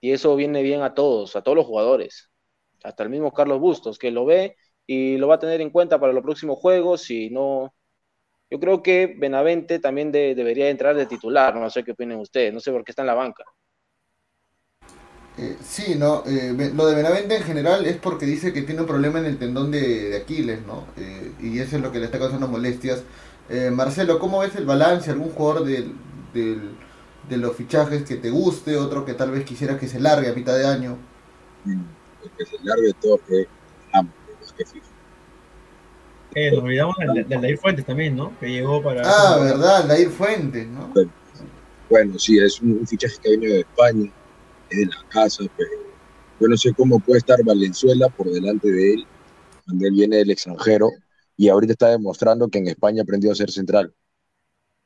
y 0.00 0.12
eso 0.12 0.36
viene 0.36 0.62
bien 0.62 0.82
a 0.82 0.94
todos, 0.94 1.36
a 1.36 1.42
todos 1.42 1.56
los 1.56 1.66
jugadores, 1.66 2.30
hasta 2.84 3.02
el 3.04 3.10
mismo 3.10 3.32
Carlos 3.32 3.60
Bustos, 3.60 3.98
que 3.98 4.10
lo 4.10 4.24
ve 4.26 4.56
y 4.86 5.16
lo 5.18 5.28
va 5.28 5.36
a 5.36 5.38
tener 5.40 5.60
en 5.60 5.70
cuenta 5.70 5.98
para 6.00 6.12
los 6.12 6.22
próximos 6.24 6.58
juegos 6.58 7.10
y 7.10 7.30
no... 7.30 7.74
Yo 8.50 8.60
creo 8.60 8.82
que 8.82 9.14
Benavente 9.18 9.78
también 9.80 10.12
de- 10.12 10.34
debería 10.34 10.68
entrar 10.70 10.96
de 10.96 11.06
titular, 11.06 11.56
no 11.56 11.70
sé 11.70 11.84
qué 11.84 11.92
opinan 11.92 12.20
ustedes, 12.20 12.52
no 12.54 12.60
sé 12.60 12.72
por 12.72 12.84
qué 12.84 12.92
está 12.92 13.02
en 13.02 13.08
la 13.08 13.14
banca. 13.14 13.44
Eh, 15.38 15.56
sí, 15.64 15.94
no, 15.94 16.24
eh, 16.26 16.52
lo 16.74 16.86
de 16.86 16.96
Benavente 16.96 17.36
en 17.36 17.44
general 17.44 17.86
es 17.86 17.96
porque 17.96 18.26
dice 18.26 18.52
que 18.52 18.62
tiene 18.62 18.80
un 18.80 18.88
problema 18.88 19.20
en 19.20 19.26
el 19.26 19.38
tendón 19.38 19.70
de, 19.70 20.10
de 20.10 20.16
Aquiles, 20.16 20.66
¿no? 20.66 20.86
Eh, 20.96 21.32
y 21.40 21.60
eso 21.60 21.76
es 21.76 21.82
lo 21.82 21.92
que 21.92 22.00
le 22.00 22.06
está 22.06 22.18
causando 22.18 22.48
molestias. 22.48 23.04
Eh, 23.48 23.70
Marcelo, 23.70 24.18
¿cómo 24.18 24.40
ves 24.40 24.54
el 24.56 24.66
balance? 24.66 25.10
¿Algún 25.10 25.30
jugador 25.30 25.64
del, 25.64 25.94
del- 26.34 26.76
de 27.28 27.36
los 27.36 27.56
fichajes 27.56 28.04
que 28.04 28.16
te 28.16 28.30
guste? 28.30 28.76
¿Otro 28.76 29.04
que 29.04 29.14
tal 29.14 29.30
vez 29.30 29.44
quisieras 29.44 29.78
que 29.78 29.88
se 29.88 30.00
largue 30.00 30.28
a 30.28 30.34
mitad 30.34 30.56
de 30.56 30.66
año? 30.66 30.98
El 31.64 32.30
que 32.36 32.44
se 32.44 32.56
largue 32.62 32.92
todo 33.00 33.18
Ramos, 33.92 34.12
más 34.40 34.52
que 34.52 34.64
FIFA. 34.66 34.86
Eh, 36.34 36.50
nos 36.52 36.62
olvidamos 36.62 36.96
del 36.98 37.26
de 37.26 37.34
Aldair 37.34 37.58
Fuentes 37.58 37.86
también, 37.86 38.14
¿no? 38.16 38.38
Que 38.38 38.50
llegó 38.50 38.82
para... 38.82 39.02
Ah, 39.04 39.38
verdad, 39.40 39.86
Lair 39.88 40.10
Fuentes, 40.10 40.66
¿no? 40.68 40.92
Bueno, 41.88 42.18
sí, 42.18 42.38
es 42.38 42.60
un, 42.60 42.72
un 42.72 42.86
fichaje 42.86 43.16
que 43.22 43.28
ha 43.28 43.32
venido 43.32 43.54
de 43.54 43.60
España, 43.60 44.12
es 44.68 44.78
de 44.78 44.86
la 44.86 45.08
casa, 45.08 45.44
pero 45.56 45.70
yo 46.38 46.48
no 46.48 46.56
sé 46.56 46.74
cómo 46.74 47.00
puede 47.00 47.18
estar 47.18 47.42
Valenzuela 47.42 48.08
por 48.10 48.30
delante 48.30 48.70
de 48.70 48.94
él, 48.94 49.06
cuando 49.64 49.86
él 49.86 49.94
viene 49.94 50.16
del 50.16 50.30
extranjero, 50.30 50.90
y 51.38 51.48
ahorita 51.48 51.72
está 51.72 51.88
demostrando 51.88 52.48
que 52.50 52.58
en 52.58 52.68
España 52.68 53.02
aprendió 53.02 53.32
a 53.32 53.34
ser 53.34 53.50
central, 53.50 53.94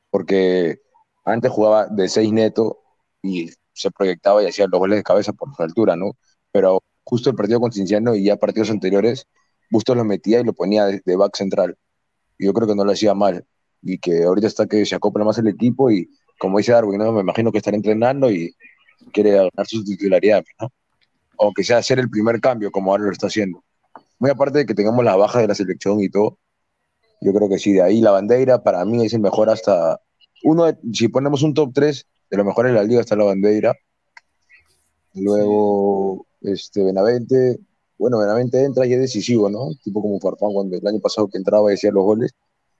porque 0.09 0.79
antes 1.25 1.51
jugaba 1.51 1.87
de 1.87 2.07
seis 2.07 2.31
neto 2.31 2.79
y 3.21 3.51
se 3.73 3.91
proyectaba 3.91 4.43
y 4.43 4.47
hacía 4.47 4.67
los 4.67 4.79
goles 4.79 4.97
de 4.97 5.03
cabeza 5.03 5.33
por 5.33 5.53
su 5.55 5.63
altura, 5.63 5.95
¿no? 5.97 6.11
Pero 6.51 6.81
justo 7.03 7.29
el 7.29 7.35
partido 7.35 7.59
con 7.59 7.71
Cinciano 7.73 8.15
y 8.15 8.25
ya 8.25 8.37
partidos 8.37 8.69
anteriores, 8.69 9.27
Bustos 9.71 9.97
lo 9.97 10.05
metía 10.05 10.39
y 10.39 10.43
lo 10.43 10.53
ponía 10.53 10.85
de, 10.85 11.01
de 11.03 11.15
back 11.15 11.35
central. 11.35 11.77
Y 12.37 12.45
yo 12.45 12.53
creo 12.53 12.67
que 12.67 12.75
no 12.75 12.85
lo 12.85 12.91
hacía 12.91 13.15
mal, 13.15 13.45
y 13.83 13.97
que 13.99 14.23
ahorita 14.23 14.47
está 14.47 14.67
que 14.67 14.85
se 14.85 14.95
acopla 14.95 15.25
más 15.25 15.37
el 15.39 15.47
equipo 15.47 15.91
y 15.91 16.09
como 16.39 16.57
dice 16.57 16.71
Darwin, 16.71 16.99
¿no? 16.99 17.11
me 17.11 17.21
imagino 17.21 17.51
que 17.51 17.59
estará 17.59 17.77
entrenando 17.77 18.31
y 18.31 18.55
quiere 19.11 19.31
ganar 19.31 19.67
su 19.67 19.83
titularidad, 19.83 20.43
¿no? 20.59 20.69
O 21.37 21.53
que 21.53 21.63
sea 21.63 21.77
hacer 21.77 21.99
el 21.99 22.09
primer 22.09 22.39
cambio, 22.39 22.71
como 22.71 22.91
ahora 22.91 23.05
lo 23.05 23.11
está 23.11 23.27
haciendo. 23.27 23.63
Muy 24.19 24.29
aparte 24.29 24.59
de 24.59 24.65
que 24.65 24.73
tengamos 24.73 25.03
la 25.03 25.15
baja 25.15 25.39
de 25.39 25.47
la 25.47 25.55
selección 25.55 25.99
y 26.01 26.09
todo, 26.09 26.39
yo 27.23 27.33
creo 27.33 27.49
que 27.49 27.57
sí, 27.57 27.73
de 27.73 27.81
ahí 27.81 28.01
la 28.01 28.11
bandera 28.11 28.63
para 28.63 28.83
mí 28.85 29.05
es 29.05 29.13
el 29.13 29.21
mejor 29.21 29.49
hasta. 29.49 29.99
Uno, 30.43 30.65
si 30.91 31.07
ponemos 31.07 31.41
un 31.43 31.53
top 31.53 31.71
3 31.73 32.05
de 32.29 32.37
los 32.37 32.45
mejores 32.45 32.73
de 32.73 32.77
la 32.77 32.83
liga, 32.83 33.01
está 33.01 33.15
la 33.15 33.23
bandera. 33.23 33.73
Luego, 35.13 36.25
este, 36.41 36.83
Benavente. 36.83 37.59
Bueno, 37.97 38.19
Benavente 38.19 38.63
entra 38.63 38.85
y 38.85 38.93
es 38.93 38.99
decisivo, 38.99 39.49
¿no? 39.49 39.69
Tipo 39.83 40.01
como 40.01 40.19
Farfán, 40.19 40.51
cuando 40.53 40.75
el 40.75 40.85
año 40.85 40.99
pasado 40.99 41.27
que 41.27 41.37
entraba 41.37 41.69
y 41.69 41.75
decía 41.75 41.91
los 41.91 42.03
goles. 42.03 42.31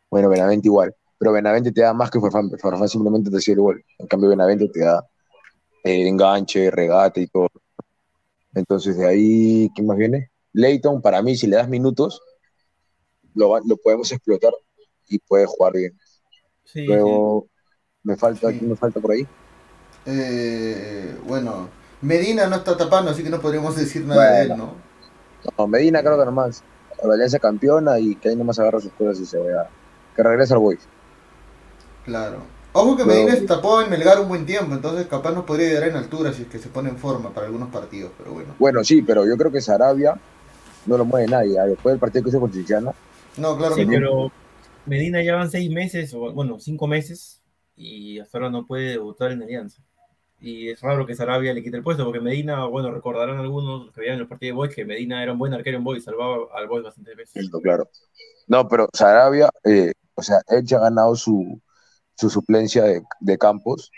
Bueno, 0.10 0.30
Benavente 0.30 0.68
igual. 0.68 0.94
Pero 1.18 1.32
Benavente 1.32 1.72
te 1.72 1.82
da 1.82 1.94
más 1.94 2.12
que 2.12 2.20
Farfán. 2.20 2.50
Farfán 2.60 2.90
simplemente 2.90 3.30
te 3.30 3.38
hacía 3.38 3.54
el 3.54 3.62
gol. 3.62 3.86
En 4.00 4.08
cambio, 4.08 4.30
Benavente 4.30 4.68
te 4.68 4.82
da 4.82 5.06
eh, 5.84 6.08
enganche, 6.08 6.72
regate 6.72 7.22
y 7.22 7.28
todo. 7.28 7.50
Entonces, 8.54 8.98
de 8.98 9.08
ahí, 9.08 9.70
¿quién 9.74 9.88
más 9.88 9.98
viene? 9.98 10.32
Leighton, 10.54 11.02
para 11.02 11.22
mí, 11.22 11.36
si 11.36 11.48
le 11.48 11.56
das 11.56 11.70
minutos, 11.70 12.22
lo, 13.36 13.60
lo 13.60 13.78
podemos 13.78 14.12
explotar 14.12 14.54
y 15.08 15.20
puede 15.20 15.46
jugar 15.46 15.74
bien. 15.74 15.98
Sí, 16.64 16.82
sí. 16.82 16.86
Luego, 16.86 17.48
me 18.04 18.16
falta, 18.18 18.50
Sí. 18.50 18.58
¿quién 18.60 18.70
me 18.72 18.76
falta 18.76 19.00
por 19.00 19.12
ahí? 19.12 19.28
Eh, 20.06 21.16
bueno, 21.26 21.70
Medina 22.02 22.48
no 22.48 22.58
está 22.58 22.76
tapando, 22.76 23.12
así 23.12 23.24
que 23.24 23.30
no 23.30 23.40
podríamos 23.40 23.76
decir 23.76 24.06
nada 24.06 24.32
de 24.32 24.42
él. 24.44 24.58
¿no? 24.58 24.74
No, 25.58 25.68
Medina 25.68 26.02
creo 26.02 26.18
que 26.18 26.26
nomás. 26.26 26.64
La 27.04 27.14
Alianza 27.16 27.38
campeona 27.40 28.00
y 28.00 28.16
que 28.16 28.30
ahí 28.30 28.36
nomás 28.36 28.60
agarra 28.60 28.80
sus 28.80 28.94
cosas 28.94 29.20
y 29.20 29.26
se 29.26 29.38
vea. 29.38 29.68
Que 30.16 30.24
regresa 30.24 30.54
al 30.54 30.62
Boys. 30.62 30.80
Claro. 32.06 32.38
Ojo 32.72 32.98
que 32.98 33.06
Medina 33.06 33.36
se 33.36 33.42
tapó 33.42 33.82
en 33.82 33.90
Melgar 33.90 34.20
un 34.20 34.28
buen 34.28 34.46
tiempo, 34.46 34.74
entonces 34.74 35.06
capaz 35.08 35.32
nos 35.32 35.44
podría 35.44 35.68
llegar 35.70 35.90
en 35.90 35.96
altura 35.96 36.34
si 36.34 36.42
es 36.44 36.48
que 36.48 36.58
se 36.60 36.70
pone 36.70 36.90
en 36.90 36.98
forma 36.98 37.32
para 37.32 37.46
algunos 37.46 37.70
partidos, 37.70 38.12
pero 38.18 38.32
bueno. 38.32 38.56
Bueno, 38.58 38.84
sí, 38.84 39.02
pero 39.04 39.26
yo 39.28 39.38
creo 39.38 39.52
que 39.52 39.62
Sarabia 39.62 40.16
no 40.88 40.98
lo 40.98 41.06
mueve 41.06 41.28
nadie. 41.28 41.60
Ah, 41.60 41.66
Después 41.66 41.94
del 41.94 42.00
partido 42.00 42.24
que 42.24 42.30
hizo 42.30 42.40
con 42.40 42.52
Chichana, 42.52 42.92
No, 43.38 43.58
claro 43.58 43.76
Sí, 43.76 43.82
que 43.82 43.86
no. 43.88 43.92
pero 43.94 44.32
Medina 44.86 45.22
ya 45.24 45.36
van 45.36 45.50
seis 45.50 45.70
meses, 45.72 46.14
o 46.14 46.32
bueno, 46.34 46.60
cinco 46.60 46.88
meses, 46.88 47.42
y 47.76 48.20
hasta 48.20 48.38
ahora 48.38 48.50
no 48.50 48.66
puede 48.66 48.92
debutar 48.92 49.32
en 49.32 49.42
Alianza. 49.44 49.82
Y 50.40 50.70
es 50.70 50.82
raro 50.82 51.06
que 51.06 51.16
Sarabia 51.16 51.54
le 51.54 51.64
quite 51.64 51.78
el 51.78 51.84
puesto, 51.84 52.04
porque 52.04 52.20
Medina, 52.20 52.66
bueno, 52.66 52.92
recordarán 52.92 53.38
algunos 53.40 53.92
que 53.94 54.02
veían 54.02 54.20
el 54.20 54.28
partido 54.28 54.52
de 54.52 54.56
Boys 54.58 54.76
que 54.76 54.84
Medina 54.86 55.24
era 55.24 55.32
un 55.32 55.40
buen 55.40 55.54
arquero 55.54 55.78
en 55.78 55.84
Boys, 55.86 56.04
salvaba 56.04 56.38
al 56.54 56.68
Boys 56.68 56.84
bastantes 56.84 57.16
veces. 57.16 57.32
Cierto, 57.34 57.62
claro. 57.62 57.88
No, 58.48 58.68
pero 58.68 58.90
Sarabia, 58.94 59.50
eh, 59.64 59.94
o 60.16 60.22
sea, 60.22 60.42
él 60.50 60.66
ya 60.66 60.78
ha 60.78 60.82
ganado 60.82 61.16
su, 61.16 61.62
su 62.18 62.30
suplencia 62.30 62.84
de, 62.84 63.02
de 63.22 63.38
Campos 63.38 63.90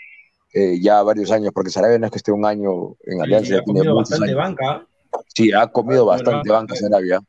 eh, 0.54 0.80
ya 0.80 1.02
varios 1.02 1.32
años, 1.32 1.50
porque 1.52 1.70
Sarabia 1.70 1.98
no 1.98 2.06
es 2.06 2.12
que 2.12 2.18
esté 2.18 2.30
un 2.30 2.46
año 2.46 2.94
en 3.04 3.20
Alianza, 3.22 3.48
Sí, 3.48 3.54
ha 3.56 3.62
comido 3.64 3.94
bastante 3.96 4.24
años. 4.26 4.36
banca. 4.36 4.86
Sí, 5.34 5.52
ha 5.52 5.66
comido 5.66 6.04
Ah, 6.04 6.16
bastante 6.16 6.48
banca. 6.48 6.74
banca 6.74 6.74
Sarabia. 6.76 7.20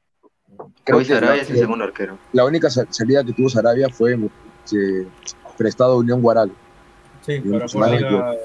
Creo 0.84 1.00
que 1.00 1.06
Sarabia 1.06 1.36
la, 1.38 1.42
es 1.42 1.50
el 1.50 1.58
segundo 1.58 1.84
arquero. 1.86 2.18
la 2.34 2.46
única 2.46 2.70
sa- 2.70 2.86
salida 2.90 3.24
que 3.24 3.34
tuvo 3.34 3.50
Sarabia 3.50 3.90
fue 3.90 4.14
eh, 4.14 5.08
prestado 5.58 5.94
a 5.94 5.98
Unión 5.98 6.22
Guaral, 6.22 6.52
Sí, 7.26 7.40
para 7.42 7.60
personaje 7.60 7.98
Liga, 7.98 8.36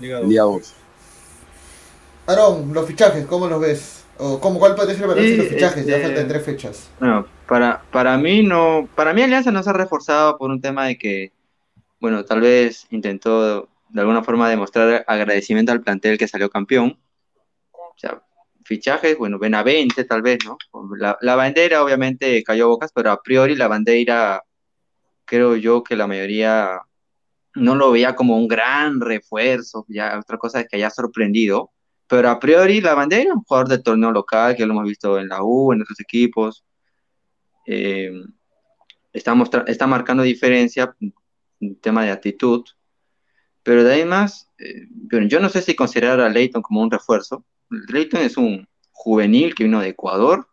Liga 0.00 0.16
el 0.16 0.22
dos. 0.22 0.30
día 0.30 0.42
2. 0.42 0.74
Aarón, 2.26 2.72
los 2.72 2.86
fichajes, 2.86 3.26
¿cómo 3.26 3.46
los 3.48 3.60
ves? 3.60 4.04
¿O 4.18 4.38
cómo, 4.38 4.58
¿Cuál 4.58 4.74
puede 4.74 4.94
ser 4.94 5.02
el 5.04 5.08
balance 5.08 5.30
de 5.30 5.36
los 5.38 5.46
fichajes? 5.48 5.86
Ya 5.86 5.96
este- 5.96 6.06
faltan 6.08 6.28
tres 6.28 6.44
fechas. 6.44 6.90
Bueno, 7.00 7.26
para, 7.48 7.82
para 7.90 8.16
mí 8.18 8.42
no, 8.42 8.88
para 8.94 9.12
mí 9.12 9.22
Alianza 9.22 9.50
no 9.50 9.62
se 9.62 9.70
ha 9.70 9.72
reforzado 9.72 10.38
por 10.38 10.50
un 10.50 10.60
tema 10.60 10.86
de 10.86 10.98
que, 10.98 11.32
bueno, 12.00 12.24
tal 12.24 12.40
vez 12.40 12.86
intentó 12.90 13.68
de 13.88 14.00
alguna 14.00 14.22
forma 14.22 14.48
demostrar 14.48 15.04
agradecimiento 15.06 15.72
al 15.72 15.80
plantel 15.82 16.18
que 16.18 16.28
salió 16.28 16.48
campeón. 16.50 16.98
O 17.72 17.94
sea, 17.96 18.22
fichajes, 18.72 19.18
bueno, 19.18 19.38
Benavente 19.38 20.04
tal 20.04 20.22
vez, 20.22 20.38
¿no? 20.46 20.56
La, 20.98 21.36
bandera 21.36 21.84
obviamente 21.84 22.42
cayó 22.42 22.68
bocas, 22.68 22.90
pero 22.94 23.10
a 23.10 23.22
priori 23.22 23.54
la 23.54 23.68
bandera, 23.68 24.42
creo 25.26 25.56
yo 25.56 25.82
que 25.82 25.94
la 25.94 26.06
mayoría 26.06 26.80
no 27.54 27.74
lo 27.74 27.90
veía 27.90 28.14
como 28.14 28.36
un 28.36 28.48
gran 28.48 29.00
refuerzo, 29.00 29.84
ya 29.88 30.18
otra 30.18 30.38
cosa 30.38 30.60
es 30.60 30.68
que 30.68 30.76
haya 30.76 30.88
sorprendido, 30.88 31.70
pero 32.06 32.30
a 32.30 32.38
priori 32.38 32.80
la 32.80 32.94
bandera, 32.94 33.34
un 33.34 33.42
jugador 33.42 33.68
del 33.68 33.82
torneo 33.82 34.10
local, 34.10 34.56
que 34.56 34.64
lo 34.64 34.72
hemos 34.72 34.88
visto 34.88 35.18
en 35.18 35.28
la 35.28 35.42
U, 35.42 35.72
en 35.74 35.82
otros 35.82 36.00
equipos, 36.00 36.64
eh, 37.66 38.10
está, 39.12 39.34
está 39.66 39.86
marcando 39.86 40.22
diferencia 40.22 40.96
en 41.60 41.76
tema 41.76 42.04
de 42.04 42.10
actitud, 42.10 42.64
pero 43.62 43.84
de 43.84 43.94
ahí 43.94 44.04
más, 44.04 44.50
eh, 44.58 44.86
bueno, 44.90 45.26
yo 45.28 45.40
no 45.40 45.48
sé 45.48 45.62
si 45.62 45.74
considerar 45.74 46.20
a 46.20 46.28
Leighton 46.28 46.62
como 46.62 46.82
un 46.82 46.90
refuerzo. 46.90 47.44
Leighton 47.70 48.22
es 48.22 48.36
un 48.36 48.66
juvenil 48.90 49.54
que 49.54 49.64
vino 49.64 49.80
de 49.80 49.88
Ecuador, 49.88 50.48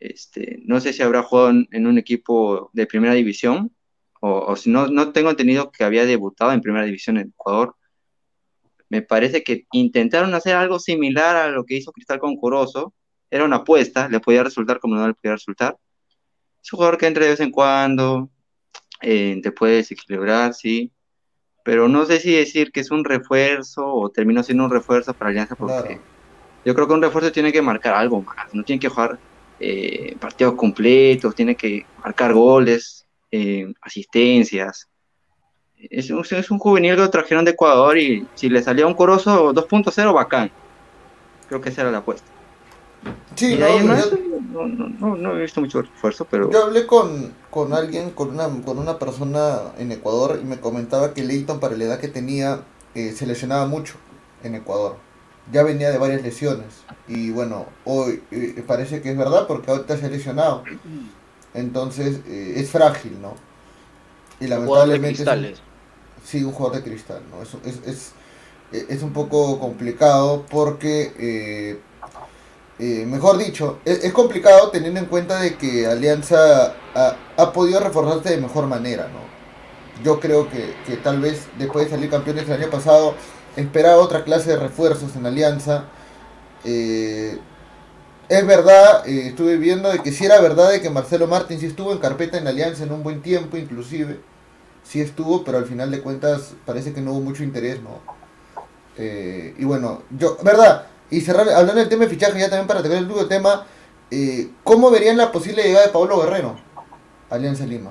este, 0.00 0.60
no 0.64 0.80
sé 0.80 0.92
si 0.92 1.02
habrá 1.02 1.22
jugado 1.22 1.50
en, 1.50 1.68
en 1.72 1.86
un 1.86 1.98
equipo 1.98 2.70
de 2.72 2.86
primera 2.86 3.14
división, 3.14 3.74
o, 4.20 4.38
o 4.38 4.56
si 4.56 4.70
no, 4.70 4.88
no 4.88 5.12
tengo 5.12 5.30
entendido 5.30 5.70
que 5.70 5.84
había 5.84 6.06
debutado 6.06 6.52
en 6.52 6.60
primera 6.60 6.84
división 6.84 7.18
en 7.18 7.28
Ecuador. 7.28 7.76
Me 8.88 9.02
parece 9.02 9.42
que 9.42 9.66
intentaron 9.72 10.34
hacer 10.34 10.56
algo 10.56 10.78
similar 10.78 11.36
a 11.36 11.48
lo 11.50 11.64
que 11.64 11.76
hizo 11.76 11.92
Cristal 11.92 12.18
con 12.18 12.36
Corozo. 12.36 12.94
Era 13.30 13.44
una 13.44 13.56
apuesta, 13.56 14.08
le 14.08 14.20
podía 14.20 14.42
resultar 14.42 14.80
como 14.80 14.96
no 14.96 15.06
le 15.06 15.14
podía 15.14 15.34
resultar. 15.34 15.76
Es 16.62 16.72
un 16.72 16.78
jugador 16.78 16.98
que 16.98 17.06
entra 17.06 17.24
de 17.24 17.30
vez 17.30 17.40
en 17.40 17.50
cuando, 17.50 18.30
eh, 19.02 19.40
te 19.42 19.52
puede 19.52 19.76
desequilibrar, 19.76 20.54
sí. 20.54 20.90
Pero 21.68 21.86
no 21.86 22.06
sé 22.06 22.18
si 22.18 22.32
decir 22.32 22.72
que 22.72 22.80
es 22.80 22.90
un 22.90 23.04
refuerzo 23.04 23.86
o 23.86 24.08
terminó 24.08 24.42
siendo 24.42 24.64
un 24.64 24.70
refuerzo 24.70 25.12
para 25.12 25.28
Alianza, 25.28 25.54
porque 25.54 25.74
Claro. 25.82 26.00
yo 26.64 26.74
creo 26.74 26.88
que 26.88 26.94
un 26.94 27.02
refuerzo 27.02 27.30
tiene 27.30 27.52
que 27.52 27.60
marcar 27.60 27.92
algo 27.92 28.22
más, 28.22 28.54
no 28.54 28.64
tiene 28.64 28.80
que 28.80 28.88
jugar 28.88 29.18
eh, 29.60 30.16
partidos 30.18 30.54
completos, 30.54 31.34
tiene 31.34 31.54
que 31.54 31.84
marcar 32.02 32.32
goles, 32.32 33.06
eh, 33.30 33.70
asistencias. 33.82 34.88
Es 35.76 36.08
un, 36.10 36.24
es 36.30 36.50
un 36.50 36.58
juvenil 36.58 36.94
que 36.94 37.02
lo 37.02 37.10
trajeron 37.10 37.44
de 37.44 37.50
Ecuador 37.50 37.98
y 37.98 38.26
si 38.34 38.48
le 38.48 38.62
salía 38.62 38.86
un 38.86 38.94
Corozo 38.94 39.52
2.0, 39.52 40.14
bacán. 40.14 40.50
Creo 41.50 41.60
que 41.60 41.68
esa 41.68 41.82
era 41.82 41.90
la 41.90 41.98
apuesta. 41.98 42.30
Sí, 43.36 43.56
no, 43.56 43.78
yo- 43.78 43.84
no, 44.52 44.66
no, 44.66 44.88
no, 44.88 45.16
no 45.16 45.36
he 45.36 45.42
visto 45.42 45.60
mucho 45.60 45.80
esfuerzo, 45.80 46.26
pero 46.28 46.50
Yo 46.50 46.64
hablé 46.64 46.86
con, 46.86 47.32
con 47.50 47.72
alguien, 47.72 48.10
con 48.10 48.30
una, 48.30 48.48
con 48.64 48.78
una 48.78 48.98
persona 48.98 49.58
en 49.78 49.92
Ecuador 49.92 50.40
y 50.42 50.44
me 50.44 50.58
comentaba 50.58 51.14
que 51.14 51.22
Leighton 51.22 51.60
para 51.60 51.76
la 51.76 51.84
edad 51.84 52.00
que 52.00 52.08
tenía 52.08 52.62
eh, 52.94 53.12
se 53.12 53.26
lesionaba 53.26 53.66
mucho 53.66 53.94
en 54.42 54.56
Ecuador. 54.56 54.96
Ya 55.52 55.62
venía 55.62 55.90
de 55.90 55.98
varias 55.98 56.22
lesiones 56.22 56.66
y 57.06 57.30
bueno, 57.30 57.66
hoy 57.84 58.22
eh, 58.32 58.62
parece 58.66 59.00
que 59.00 59.10
es 59.12 59.16
verdad 59.16 59.46
porque 59.46 59.70
ahorita 59.70 59.96
se 59.96 60.06
ha 60.06 60.10
lesionado. 60.10 60.64
Entonces 61.54 62.20
eh, 62.26 62.54
es 62.56 62.70
frágil, 62.70 63.20
¿no? 63.22 63.34
Y 64.40 64.44
de 64.44 64.50
lamentablemente... 64.50 65.08
es 65.08 65.18
un- 65.20 65.24
cristales. 65.24 65.62
Sí, 66.24 66.44
un 66.44 66.52
jugador 66.52 66.82
de 66.82 66.90
cristal, 66.90 67.22
¿no? 67.30 67.42
Es, 67.42 67.54
es, 67.86 68.12
es, 68.72 68.84
es 68.90 69.02
un 69.02 69.12
poco 69.12 69.58
complicado 69.58 70.44
porque, 70.50 71.78
eh, 72.78 73.04
mejor 73.06 73.38
dicho, 73.38 73.80
es, 73.84 74.04
es 74.04 74.12
complicado 74.12 74.70
teniendo 74.70 75.00
en 75.00 75.06
cuenta 75.06 75.40
de 75.40 75.56
que 75.56 75.86
Alianza 75.86 76.74
ha, 76.94 77.16
ha 77.36 77.52
podido 77.52 77.80
reforzarse 77.80 78.30
de 78.30 78.40
mejor 78.40 78.66
manera, 78.66 79.08
¿no? 79.08 79.26
Yo 80.04 80.20
creo 80.20 80.48
que, 80.48 80.74
que 80.86 80.96
tal 80.96 81.20
vez 81.20 81.48
después 81.58 81.86
de 81.86 81.90
salir 81.90 82.08
campeones 82.08 82.48
el 82.48 82.62
año 82.62 82.70
pasado, 82.70 83.14
esperaba 83.56 83.96
otra 83.96 84.22
clase 84.22 84.50
de 84.50 84.56
refuerzos 84.56 85.16
en 85.16 85.26
Alianza. 85.26 85.86
Eh, 86.64 87.36
es 88.28 88.46
verdad, 88.46 89.08
eh, 89.08 89.28
estuve 89.28 89.56
viendo 89.56 89.90
de 89.90 89.98
que 90.00 90.12
sí 90.12 90.24
era 90.24 90.40
verdad 90.40 90.70
de 90.70 90.80
que 90.80 90.90
Marcelo 90.90 91.26
Martín 91.26 91.58
sí 91.58 91.66
estuvo 91.66 91.90
en 91.92 91.98
carpeta 91.98 92.38
en 92.38 92.46
Alianza 92.46 92.84
en 92.84 92.92
un 92.92 93.02
buen 93.02 93.22
tiempo, 93.22 93.56
inclusive 93.56 94.20
sí 94.84 95.00
estuvo, 95.00 95.42
pero 95.42 95.58
al 95.58 95.66
final 95.66 95.90
de 95.90 96.00
cuentas 96.00 96.52
parece 96.64 96.92
que 96.92 97.00
no 97.00 97.12
hubo 97.12 97.20
mucho 97.22 97.42
interés, 97.42 97.80
¿no? 97.82 98.00
Y 98.96 99.64
bueno, 99.64 100.02
yo, 100.10 100.36
¿verdad? 100.42 100.86
Y 101.10 101.20
cerrar, 101.20 101.48
hablando 101.48 101.74
del 101.80 101.88
tema 101.88 102.04
de 102.04 102.10
fichaje, 102.10 102.38
ya 102.38 102.48
también 102.50 102.66
para 102.66 102.82
tocar 102.82 102.98
el 102.98 103.04
último 103.04 103.26
tema, 103.26 103.64
eh, 104.10 104.50
¿cómo 104.64 104.90
verían 104.90 105.16
la 105.16 105.32
posible 105.32 105.62
llegada 105.62 105.86
de 105.86 105.92
Pablo 105.92 106.20
Guerrero 106.20 106.56
Alianza 107.30 107.64
Lima? 107.64 107.90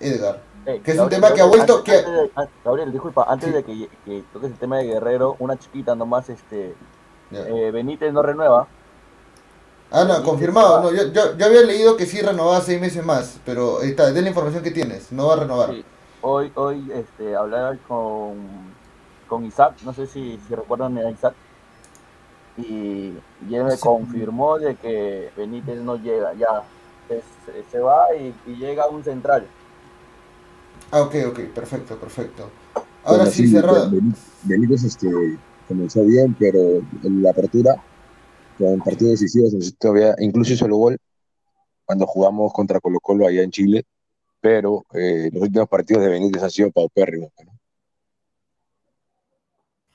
Edgar. 0.00 0.42
Que 0.64 0.72
es 0.92 0.98
un 0.98 1.08
Gabriel, 1.08 1.10
tema 1.22 1.34
que 1.34 1.40
ha 1.40 1.44
vuelto- 1.46 1.78
antes- 1.78 2.02
que- 2.02 2.06
antes 2.36 2.54
de- 2.54 2.60
Gabriel, 2.64 2.92
disculpa, 2.92 3.24
antes 3.28 3.48
Sí. 3.48 3.54
de 3.54 3.64
que, 3.64 3.88
que 4.04 4.24
toques 4.32 4.50
el 4.50 4.56
tema 4.58 4.78
de 4.78 4.84
Guerrero, 4.84 5.36
una 5.38 5.58
chiquita 5.58 5.94
nomás, 5.96 6.28
este, 6.28 6.74
eh, 7.32 7.70
Benítez 7.72 8.12
no 8.12 8.22
renueva. 8.22 8.68
Ah, 9.90 10.04
no, 10.04 10.22
confirmado. 10.22 10.80
No, 10.82 10.90
yo, 10.92 11.08
yo, 11.12 11.36
yo 11.36 11.46
había 11.46 11.62
leído 11.62 11.96
que 11.96 12.06
sí 12.06 12.20
renovaba 12.20 12.60
seis 12.60 12.80
meses 12.80 13.04
más, 13.04 13.38
pero 13.44 13.80
ahí 13.80 13.90
está, 13.90 14.08
es 14.08 14.14
la 14.14 14.28
información 14.28 14.62
que 14.62 14.70
tienes, 14.70 15.12
no 15.12 15.26
va 15.28 15.34
a 15.34 15.36
renovar. 15.38 15.70
Sí. 15.70 15.84
Hoy, 16.22 16.52
hoy, 16.54 16.90
este, 16.94 17.34
hablaba 17.34 17.76
con, 17.88 18.36
con 19.28 19.44
Isaac, 19.44 19.74
no 19.84 19.92
sé 19.92 20.06
si, 20.06 20.38
si 20.46 20.54
recuerdan 20.54 20.96
a 20.98 21.10
Isaac, 21.10 21.34
y, 22.56 23.12
y 23.48 23.54
él 23.54 23.64
me 23.64 23.78
confirmó 23.78 24.58
de 24.58 24.76
que 24.76 25.30
Benítez 25.36 25.80
no 25.80 25.96
llega, 25.96 26.34
ya, 26.34 26.62
se, 27.08 27.22
se 27.70 27.78
va 27.78 28.14
y, 28.14 28.34
y 28.46 28.56
llega 28.56 28.88
un 28.88 29.02
central. 29.02 29.46
Ah, 30.90 31.02
ok, 31.02 31.14
ok, 31.28 31.40
perfecto, 31.54 31.96
perfecto. 31.96 32.50
Ahora 33.04 33.26
sí, 33.26 33.48
cerrado. 33.48 33.90
Benítez, 34.42 34.84
este, 34.84 35.08
comenzó 35.66 36.04
bien, 36.04 36.36
pero 36.38 36.58
en 37.02 37.22
la 37.22 37.30
apertura, 37.30 37.82
en 38.58 38.78
partidos 38.80 39.12
decisivos, 39.20 39.74
todavía, 39.78 40.14
incluso 40.18 40.52
hizo 40.52 40.66
el 40.66 40.72
gol 40.72 40.98
cuando 41.84 42.06
jugamos 42.06 42.52
contra 42.52 42.80
Colo 42.80 43.00
Colo 43.00 43.26
allá 43.26 43.42
en 43.42 43.50
Chile, 43.50 43.84
pero 44.40 44.84
eh, 44.92 45.30
los 45.32 45.42
últimos 45.42 45.68
partidos 45.68 46.02
de 46.02 46.10
Benítez 46.10 46.42
han 46.42 46.50
sido 46.50 46.70
paupérrimos. 46.70 47.30
¿no? 47.44 47.51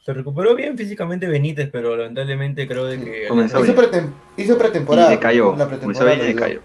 Se 0.07 0.13
recuperó 0.13 0.55
bien 0.55 0.77
físicamente 0.77 1.27
Benítez, 1.27 1.67
pero 1.69 1.97
lamentablemente 1.97 2.65
creo 2.65 2.85
de 2.85 2.97
que 2.97 3.27
Comenzó 3.27 3.61
Hizo, 3.61 3.73
bien. 3.73 3.91
pretem- 3.91 4.09
hizo 4.37 4.57
pretemporada. 4.57 5.09
y 5.11 5.15
decayó. 5.17 5.47
La 5.57 5.65
Comenzó 5.65 5.69
pretemporada 5.79 6.15
bien 6.15 6.29
y 6.29 6.33
decayó. 6.33 6.59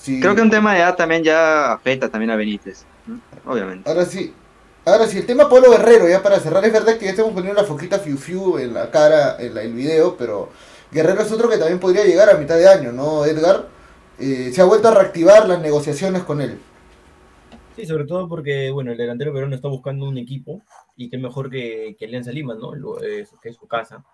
Sí. 0.00 0.18
Creo 0.18 0.34
que 0.34 0.40
un 0.40 0.48
tema 0.48 0.72
de 0.72 0.78
edad 0.80 0.96
también 0.96 1.22
ya 1.22 1.74
afecta 1.74 2.08
también 2.08 2.30
a 2.30 2.36
Benítez, 2.36 2.86
¿no? 3.06 3.20
obviamente. 3.52 3.86
Ahora 3.90 4.06
sí. 4.06 4.32
Ahora 4.86 5.06
sí, 5.06 5.18
el 5.18 5.26
tema 5.26 5.46
Pablo 5.46 5.72
Guerrero, 5.72 6.08
ya 6.08 6.22
para 6.22 6.40
cerrar, 6.40 6.64
es 6.64 6.72
verdad 6.72 6.96
que 6.96 7.04
ya 7.04 7.10
estamos 7.10 7.34
poniendo 7.34 7.60
la 7.60 7.68
foquita 7.68 7.98
fiu 7.98 8.16
fiu 8.16 8.56
en 8.56 8.72
la 8.72 8.90
cara, 8.90 9.36
en 9.38 9.54
la- 9.54 9.60
el 9.62 9.74
video, 9.74 10.16
pero 10.16 10.48
Guerrero 10.90 11.20
es 11.20 11.30
otro 11.32 11.50
que 11.50 11.58
también 11.58 11.78
podría 11.78 12.06
llegar 12.06 12.30
a 12.30 12.38
mitad 12.38 12.56
de 12.56 12.66
año, 12.66 12.92
¿no, 12.92 13.26
Edgar? 13.26 13.66
Eh, 14.18 14.52
se 14.54 14.62
ha 14.62 14.64
vuelto 14.64 14.88
a 14.88 14.94
reactivar 14.94 15.46
las 15.46 15.60
negociaciones 15.60 16.22
con 16.22 16.40
él. 16.40 16.58
Sí, 17.74 17.86
sobre 17.86 18.04
todo 18.04 18.28
porque, 18.28 18.70
bueno, 18.70 18.92
el 18.92 18.98
delantero 18.98 19.32
peruano 19.32 19.56
está 19.56 19.68
buscando 19.68 20.06
un 20.08 20.16
equipo 20.18 20.62
y 20.96 21.10
qué 21.10 21.18
mejor 21.18 21.50
que, 21.50 21.96
que 21.98 22.04
Alianza 22.04 22.30
Lima, 22.30 22.54
¿no? 22.54 22.74
Lo- 22.74 23.02
eh, 23.02 23.26
que 23.42 23.48
es 23.48 23.56
su 23.56 23.66
casa. 23.66 24.04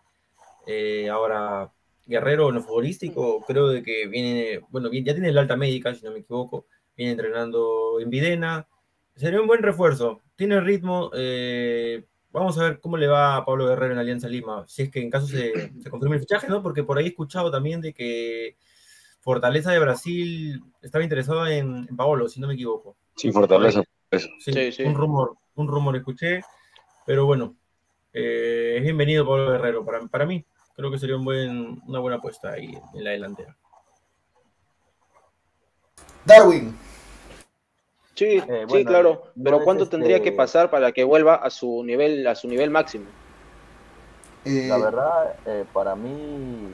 Eh, 0.67 1.09
ahora, 1.11 1.73
Guerrero 2.07 2.49
en 2.51 2.57
lo 2.57 2.63
futbolístico, 2.63 3.45
creo 3.47 3.69
de 3.69 3.83
que 3.83 4.07
viene, 4.09 4.61
bueno, 4.71 4.91
ya 4.93 5.15
tiene 5.15 5.29
el 5.31 5.39
alta 5.39 5.57
médica, 5.57 5.95
si 5.95 6.05
no 6.05 6.13
me 6.13 6.21
equivoco, 6.21 6.67
viene 6.97 7.13
entrenando 7.13 8.01
en 8.01 8.11
Videna, 8.11 8.69
sería 9.17 9.41
un 9.41 9.47
buen 9.49 9.63
refuerzo. 9.63 10.23
Tiene 10.37 10.61
ritmo. 10.61 11.11
eh, 11.15 12.05
vamos 12.33 12.59
a 12.59 12.65
ver 12.65 12.81
cómo 12.81 12.97
le 12.97 13.09
va 13.09 13.37
a 13.37 13.45
Pablo 13.45 13.67
Guerrero 13.69 13.95
en 13.95 14.01
Alianza 14.01 14.29
Lima. 14.29 14.65
Si 14.69 14.83
es 14.83 14.91
que 14.91 15.01
en 15.03 15.11
caso 15.11 15.27
se, 15.27 15.53
se 15.81 15.91
confirme 15.91 16.17
el 16.17 16.23
fichaje, 16.23 16.49
¿no? 16.49 16.63
Porque 16.63 16.85
por 16.85 16.99
ahí 16.99 17.07
he 17.07 17.09
escuchado 17.09 17.51
también 17.51 17.81
de 17.81 17.93
que 17.95 18.57
Fortaleza 19.21 19.73
de 19.73 19.79
Brasil 19.81 20.63
estaba 20.83 21.05
interesado 21.05 21.47
en, 21.47 21.87
en 21.89 21.97
Paolo, 21.97 22.29
si 22.29 22.41
no 22.41 22.49
me 22.49 22.55
equivoco. 22.55 22.97
Sí, 23.21 23.33
Fortaleza. 23.33 23.83
Eso. 24.11 24.29
Sí, 24.41 24.53
Sí, 24.53 24.73
sí. 24.73 24.83
un 24.85 24.95
rumor, 24.95 25.35
un 25.55 25.69
rumor 25.69 25.95
escuché, 25.95 26.41
pero 27.07 27.27
bueno, 27.27 27.55
eh, 28.13 28.77
es 28.79 28.83
bienvenido 28.83 29.27
Pablo 29.27 29.53
Guerrero 29.53 29.85
para, 29.85 30.01
para 30.07 30.25
mí. 30.27 30.45
Creo 30.75 30.91
que 30.91 30.99
sería 30.99 31.17
un 31.17 31.25
buen, 31.25 31.81
una 31.87 31.99
buena 32.01 32.17
apuesta 32.17 32.53
ahí 32.53 32.73
en 32.95 33.05
la 33.05 33.11
delantera. 33.11 33.55
Darwin. 36.25 36.77
Sí, 38.15 38.43
Eh, 38.49 38.67
sí, 38.69 38.85
claro. 38.85 39.33
Pero 39.43 39.63
¿cuánto 39.63 39.85
este- 39.85 39.97
tendría 39.97 40.23
que 40.23 40.33
pasar 40.33 40.71
para 40.71 40.93
que 40.93 41.05
vuelva 41.05 41.35
a 41.37 41.51
su 41.51 41.83
nivel, 41.85 42.27
a 42.27 42.35
su 42.35 42.49
nivel 42.49 42.71
máximo? 42.71 43.07
eh, 44.45 44.67
La 44.69 44.79
verdad, 44.79 45.37
eh, 45.47 45.65
para 45.73 45.95
mí, 45.95 46.73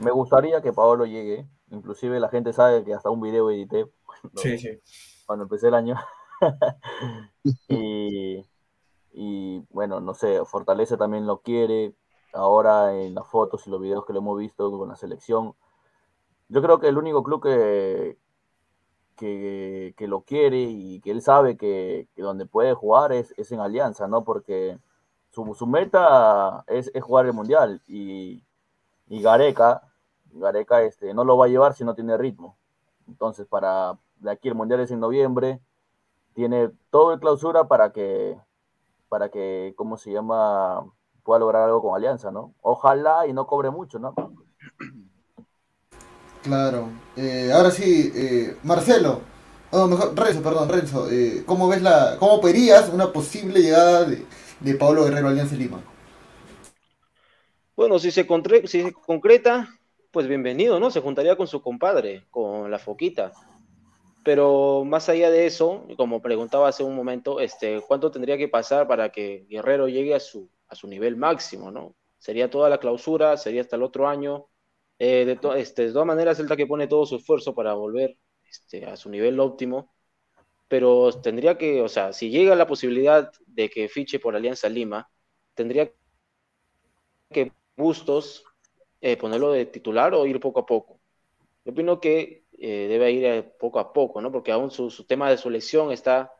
me 0.00 0.10
gustaría 0.10 0.60
que 0.60 0.72
Paolo 0.72 1.06
llegue. 1.06 1.46
Inclusive 1.70 2.20
la 2.20 2.28
gente 2.28 2.52
sabe 2.52 2.84
que 2.84 2.92
hasta 2.94 3.10
un 3.10 3.20
video 3.20 3.50
edité 3.50 3.86
Sí, 4.36 4.58
sí. 4.58 4.78
Cuando 5.26 5.44
empecé 5.44 5.68
el 5.68 5.74
año. 5.74 5.96
y, 7.68 8.44
y, 9.12 9.58
bueno, 9.70 10.00
no 10.00 10.14
sé, 10.14 10.44
Fortaleza 10.44 10.96
también 10.96 11.26
lo 11.26 11.40
quiere. 11.40 11.94
Ahora 12.32 12.94
en 12.94 13.14
las 13.14 13.26
fotos 13.26 13.66
y 13.66 13.70
los 13.70 13.80
videos 13.80 14.06
que 14.06 14.12
lo 14.14 14.20
hemos 14.20 14.38
visto 14.38 14.70
con 14.78 14.88
la 14.88 14.96
selección, 14.96 15.54
yo 16.48 16.62
creo 16.62 16.80
que 16.80 16.88
el 16.88 16.98
único 16.98 17.22
club 17.22 17.42
que, 17.42 18.18
que, 19.16 19.94
que 19.96 20.08
lo 20.08 20.22
quiere 20.22 20.62
y 20.62 21.00
que 21.00 21.10
él 21.10 21.22
sabe 21.22 21.56
que, 21.56 22.08
que 22.14 22.22
donde 22.22 22.46
puede 22.46 22.74
jugar 22.74 23.12
es, 23.12 23.34
es 23.36 23.52
en 23.52 23.60
Alianza, 23.60 24.08
¿no? 24.08 24.24
Porque 24.24 24.78
su, 25.30 25.54
su 25.54 25.66
meta 25.66 26.64
es, 26.66 26.90
es 26.94 27.02
jugar 27.02 27.26
el 27.26 27.32
Mundial 27.32 27.82
y, 27.86 28.44
y 29.08 29.22
Gareca, 29.22 29.82
Gareca 30.32 30.82
este, 30.82 31.14
no 31.14 31.24
lo 31.24 31.36
va 31.36 31.46
a 31.46 31.48
llevar 31.48 31.74
si 31.74 31.84
no 31.84 31.94
tiene 31.94 32.16
ritmo. 32.16 32.56
Entonces, 33.06 33.46
para 33.46 33.98
de 34.22 34.30
aquí 34.30 34.48
el 34.48 34.54
Mundial 34.54 34.80
es 34.80 34.90
en 34.90 35.00
noviembre, 35.00 35.60
tiene 36.34 36.70
todo 36.90 37.12
el 37.12 37.20
clausura 37.20 37.68
para 37.68 37.92
que, 37.92 38.38
para 39.08 39.28
que, 39.30 39.74
¿cómo 39.76 39.96
se 39.96 40.12
llama? 40.12 40.86
Pueda 41.24 41.40
lograr 41.40 41.64
algo 41.64 41.82
con 41.82 41.94
Alianza, 41.94 42.30
¿no? 42.30 42.54
Ojalá 42.62 43.26
y 43.26 43.32
no 43.32 43.46
cobre 43.46 43.70
mucho, 43.70 43.98
¿no? 43.98 44.14
Claro. 46.42 46.88
Eh, 47.16 47.52
ahora 47.52 47.70
sí, 47.70 48.10
eh, 48.14 48.56
Marcelo. 48.62 49.20
Oh, 49.70 49.86
mejor, 49.86 50.16
Renzo, 50.16 50.42
perdón, 50.42 50.68
Renzo. 50.68 51.10
eh, 51.10 51.44
¿Cómo 51.46 51.68
ves 51.68 51.82
la, 51.82 52.16
cómo 52.18 52.40
verías 52.40 52.88
una 52.90 53.12
posible 53.12 53.60
llegada 53.60 54.04
de, 54.04 54.24
de 54.60 54.74
Pablo 54.74 55.04
Guerrero 55.04 55.28
a 55.28 55.30
Alianza 55.30 55.54
Lima? 55.56 55.80
Bueno, 57.76 57.98
si 57.98 58.10
se, 58.10 58.26
contre- 58.26 58.66
si 58.66 58.82
se 58.82 58.92
concreta, 58.92 59.68
pues 60.10 60.26
bienvenido, 60.28 60.78
¿no? 60.78 60.90
Se 60.90 61.00
juntaría 61.00 61.36
con 61.36 61.46
su 61.46 61.62
compadre, 61.62 62.26
con 62.30 62.70
la 62.70 62.78
foquita. 62.78 63.32
Pero 64.24 64.84
más 64.84 65.08
allá 65.08 65.30
de 65.30 65.46
eso, 65.46 65.86
como 65.96 66.22
preguntaba 66.22 66.68
hace 66.68 66.84
un 66.84 66.94
momento, 66.94 67.40
este, 67.40 67.80
¿cuánto 67.86 68.10
tendría 68.10 68.38
que 68.38 68.48
pasar 68.48 68.86
para 68.86 69.10
que 69.10 69.46
Guerrero 69.48 69.88
llegue 69.88 70.14
a 70.14 70.20
su, 70.20 70.48
a 70.68 70.74
su 70.76 70.86
nivel 70.88 71.16
máximo, 71.16 71.70
¿no? 71.72 71.96
¿Sería 72.18 72.48
toda 72.50 72.68
la 72.70 72.78
clausura? 72.78 73.36
¿Sería 73.36 73.62
hasta 73.62 73.76
el 73.76 73.82
otro 73.82 74.08
año? 74.08 74.46
Eh, 74.98 75.24
de, 75.24 75.36
to- 75.36 75.54
este, 75.54 75.86
de 75.86 75.92
todas 75.92 76.06
maneras, 76.06 76.38
el 76.38 76.48
que 76.56 76.66
pone 76.66 76.86
todo 76.86 77.04
su 77.06 77.16
esfuerzo 77.16 77.54
para 77.54 77.74
volver 77.74 78.16
este, 78.48 78.86
a 78.86 78.96
su 78.96 79.10
nivel 79.10 79.40
óptimo, 79.40 79.92
pero 80.68 81.12
tendría 81.22 81.58
que, 81.58 81.82
o 81.82 81.88
sea, 81.88 82.12
si 82.12 82.30
llega 82.30 82.54
la 82.56 82.66
posibilidad 82.66 83.32
de 83.46 83.70
que 83.70 83.88
fiche 83.88 84.20
por 84.20 84.36
Alianza 84.36 84.68
Lima, 84.68 85.10
tendría 85.54 85.92
que 87.32 87.52
Bustos 87.76 88.44
eh, 89.00 89.16
ponerlo 89.16 89.52
de 89.52 89.66
titular 89.66 90.14
o 90.14 90.26
ir 90.26 90.38
poco 90.40 90.60
a 90.60 90.66
poco. 90.66 91.00
Yo 91.64 91.72
opino 91.72 92.00
que 92.00 92.41
eh, 92.62 92.86
debe 92.88 93.10
ir 93.10 93.24
eh, 93.24 93.42
poco 93.58 93.78
a 93.80 93.92
poco, 93.92 94.20
¿no? 94.20 94.30
Porque 94.30 94.52
aún 94.52 94.70
su, 94.70 94.88
su 94.90 95.04
tema 95.04 95.28
de 95.28 95.36
su 95.36 95.50
lesión 95.50 95.90
está, 95.92 96.32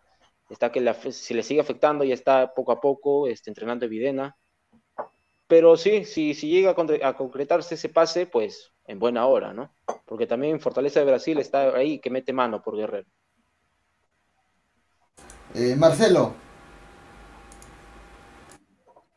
está 0.49 0.71
que 0.71 0.81
la- 0.81 0.95
si 0.95 1.35
le 1.35 1.43
sigue 1.43 1.61
afectando, 1.61 2.05
ya 2.05 2.15
está 2.15 2.55
poco 2.55 2.73
a 2.73 2.81
poco 2.81 3.27
este, 3.27 3.51
entrenando 3.51 3.85
en 3.87 3.91
Videna. 3.91 4.37
Pero 5.49 5.77
sí, 5.77 6.05
si, 6.05 6.35
si 6.35 6.49
llega 6.49 6.71
a, 6.71 6.77
concre- 6.77 7.03
a 7.05 7.15
concretarse 7.17 7.75
ese 7.75 7.89
pase, 7.89 8.27
pues 8.27 8.73
en 8.87 8.99
buena 8.99 9.27
hora, 9.27 9.53
¿no? 9.53 9.75
Porque 10.07 10.27
también 10.27 10.61
Fortaleza 10.61 11.01
de 11.01 11.07
Brasil 11.07 11.39
está 11.39 11.75
ahí 11.77 11.99
que 12.01 12.11
mete 12.11 12.33
mano 12.33 12.63
por 12.63 12.77
Guerrero. 12.77 13.09
Eh, 15.55 15.77
Marcelo. 15.77 16.35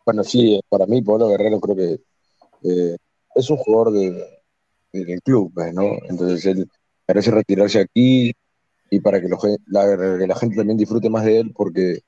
Bueno, 0.06 0.24
sí, 0.24 0.60
para 0.70 0.86
mí 0.86 1.02
Pablo 1.02 1.30
Guerrero 1.30 1.60
creo 1.60 1.76
que 1.76 2.00
eh, 2.64 2.98
es 3.36 3.50
un 3.50 3.58
jugador 3.58 3.94
de, 3.94 4.12
de- 4.92 5.06
del 5.06 5.22
club, 5.22 5.52
pues, 5.54 5.74
¿no? 5.74 5.84
Entonces 6.10 6.46
él 6.46 6.70
merece 7.08 7.32
retirarse 7.32 7.80
aquí 7.80 8.34
y 8.90 9.00
para 9.00 9.22
que, 9.22 9.28
lo 9.28 9.38
la, 9.68 10.18
que 10.20 10.28
la 10.28 10.36
gente 10.36 10.56
también 10.56 10.78
disfrute 10.78 11.10
más 11.10 11.26
de 11.26 11.40
él, 11.40 11.54
porque 11.56 12.02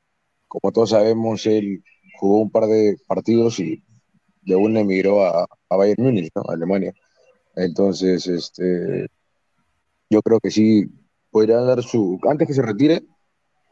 como 0.47 0.71
todos 0.71 0.91
sabemos, 0.91 1.45
él 1.45 1.83
jugó 2.19 2.39
un 2.39 2.51
par 2.51 2.65
de 2.65 2.97
partidos 3.07 3.59
y 3.59 3.83
de 4.41 4.55
una 4.55 4.79
emigró 4.81 5.25
a, 5.25 5.47
a 5.69 5.75
Bayern 5.75 6.03
Múnich, 6.03 6.31
¿no? 6.35 6.43
A 6.47 6.53
Alemania. 6.53 6.93
Entonces, 7.55 8.27
este, 8.27 9.07
yo 10.09 10.21
creo 10.21 10.39
que 10.39 10.51
sí 10.51 10.87
podría 11.31 11.57
dar 11.57 11.83
su, 11.83 12.19
antes 12.29 12.47
que 12.47 12.53
se 12.53 12.61
retire, 12.61 13.03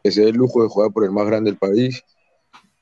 que 0.03 0.11
se 0.11 0.21
dé 0.21 0.30
el 0.30 0.36
lujo 0.36 0.61
de 0.63 0.69
jugar 0.69 0.91
por 0.91 1.05
el 1.05 1.11
más 1.11 1.26
grande 1.28 1.51
del 1.51 1.57
país 1.57 2.03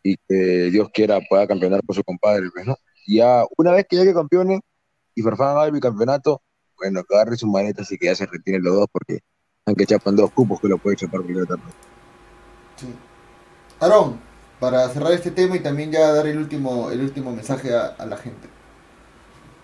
y 0.01 0.17
que 0.27 0.69
Dios 0.71 0.89
quiera 0.93 1.19
pueda 1.29 1.47
campeonar 1.47 1.81
con 1.85 1.95
su 1.95 2.03
compadre, 2.03 2.49
pues, 2.53 2.65
¿no? 2.65 2.75
Y 3.05 3.17
ya 3.17 3.45
una 3.57 3.71
vez 3.71 3.85
que 3.87 3.97
llegue 3.97 4.13
campeones 4.13 4.59
y 5.15 5.21
Farfán 5.21 5.49
haga 5.49 5.65
el 5.65 5.71
bicampeonato, 5.71 6.41
bueno, 6.83 7.03
que 7.03 7.15
agarre 7.15 7.37
sus 7.37 7.49
maletas 7.49 7.91
y 7.91 7.97
que 7.97 8.07
ya 8.07 8.15
se 8.15 8.25
retiren 8.25 8.63
los 8.63 8.75
dos 8.75 8.87
porque 8.91 9.19
aunque 9.65 9.85
chapan 9.85 10.15
dos 10.15 10.31
cupos 10.31 10.59
que 10.59 10.67
lo 10.67 10.77
puede 10.77 10.97
chapar 10.97 11.21
cualquier 11.21 11.43
otra. 11.43 11.57
Sí. 12.75 12.87
Aarón, 13.79 14.19
para 14.59 14.89
cerrar 14.89 15.13
este 15.13 15.31
tema 15.31 15.55
y 15.55 15.59
también 15.61 15.91
ya 15.91 16.11
dar 16.11 16.27
el 16.27 16.37
último, 16.37 16.91
el 16.91 17.01
último 17.01 17.31
mensaje 17.31 17.73
a, 17.73 17.87
a 17.87 18.05
la 18.05 18.17
gente. 18.17 18.47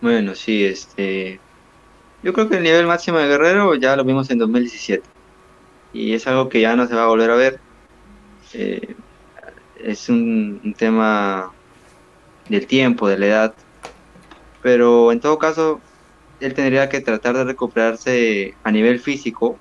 Bueno, 0.02 0.34
sí, 0.36 0.64
este. 0.64 1.40
Yo 2.24 2.34
creo 2.34 2.50
que 2.50 2.58
el 2.58 2.64
nivel 2.64 2.88
máximo 2.88 3.18
de 3.18 3.28
Guerrero 3.28 3.76
ya 3.76 3.96
lo 3.96 4.04
vimos 4.04 4.30
en 4.30 4.38
2017. 4.40 5.04
Y 5.94 6.14
es 6.14 6.28
algo 6.28 6.50
que 6.50 6.62
ya 6.62 6.76
no 6.76 6.88
se 6.88 6.96
va 6.96 7.04
a 7.04 7.08
volver 7.08 7.32
a 7.32 7.36
ver. 7.36 7.60
Eh, 8.54 8.96
es 9.78 10.10
un, 10.10 10.62
un 10.64 10.74
tema 10.74 11.52
del 12.48 12.68
tiempo, 12.68 13.08
de 13.08 13.18
la 13.18 13.26
edad. 13.26 13.54
Pero 14.62 15.12
en 15.12 15.20
todo 15.20 15.40
caso, 15.40 15.82
él 16.40 16.54
tendría 16.54 16.90
que 16.90 17.02
tratar 17.02 17.36
de 17.38 17.44
recuperarse 17.44 18.58
a 18.64 18.72
nivel 18.72 19.00
físico 19.00 19.60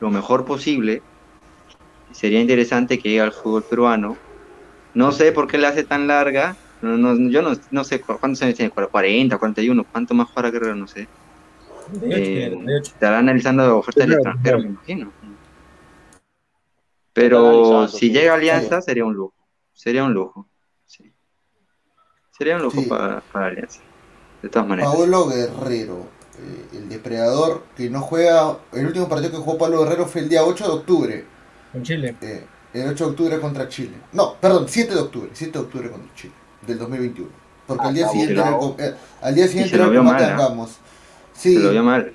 lo 0.00 0.10
mejor 0.10 0.44
posible. 0.44 1.02
Sería 2.12 2.40
interesante 2.40 2.98
que 2.98 3.08
llegue 3.08 3.20
al 3.20 3.32
fútbol 3.32 3.64
peruano. 3.68 4.16
No 4.94 5.12
sé 5.12 5.32
por 5.32 5.46
qué 5.46 5.58
le 5.58 5.66
hace 5.66 5.84
tan 5.84 6.06
larga. 6.06 6.56
No, 6.80 6.96
no, 6.96 7.30
yo 7.30 7.42
no, 7.42 7.52
no 7.70 7.84
sé 7.84 8.00
cu- 8.00 8.18
cuántos 8.18 8.42
años 8.42 8.54
tiene, 8.56 8.70
40, 8.70 9.38
41, 9.38 9.84
cuánto 9.90 10.14
más 10.14 10.28
jugará 10.28 10.50
Guerrero, 10.50 10.76
no 10.76 10.86
sé. 10.86 11.08
38 12.00 12.16
Eh, 12.16 12.22
tiene, 12.24 12.50
38. 12.56 12.92
estará 12.92 13.18
analizando 13.18 13.78
ofertas 13.78 14.06
del 14.06 14.14
extranjero, 14.14 14.58
me 14.60 14.66
imagino. 14.66 15.12
Pero 17.12 17.88
si 17.88 18.10
llega 18.10 18.32
a 18.32 18.36
Alianza, 18.36 18.80
sería 18.82 19.04
un 19.04 19.14
lujo. 19.14 19.34
Sería 19.72 20.04
un 20.04 20.12
lujo. 20.14 20.48
sí. 20.84 21.12
Sería 22.30 22.56
un 22.56 22.62
lujo 22.62 22.82
Sí. 22.82 22.86
para, 22.88 23.20
para 23.32 23.46
Alianza. 23.46 23.80
De 24.42 24.48
todas 24.50 24.68
maneras. 24.68 24.94
Pablo 24.94 25.26
Guerrero, 25.26 26.06
eh, 26.38 26.78
el 26.78 26.88
depredador 26.88 27.62
que 27.76 27.88
no 27.90 28.00
juega, 28.00 28.58
el 28.72 28.86
último 28.86 29.08
partido 29.08 29.30
que 29.30 29.36
jugó 29.38 29.58
Pablo 29.58 29.82
Guerrero 29.84 30.06
fue 30.06 30.22
el 30.22 30.28
día 30.28 30.44
8 30.44 30.64
de 30.64 30.70
octubre, 30.72 31.24
Con 31.72 31.82
Chile. 31.82 32.16
eh, 32.20 32.44
el 32.74 32.88
8 32.88 33.04
de 33.04 33.10
octubre 33.10 33.40
contra 33.40 33.68
Chile. 33.68 33.96
No, 34.12 34.34
perdón, 34.34 34.66
7 34.68 34.94
de 34.94 35.00
octubre, 35.00 35.30
7 35.32 35.52
de 35.52 35.58
octubre 35.64 35.90
contra 35.90 36.14
Chile, 36.14 36.34
del 36.66 36.78
2021. 36.78 37.28
Porque 37.66 37.86
al 37.86 37.94
día 37.94 38.06
Ah, 38.06 38.10
siguiente, 38.10 38.34
se 38.34 38.40
era 38.40 38.48
el, 38.58 38.74
eh, 38.78 38.94
al 39.22 39.34
día 39.34 39.48
siguiente 39.48 39.74
era. 39.74 40.36
Gamos. 40.36 40.70
Sí, 41.32 41.54
Se 41.54 41.60
lo 41.60 41.70
vio 41.70 41.82
mal. 41.82 42.12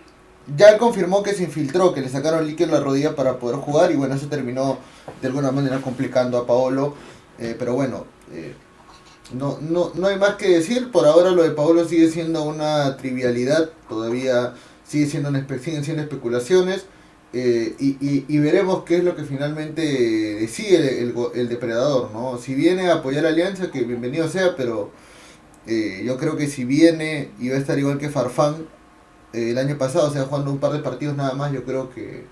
ya 0.55 0.69
él 0.69 0.77
confirmó 0.77 1.21
que 1.23 1.33
se 1.33 1.43
infiltró, 1.43 1.93
que 1.93 2.01
le 2.01 2.09
sacaron 2.09 2.45
líquido 2.47 2.69
en 2.69 2.75
la 2.75 2.79
rodilla 2.79 3.15
para 3.15 3.37
poder 3.37 3.57
jugar 3.57 3.91
y 3.91 3.95
bueno, 3.95 4.15
eso 4.15 4.27
terminó 4.27 4.77
de 5.21 5.27
alguna 5.27 5.51
manera 5.51 5.79
complicando 5.81 6.37
a 6.37 6.47
Paolo. 6.47 6.93
eh, 7.37 7.55
pero 7.57 7.73
bueno, 7.73 8.05
eh, 8.31 8.53
no, 9.33 9.57
no, 9.61 9.91
no 9.95 10.07
hay 10.07 10.17
más 10.17 10.35
que 10.35 10.49
decir. 10.49 10.91
Por 10.91 11.05
ahora 11.05 11.31
lo 11.31 11.43
de 11.43 11.51
Paolo 11.51 11.85
sigue 11.87 12.09
siendo 12.09 12.43
una 12.43 12.97
trivialidad, 12.97 13.69
todavía 13.89 14.53
sigue 14.87 15.07
siendo 15.07 15.29
una 15.29 15.45
espe- 15.47 15.59
siguen 15.59 15.83
siendo 15.83 16.03
especulaciones. 16.03 16.85
eh, 17.33 17.75
y, 17.79 17.97
y- 18.27 18.39
veremos 18.39 18.83
qué 18.83 18.97
es 18.97 19.03
lo 19.05 19.15
que 19.15 19.23
finalmente 19.23 19.81
decide 19.81 21.01
el, 21.01 21.13
go- 21.13 21.31
el 21.33 21.47
depredador, 21.49 22.11
¿no? 22.11 22.37
Si 22.37 22.53
viene 22.55 22.89
a 22.89 22.95
apoyar 22.95 23.25
a 23.25 23.29
Alianza, 23.29 23.71
que 23.71 23.83
bienvenido 23.83 24.27
sea, 24.27 24.55
pero 24.57 24.91
eh, 25.67 26.03
yo 26.05 26.17
creo 26.17 26.37
que 26.37 26.47
si 26.47 26.65
viene 26.65 27.31
y 27.39 27.49
va 27.49 27.55
a 27.55 27.59
estar 27.59 27.79
igual 27.79 27.97
que 27.99 28.09
Farfán, 28.09 28.67
eh, 29.33 29.51
el 29.51 29.57
año 29.57 29.77
pasado, 29.77 30.09
o 30.09 30.13
sea, 30.13 30.23
jugando 30.25 30.51
un 30.51 30.59
par 30.59 30.73
de 30.73 30.79
partidos 30.79 31.15
nada 31.17 31.33
más, 31.33 31.53
yo 31.53 31.63
creo 31.65 31.89
que, 31.91 32.25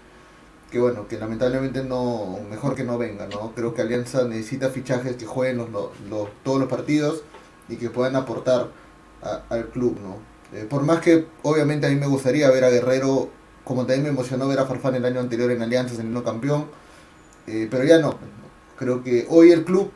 que 0.70 0.80
bueno, 0.80 1.08
que 1.08 1.18
lamentablemente 1.18 1.84
no, 1.84 2.40
mejor 2.50 2.76
que 2.76 2.84
no 2.84 2.98
venga, 2.98 3.28
¿no? 3.28 3.54
Creo 3.56 3.74
que 3.74 3.82
Alianza 3.82 4.24
necesita 4.24 4.70
fichajes 4.70 5.16
que 5.16 5.26
jueguen 5.26 5.58
los, 5.58 5.70
los, 6.10 6.30
todos 6.44 6.60
los 6.60 6.70
partidos 6.70 7.24
y 7.68 7.78
que 7.78 7.90
puedan 7.90 8.16
aportar 8.16 8.70
al 9.50 9.70
club, 9.70 10.00
¿no? 10.02 10.18
Eh, 10.58 10.66
por 10.68 10.84
más 10.84 11.00
que 11.02 11.26
obviamente 11.44 11.86
a 11.86 11.90
mí 11.90 11.96
me 11.96 12.08
gustaría 12.08 12.50
ver 12.50 12.64
a 12.64 12.70
Guerrero, 12.70 13.30
como 13.64 13.86
también 13.86 14.04
me 14.04 14.10
emocionó 14.10 14.48
ver 14.48 14.60
a 14.60 14.66
Farfán 14.66 14.96
el 14.96 15.06
año 15.06 15.20
anterior 15.20 15.52
en 15.52 15.62
Alianza 15.62 15.96
saliendo 15.96 16.24
campeón, 16.24 16.66
eh, 17.48 17.68
pero 17.70 17.84
ya 17.84 18.00
no. 18.00 18.18
Creo 18.78 19.04
que 19.04 19.28
hoy 19.30 19.52
el 19.52 19.66
club, 19.66 19.92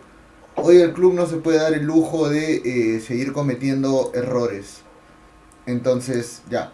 hoy 0.56 0.82
el 0.82 0.94
club 0.94 1.14
no 1.14 1.26
se 1.26 1.38
puede 1.38 1.58
dar 1.58 1.74
el 1.74 1.86
lujo 1.86 2.30
de 2.30 2.62
eh, 2.66 3.00
seguir 3.00 3.32
cometiendo 3.34 4.12
errores. 4.14 4.82
Entonces, 5.66 6.42
ya. 6.50 6.72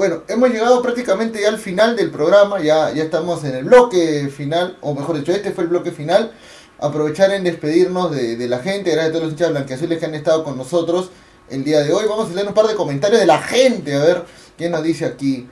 Bueno, 0.00 0.22
hemos 0.28 0.48
llegado 0.48 0.80
prácticamente 0.80 1.42
ya 1.42 1.50
al 1.50 1.58
final 1.58 1.94
del 1.94 2.10
programa, 2.10 2.58
ya, 2.58 2.90
ya 2.90 3.02
estamos 3.02 3.44
en 3.44 3.54
el 3.54 3.64
bloque 3.64 4.30
final, 4.34 4.78
o 4.80 4.94
mejor 4.94 5.18
dicho, 5.18 5.30
este 5.30 5.50
fue 5.50 5.64
el 5.64 5.68
bloque 5.68 5.90
final. 5.90 6.32
Aprovechar 6.78 7.30
en 7.32 7.44
despedirnos 7.44 8.10
de, 8.10 8.48
la 8.48 8.60
gente, 8.60 8.92
gracias 8.92 9.08
a 9.08 9.12
todos 9.12 9.24
los 9.24 9.32
hinchas 9.32 9.50
blanqueazules 9.50 9.98
que 9.98 10.06
han 10.06 10.14
estado 10.14 10.42
con 10.42 10.56
nosotros 10.56 11.10
el 11.50 11.64
día 11.64 11.80
de 11.80 11.92
hoy. 11.92 12.06
Vamos 12.08 12.30
a 12.30 12.34
leer 12.34 12.48
un 12.48 12.54
par 12.54 12.66
de 12.66 12.76
comentarios 12.76 13.20
de 13.20 13.26
la 13.26 13.42
gente, 13.42 13.94
a 13.94 13.98
ver 14.02 14.24
quién 14.56 14.72
nos 14.72 14.82
dice 14.82 15.04
aquí. 15.04 15.46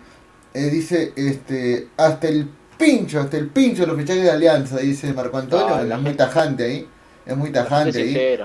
Eh, 0.55 0.71
dice, 0.71 1.13
este, 1.15 1.89
hasta 1.99 2.29
el 2.29 2.49
pincho, 2.79 3.21
hasta 3.21 3.37
el 3.37 3.49
pincho 3.49 3.83
de 3.83 3.89
los 3.89 3.99
fichajes 3.99 4.23
de 4.23 4.31
Alianza, 4.31 4.79
dice 4.79 5.13
Marco 5.13 5.37
Antonio, 5.37 5.79
es 5.79 6.01
muy 6.01 6.15
tajante 6.15 6.65
ahí, 6.65 6.89
es 7.27 7.37
muy 7.37 7.53
tajante 7.53 7.99
ahí. 8.01 8.39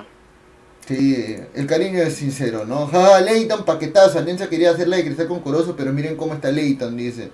Sí, 0.88 1.38
el 1.56 1.66
cariño 1.66 2.00
es 2.02 2.16
sincero, 2.16 2.66
¿no? 2.66 2.88
Ja, 2.88 3.22
Leighton, 3.22 3.64
paquetazo. 3.64 4.20
Alianza 4.20 4.50
quería 4.50 4.72
hacerla 4.72 4.98
de 4.98 5.06
cristal 5.06 5.28
con 5.28 5.40
Corozo, 5.40 5.76
pero 5.78 5.94
miren 5.94 6.18
cómo 6.18 6.34
está 6.34 6.52
Leighton, 6.52 6.98
dice. 6.98 7.32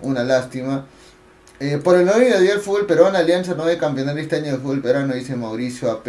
Una 0.00 0.22
lástima. 0.24 0.86
Eh, 1.58 1.78
por 1.78 1.96
el 1.96 2.04
novio 2.04 2.38
del 2.38 2.60
fútbol 2.60 2.86
peruano, 2.86 3.16
Alianza 3.16 3.54
no 3.54 3.64
debe 3.64 3.78
campeonar 3.78 4.18
este 4.18 4.36
año 4.36 4.52
de 4.52 4.58
fútbol 4.58 4.82
peruano, 4.82 5.14
dice 5.14 5.36
Mauricio 5.36 5.90
AP. 5.90 6.08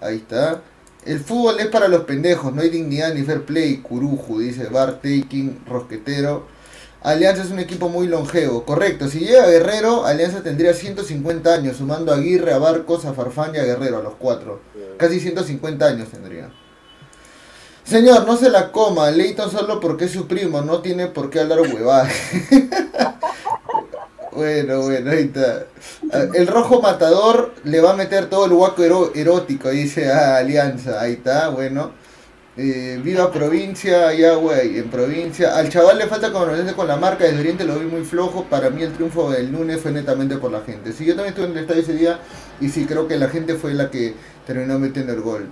Ahí 0.00 0.16
está. 0.16 0.62
El 1.04 1.20
fútbol 1.20 1.60
es 1.60 1.66
para 1.66 1.86
los 1.86 2.04
pendejos, 2.04 2.52
no 2.52 2.62
hay 2.62 2.70
dignidad 2.70 3.14
ni 3.14 3.22
fair 3.22 3.44
play. 3.44 3.76
Curuju, 3.76 4.40
dice 4.40 4.66
Bar 4.66 4.94
Taking, 4.96 5.64
Rosquetero. 5.66 6.46
Alianza 7.02 7.42
es 7.42 7.50
un 7.50 7.58
equipo 7.58 7.88
muy 7.88 8.06
longevo. 8.06 8.64
Correcto, 8.64 9.08
si 9.08 9.20
llega 9.20 9.46
Guerrero, 9.46 10.04
Alianza 10.04 10.42
tendría 10.42 10.74
150 10.74 11.52
años, 11.52 11.78
sumando 11.78 12.12
a 12.12 12.16
Aguirre, 12.16 12.52
a 12.52 12.58
Barcos, 12.58 13.06
a 13.06 13.14
Farfán 13.14 13.54
y 13.54 13.58
a 13.58 13.64
Guerrero, 13.64 13.98
a 13.98 14.02
los 14.02 14.14
cuatro. 14.18 14.60
Casi 14.98 15.18
150 15.18 15.86
años 15.86 16.08
tendría. 16.10 16.50
Señor, 17.84 18.26
no 18.26 18.36
se 18.36 18.50
la 18.50 18.70
coma. 18.70 19.10
Leighton 19.10 19.50
solo 19.50 19.80
porque 19.80 20.04
es 20.04 20.12
su 20.12 20.28
primo, 20.28 20.60
no 20.60 20.80
tiene 20.80 21.06
por 21.06 21.30
qué 21.30 21.40
hablar 21.40 21.60
huevadas. 21.60 22.12
bueno, 24.32 24.82
bueno, 24.82 25.10
ahí 25.10 25.32
está. 25.34 25.64
El 26.34 26.46
rojo 26.46 26.82
matador 26.82 27.54
le 27.64 27.80
va 27.80 27.92
a 27.92 27.96
meter 27.96 28.28
todo 28.28 28.44
el 28.44 28.52
guaco 28.52 28.84
erótico, 29.14 29.70
dice 29.70 30.12
a 30.12 30.36
Alianza. 30.36 31.00
Ahí 31.00 31.14
está, 31.14 31.48
bueno. 31.48 31.92
Eh, 32.62 33.00
viva 33.02 33.32
provincia, 33.32 34.12
ya 34.12 34.34
güey, 34.34 34.80
en 34.80 34.90
provincia. 34.90 35.56
Al 35.56 35.70
chaval 35.70 35.96
le 35.96 36.06
falta 36.06 36.30
con 36.30 36.86
la 36.86 36.96
marca, 36.96 37.24
desde 37.24 37.40
Oriente 37.40 37.64
lo 37.64 37.78
vi 37.78 37.86
muy 37.86 38.04
flojo. 38.04 38.44
Para 38.44 38.68
mí 38.68 38.82
el 38.82 38.92
triunfo 38.92 39.30
del 39.30 39.50
lunes 39.50 39.80
fue 39.80 39.92
netamente 39.92 40.36
por 40.36 40.52
la 40.52 40.60
gente. 40.60 40.92
Sí, 40.92 41.06
yo 41.06 41.14
también 41.14 41.30
estuve 41.30 41.46
en 41.46 41.52
el 41.52 41.58
estadio 41.60 41.80
ese 41.80 41.94
día 41.94 42.18
y 42.60 42.68
sí, 42.68 42.84
creo 42.84 43.08
que 43.08 43.16
la 43.16 43.28
gente 43.30 43.54
fue 43.54 43.72
la 43.72 43.90
que 43.90 44.12
terminó 44.46 44.78
metiendo 44.78 45.14
el 45.14 45.22
gol. 45.22 45.48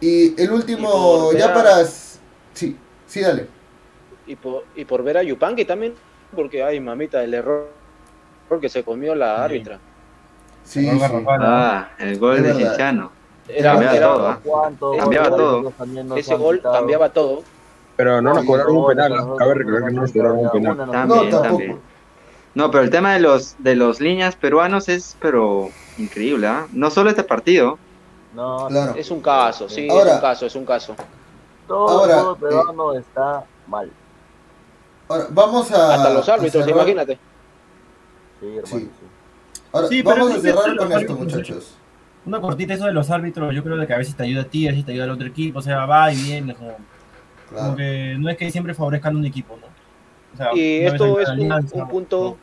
Y 0.00 0.40
el 0.40 0.50
último, 0.50 1.30
ya 1.34 1.52
para... 1.52 1.84
Sí, 2.54 2.74
sí, 3.06 3.20
dale. 3.20 3.48
Y 4.26 4.36
por, 4.36 4.64
y 4.74 4.86
por 4.86 5.02
ver 5.02 5.18
a 5.18 5.22
Yupanqui 5.22 5.66
también, 5.66 5.92
porque, 6.34 6.62
ay, 6.62 6.80
mamita, 6.80 7.22
el 7.22 7.34
error 7.34 7.68
porque 8.48 8.70
se 8.70 8.82
comió 8.82 9.14
la 9.14 9.44
árbitra. 9.44 9.78
Sí, 10.64 10.88
sí. 10.88 10.98
Ah, 11.38 11.90
el 11.98 12.18
gol 12.18 12.42
de 12.42 12.54
Chichano. 12.56 13.12
Era, 13.48 13.72
cambiaba 13.72 14.38
todo. 14.40 14.94
¿eh? 14.94 14.98
Cambiaba 14.98 15.36
todo. 15.36 15.72
Ese 16.16 16.36
gol 16.36 16.60
cambiaba 16.62 17.08
todo. 17.10 17.42
Pero 17.96 18.20
no 18.20 18.34
nos 18.34 18.44
cobraron 18.44 18.76
un 18.76 18.86
penal. 18.88 19.36
Cabe 19.38 19.54
recordar 19.54 19.84
que 19.84 19.94
no 19.94 20.02
nos 20.02 20.12
cobraron 20.12 20.38
un 20.38 20.50
penal. 20.50 20.76
También, 20.76 21.30
también. 21.30 21.80
No, 22.54 22.70
pero 22.70 22.84
el 22.84 22.90
tema 22.90 23.12
de 23.12 23.20
los 23.20 23.54
de 23.58 23.76
los 23.76 24.00
líneas 24.00 24.34
peruanos 24.34 24.88
es 24.88 25.14
pero 25.20 25.68
increíble, 25.98 26.46
¿ah? 26.46 26.66
No 26.72 26.90
solo 26.90 27.10
este 27.10 27.22
partido. 27.22 27.78
No, 28.34 28.66
claro. 28.68 28.94
es 28.96 29.10
un 29.10 29.20
caso, 29.20 29.68
sí, 29.68 29.86
es 29.86 29.92
un 29.92 30.20
caso, 30.20 30.46
es 30.46 30.54
un 30.56 30.64
caso. 30.64 30.96
Todo, 31.68 31.88
ahora, 31.88 32.16
todo 32.16 32.36
peruano 32.36 32.94
eh, 32.94 33.00
está 33.00 33.44
mal. 33.66 33.90
Ahora, 35.08 35.26
vamos 35.30 35.70
a. 35.70 35.94
Hasta 35.94 36.10
los 36.10 36.28
árbitros, 36.28 36.68
imagínate. 36.68 37.18
Sí, 38.40 38.46
hermano, 38.46 38.66
sí. 38.70 38.90
Ahora, 39.72 39.88
vamos 40.04 40.34
a 40.34 40.40
cerrar 40.40 40.76
con 40.76 40.92
esto, 40.92 41.14
muchachos. 41.14 41.74
Una 42.26 42.40
cortita 42.40 42.74
eso 42.74 42.86
de 42.86 42.92
los 42.92 43.10
árbitros, 43.10 43.54
yo 43.54 43.62
creo 43.62 43.86
que 43.86 43.94
a 43.94 43.98
veces 43.98 44.16
te 44.16 44.24
ayuda 44.24 44.42
a 44.42 44.44
ti, 44.44 44.66
a 44.66 44.72
veces 44.72 44.84
te 44.84 44.92
ayuda 44.92 45.04
al 45.04 45.10
otro 45.12 45.26
equipo, 45.26 45.60
o 45.60 45.62
sea, 45.62 45.86
va 45.86 46.12
y 46.12 46.16
viene, 46.16 46.54
como, 46.54 46.76
claro. 47.48 47.76
que 47.76 48.16
no 48.18 48.28
es 48.28 48.36
que 48.36 48.50
siempre 48.50 48.74
favorezcan 48.74 49.16
un 49.16 49.24
equipo, 49.24 49.56
¿no? 49.60 49.66
O 50.34 50.36
sea, 50.36 50.54
y 50.54 50.84
esto 50.84 51.20
es 51.20 51.28
un, 51.28 51.52
un 51.52 51.88
punto, 51.88 52.36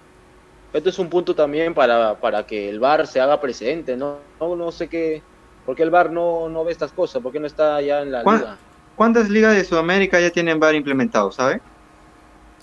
esto 0.72 0.90
es 0.90 0.98
un 0.98 1.10
punto 1.10 1.36
también 1.36 1.74
para, 1.74 2.16
para 2.16 2.46
que 2.46 2.70
el 2.70 2.80
VAR 2.80 3.06
se 3.06 3.20
haga 3.20 3.42
presente, 3.42 3.98
¿no? 3.98 4.18
No, 4.40 4.56
no 4.56 4.72
sé 4.72 4.88
qué, 4.88 5.22
¿Por 5.66 5.76
qué 5.76 5.84
el 5.84 5.90
VAR 5.90 6.12
no, 6.12 6.50
no 6.50 6.64
ve 6.64 6.72
estas 6.72 6.92
cosas? 6.92 7.22
¿Por 7.22 7.32
qué 7.32 7.40
no 7.40 7.48
está 7.48 7.82
ya 7.82 8.02
en 8.02 8.12
la 8.12 8.24
liga? 8.24 8.58
¿Cuántas 8.96 9.30
ligas 9.30 9.56
de 9.56 9.64
Sudamérica 9.64 10.20
ya 10.20 10.30
tienen 10.30 10.60
VAR 10.60 10.76
implementado, 10.76 11.32
sabe? 11.32 11.62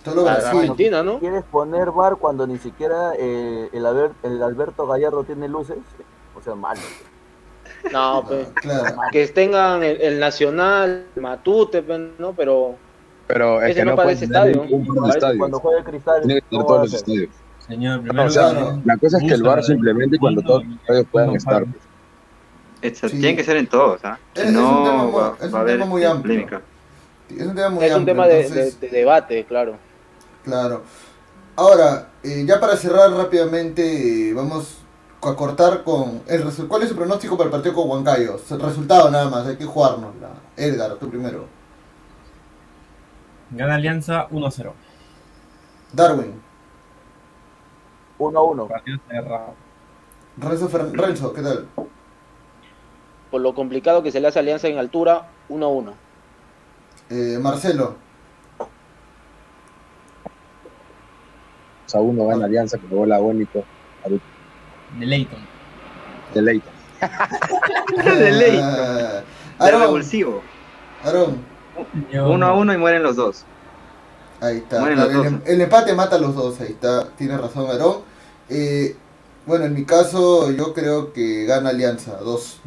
Solo 0.04 0.28
Argentina, 0.28 1.02
¿no? 1.02 1.18
¿Quieres 1.18 1.44
poner 1.44 1.90
VAR 1.90 2.16
cuando 2.16 2.46
ni 2.46 2.58
siquiera 2.58 3.12
eh, 3.18 3.68
el, 3.72 3.86
el 4.22 4.42
Alberto 4.42 4.86
Gallardo 4.86 5.24
tiene 5.24 5.48
luces? 5.48 5.78
O 6.40 6.42
sea, 6.42 6.54
malo. 6.54 6.80
No, 7.92 8.24
pues, 8.26 8.48
que 9.12 9.26
tengan 9.28 9.82
el, 9.82 10.18
Nacional, 10.18 11.06
Matute, 11.16 11.82
pues, 11.82 12.00
¿no? 12.18 12.32
Pero, 12.32 12.76
pero 13.26 13.60
es 13.62 13.70
ese 13.70 13.80
que 13.80 13.84
no, 13.86 13.96
parece 13.96 14.24
estadio. 14.26 14.66
Cuando 15.38 15.60
juegue 15.60 15.84
Cristal, 15.84 16.22
tiene 16.22 16.40
que 16.40 16.46
tener 16.48 16.66
todos 16.66 16.80
los 16.82 16.94
estadios. 16.94 17.30
Señor, 17.66 18.00
primero 18.02 18.26
o 18.26 18.30
sea, 18.30 18.78
la 18.84 18.96
cosa 18.96 19.18
es 19.18 19.24
que 19.24 19.34
el 19.34 19.42
VAR 19.42 19.62
simplemente 19.62 20.18
cuando 20.18 20.42
todos 20.42 20.64
los 20.64 20.74
estadios 20.80 21.06
puedan 21.10 21.36
estar. 21.36 21.64
Pues. 22.80 23.00
Tiene 23.12 23.36
que 23.36 23.44
ser 23.44 23.56
en 23.56 23.66
todos, 23.66 24.00
¿ah? 24.04 24.18
Es, 24.34 24.50
no, 24.50 24.78
un 24.78 24.84
tema, 24.84 25.04
va, 25.06 25.36
es 25.40 25.52
un 25.52 25.66
tema 25.66 25.84
muy 25.84 26.04
amplio. 26.04 26.60
Es 27.28 27.46
un 27.46 27.54
tema 27.54 27.68
muy 27.70 27.84
es 27.84 27.94
un 27.94 28.04
tema 28.04 28.26
de, 28.26 28.74
debate, 28.90 29.44
claro. 29.44 29.76
Claro. 30.42 30.82
Ahora, 31.56 32.08
eh, 32.22 32.44
ya 32.46 32.58
para 32.58 32.76
cerrar 32.76 33.10
rápidamente, 33.12 34.32
vamos 34.34 34.79
a 35.22 35.36
cortar 35.36 35.82
con 35.82 36.22
el 36.26 36.44
¿Cuál 36.68 36.82
es 36.82 36.88
su 36.88 36.96
pronóstico 36.96 37.36
para 37.36 37.46
el 37.46 37.52
partido 37.52 37.74
con 37.74 37.90
Huancayo? 37.90 38.38
Resultado 38.48 39.10
nada 39.10 39.28
más, 39.28 39.46
hay 39.46 39.56
que 39.56 39.64
jugarnos. 39.64 40.14
Edgar, 40.56 40.94
tú 40.94 41.08
primero. 41.08 41.46
Gana 43.50 43.74
Alianza 43.74 44.28
1-0. 44.30 44.72
Darwin. 45.92 46.40
1-1. 48.18 48.68
Partido 48.68 48.98
cerrado. 49.08 49.54
Renzo, 50.36 50.68
Renzo, 50.92 51.32
¿qué 51.32 51.42
tal? 51.42 51.66
por 53.30 53.40
lo 53.40 53.54
complicado 53.54 54.02
que 54.02 54.10
se 54.10 54.20
le 54.20 54.28
hace 54.28 54.40
Alianza 54.40 54.68
en 54.68 54.78
altura, 54.78 55.28
1-1. 55.48 55.92
Eh, 57.10 57.38
Marcelo. 57.40 57.94
O 58.58 58.68
sea, 61.88 62.00
uno 62.00 62.26
gana 62.26 62.46
Alianza 62.46 62.78
con 62.78 62.90
gol 62.90 63.12
agónico. 63.12 63.62
De 64.98 65.06
Leighton. 65.06 65.38
De 66.34 66.42
Leighton. 66.42 66.72
de 68.04 68.30
Leighton. 68.30 69.24
Ah, 69.58 69.66
de 69.66 69.70
revulsivo. 69.70 70.42
Aaron. 71.04 71.44
Uno 72.12 72.46
a 72.46 72.52
uno 72.54 72.72
y 72.72 72.76
mueren 72.76 73.02
los 73.02 73.16
dos. 73.16 73.44
Ahí 74.40 74.58
está. 74.58 74.90
el, 74.90 75.42
el, 75.44 75.60
empate 75.60 75.94
mata 75.94 76.16
a 76.16 76.18
los 76.18 76.34
dos, 76.34 76.60
ahí 76.60 76.68
está. 76.70 77.08
Tiene 77.16 77.36
razón 77.36 77.70
Aaron. 77.70 77.98
Eh, 78.48 78.96
bueno, 79.46 79.64
en 79.64 79.74
mi 79.74 79.84
caso 79.84 80.50
yo 80.50 80.74
creo 80.74 81.12
que 81.12 81.44
gana 81.44 81.70
Alianza 81.70 82.20
2-1. 82.20 82.58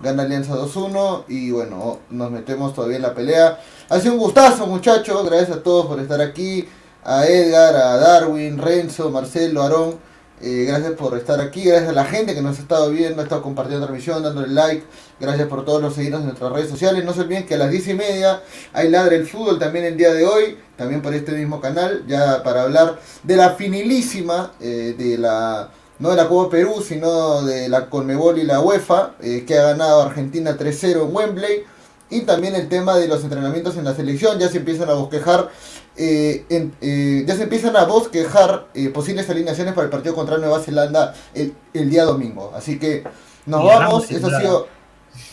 Gana 0.00 0.22
Alianza 0.22 0.54
2-1 0.54 1.24
y 1.28 1.50
bueno, 1.50 1.98
nos 2.10 2.30
metemos 2.30 2.74
todavía 2.74 2.96
en 2.96 3.02
la 3.02 3.14
pelea. 3.14 3.60
Ha 3.88 4.00
sido 4.00 4.14
un 4.14 4.20
gustazo 4.20 4.66
muchachos, 4.66 5.24
gracias 5.26 5.58
a 5.58 5.62
todos 5.62 5.86
por 5.86 6.00
estar 6.00 6.20
aquí. 6.20 6.68
A 7.04 7.26
Edgar, 7.26 7.76
a 7.76 7.96
Darwin, 7.98 8.58
Renzo, 8.58 9.10
Marcelo, 9.10 9.62
Aarón. 9.62 9.98
Eh, 10.46 10.66
gracias 10.66 10.92
por 10.92 11.16
estar 11.16 11.40
aquí, 11.40 11.64
gracias 11.64 11.88
a 11.88 11.94
la 11.94 12.04
gente 12.04 12.34
que 12.34 12.42
nos 12.42 12.58
ha 12.58 12.60
estado 12.60 12.90
viendo, 12.90 13.22
ha 13.22 13.24
estado 13.24 13.40
compartiendo 13.40 13.80
la 13.80 13.86
transmisión, 13.86 14.22
dándole 14.22 14.48
like. 14.48 14.84
Gracias 15.18 15.48
por 15.48 15.64
todos 15.64 15.80
los 15.80 15.94
seguidores 15.94 16.20
en 16.20 16.26
nuestras 16.26 16.52
redes 16.52 16.68
sociales. 16.68 17.02
No 17.02 17.14
se 17.14 17.22
olviden 17.22 17.46
que 17.46 17.54
a 17.54 17.56
las 17.56 17.70
10 17.70 17.88
y 17.88 17.94
media 17.94 18.42
hay 18.74 18.90
Ladre 18.90 19.16
el 19.16 19.26
Fútbol 19.26 19.58
también 19.58 19.86
el 19.86 19.96
día 19.96 20.12
de 20.12 20.26
hoy, 20.26 20.58
también 20.76 21.00
por 21.00 21.14
este 21.14 21.32
mismo 21.32 21.62
canal, 21.62 22.04
ya 22.06 22.42
para 22.42 22.64
hablar 22.64 23.00
de 23.22 23.36
la 23.36 23.54
finilísima, 23.54 24.52
eh, 24.60 24.94
de 24.98 25.16
la 25.16 25.70
no 25.98 26.10
de 26.10 26.16
la 26.16 26.28
Copa 26.28 26.50
Perú, 26.50 26.84
sino 26.86 27.40
de 27.40 27.70
la 27.70 27.88
Conmebol 27.88 28.36
y 28.38 28.42
la 28.42 28.60
UEFA, 28.60 29.14
eh, 29.22 29.44
que 29.46 29.58
ha 29.58 29.68
ganado 29.68 30.02
Argentina 30.02 30.58
3-0 30.58 31.06
en 31.06 31.16
Wembley. 31.16 31.64
y 32.10 32.20
también 32.20 32.54
el 32.54 32.68
tema 32.68 32.96
de 32.96 33.08
los 33.08 33.24
entrenamientos 33.24 33.76
en 33.78 33.84
la 33.84 33.94
selección. 33.94 34.38
Ya 34.38 34.48
se 34.48 34.58
empiezan 34.58 34.90
a 34.90 34.92
bosquejar, 34.92 35.48
eh, 35.96 36.44
eh, 36.80 37.24
ya 37.26 37.36
se 37.36 37.44
empiezan 37.44 37.76
a 37.76 37.84
bosquejar 37.84 38.66
eh, 38.74 38.88
posibles 38.88 39.30
alineaciones 39.30 39.74
para 39.74 39.84
el 39.84 39.90
partido 39.90 40.14
contra 40.14 40.38
Nueva 40.38 40.60
Zelanda 40.60 41.14
el, 41.34 41.54
el 41.72 41.90
día 41.90 42.04
domingo. 42.04 42.52
Así 42.54 42.78
que 42.78 43.04
nos 43.46 43.64
vamos. 43.64 44.10
Esto 44.10 44.26
ha 44.26 44.40
sido, 44.40 44.68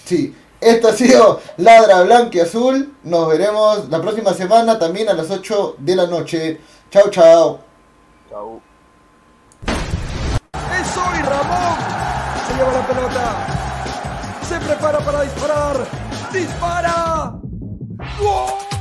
sí, 0.05 0.36
esto 0.59 0.89
ha 0.89 0.93
sido 0.93 1.41
Ladra 1.57 2.03
Blanca 2.03 2.38
y 2.38 2.41
Azul. 2.41 2.93
Nos 3.03 3.28
veremos 3.28 3.89
la 3.89 4.01
próxima 4.01 4.34
semana 4.34 4.78
también 4.78 5.09
a 5.09 5.14
las 5.14 5.32
8 5.32 5.78
de 5.80 5.95
la 5.95 6.07
noche. 6.07 6.59
Chao, 6.91 7.09
chao. 7.09 7.59
Chao. 8.30 8.62
Es 9.66 10.97
hoy 10.97 11.22
Ramón. 11.24 11.78
Se 12.47 12.53
lleva 12.55 12.72
la 12.74 12.88
pelota. 12.88 13.47
Se 14.47 14.59
prepara 14.59 14.99
para 14.99 15.22
disparar. 15.24 15.88
¡Dispara! 16.32 17.34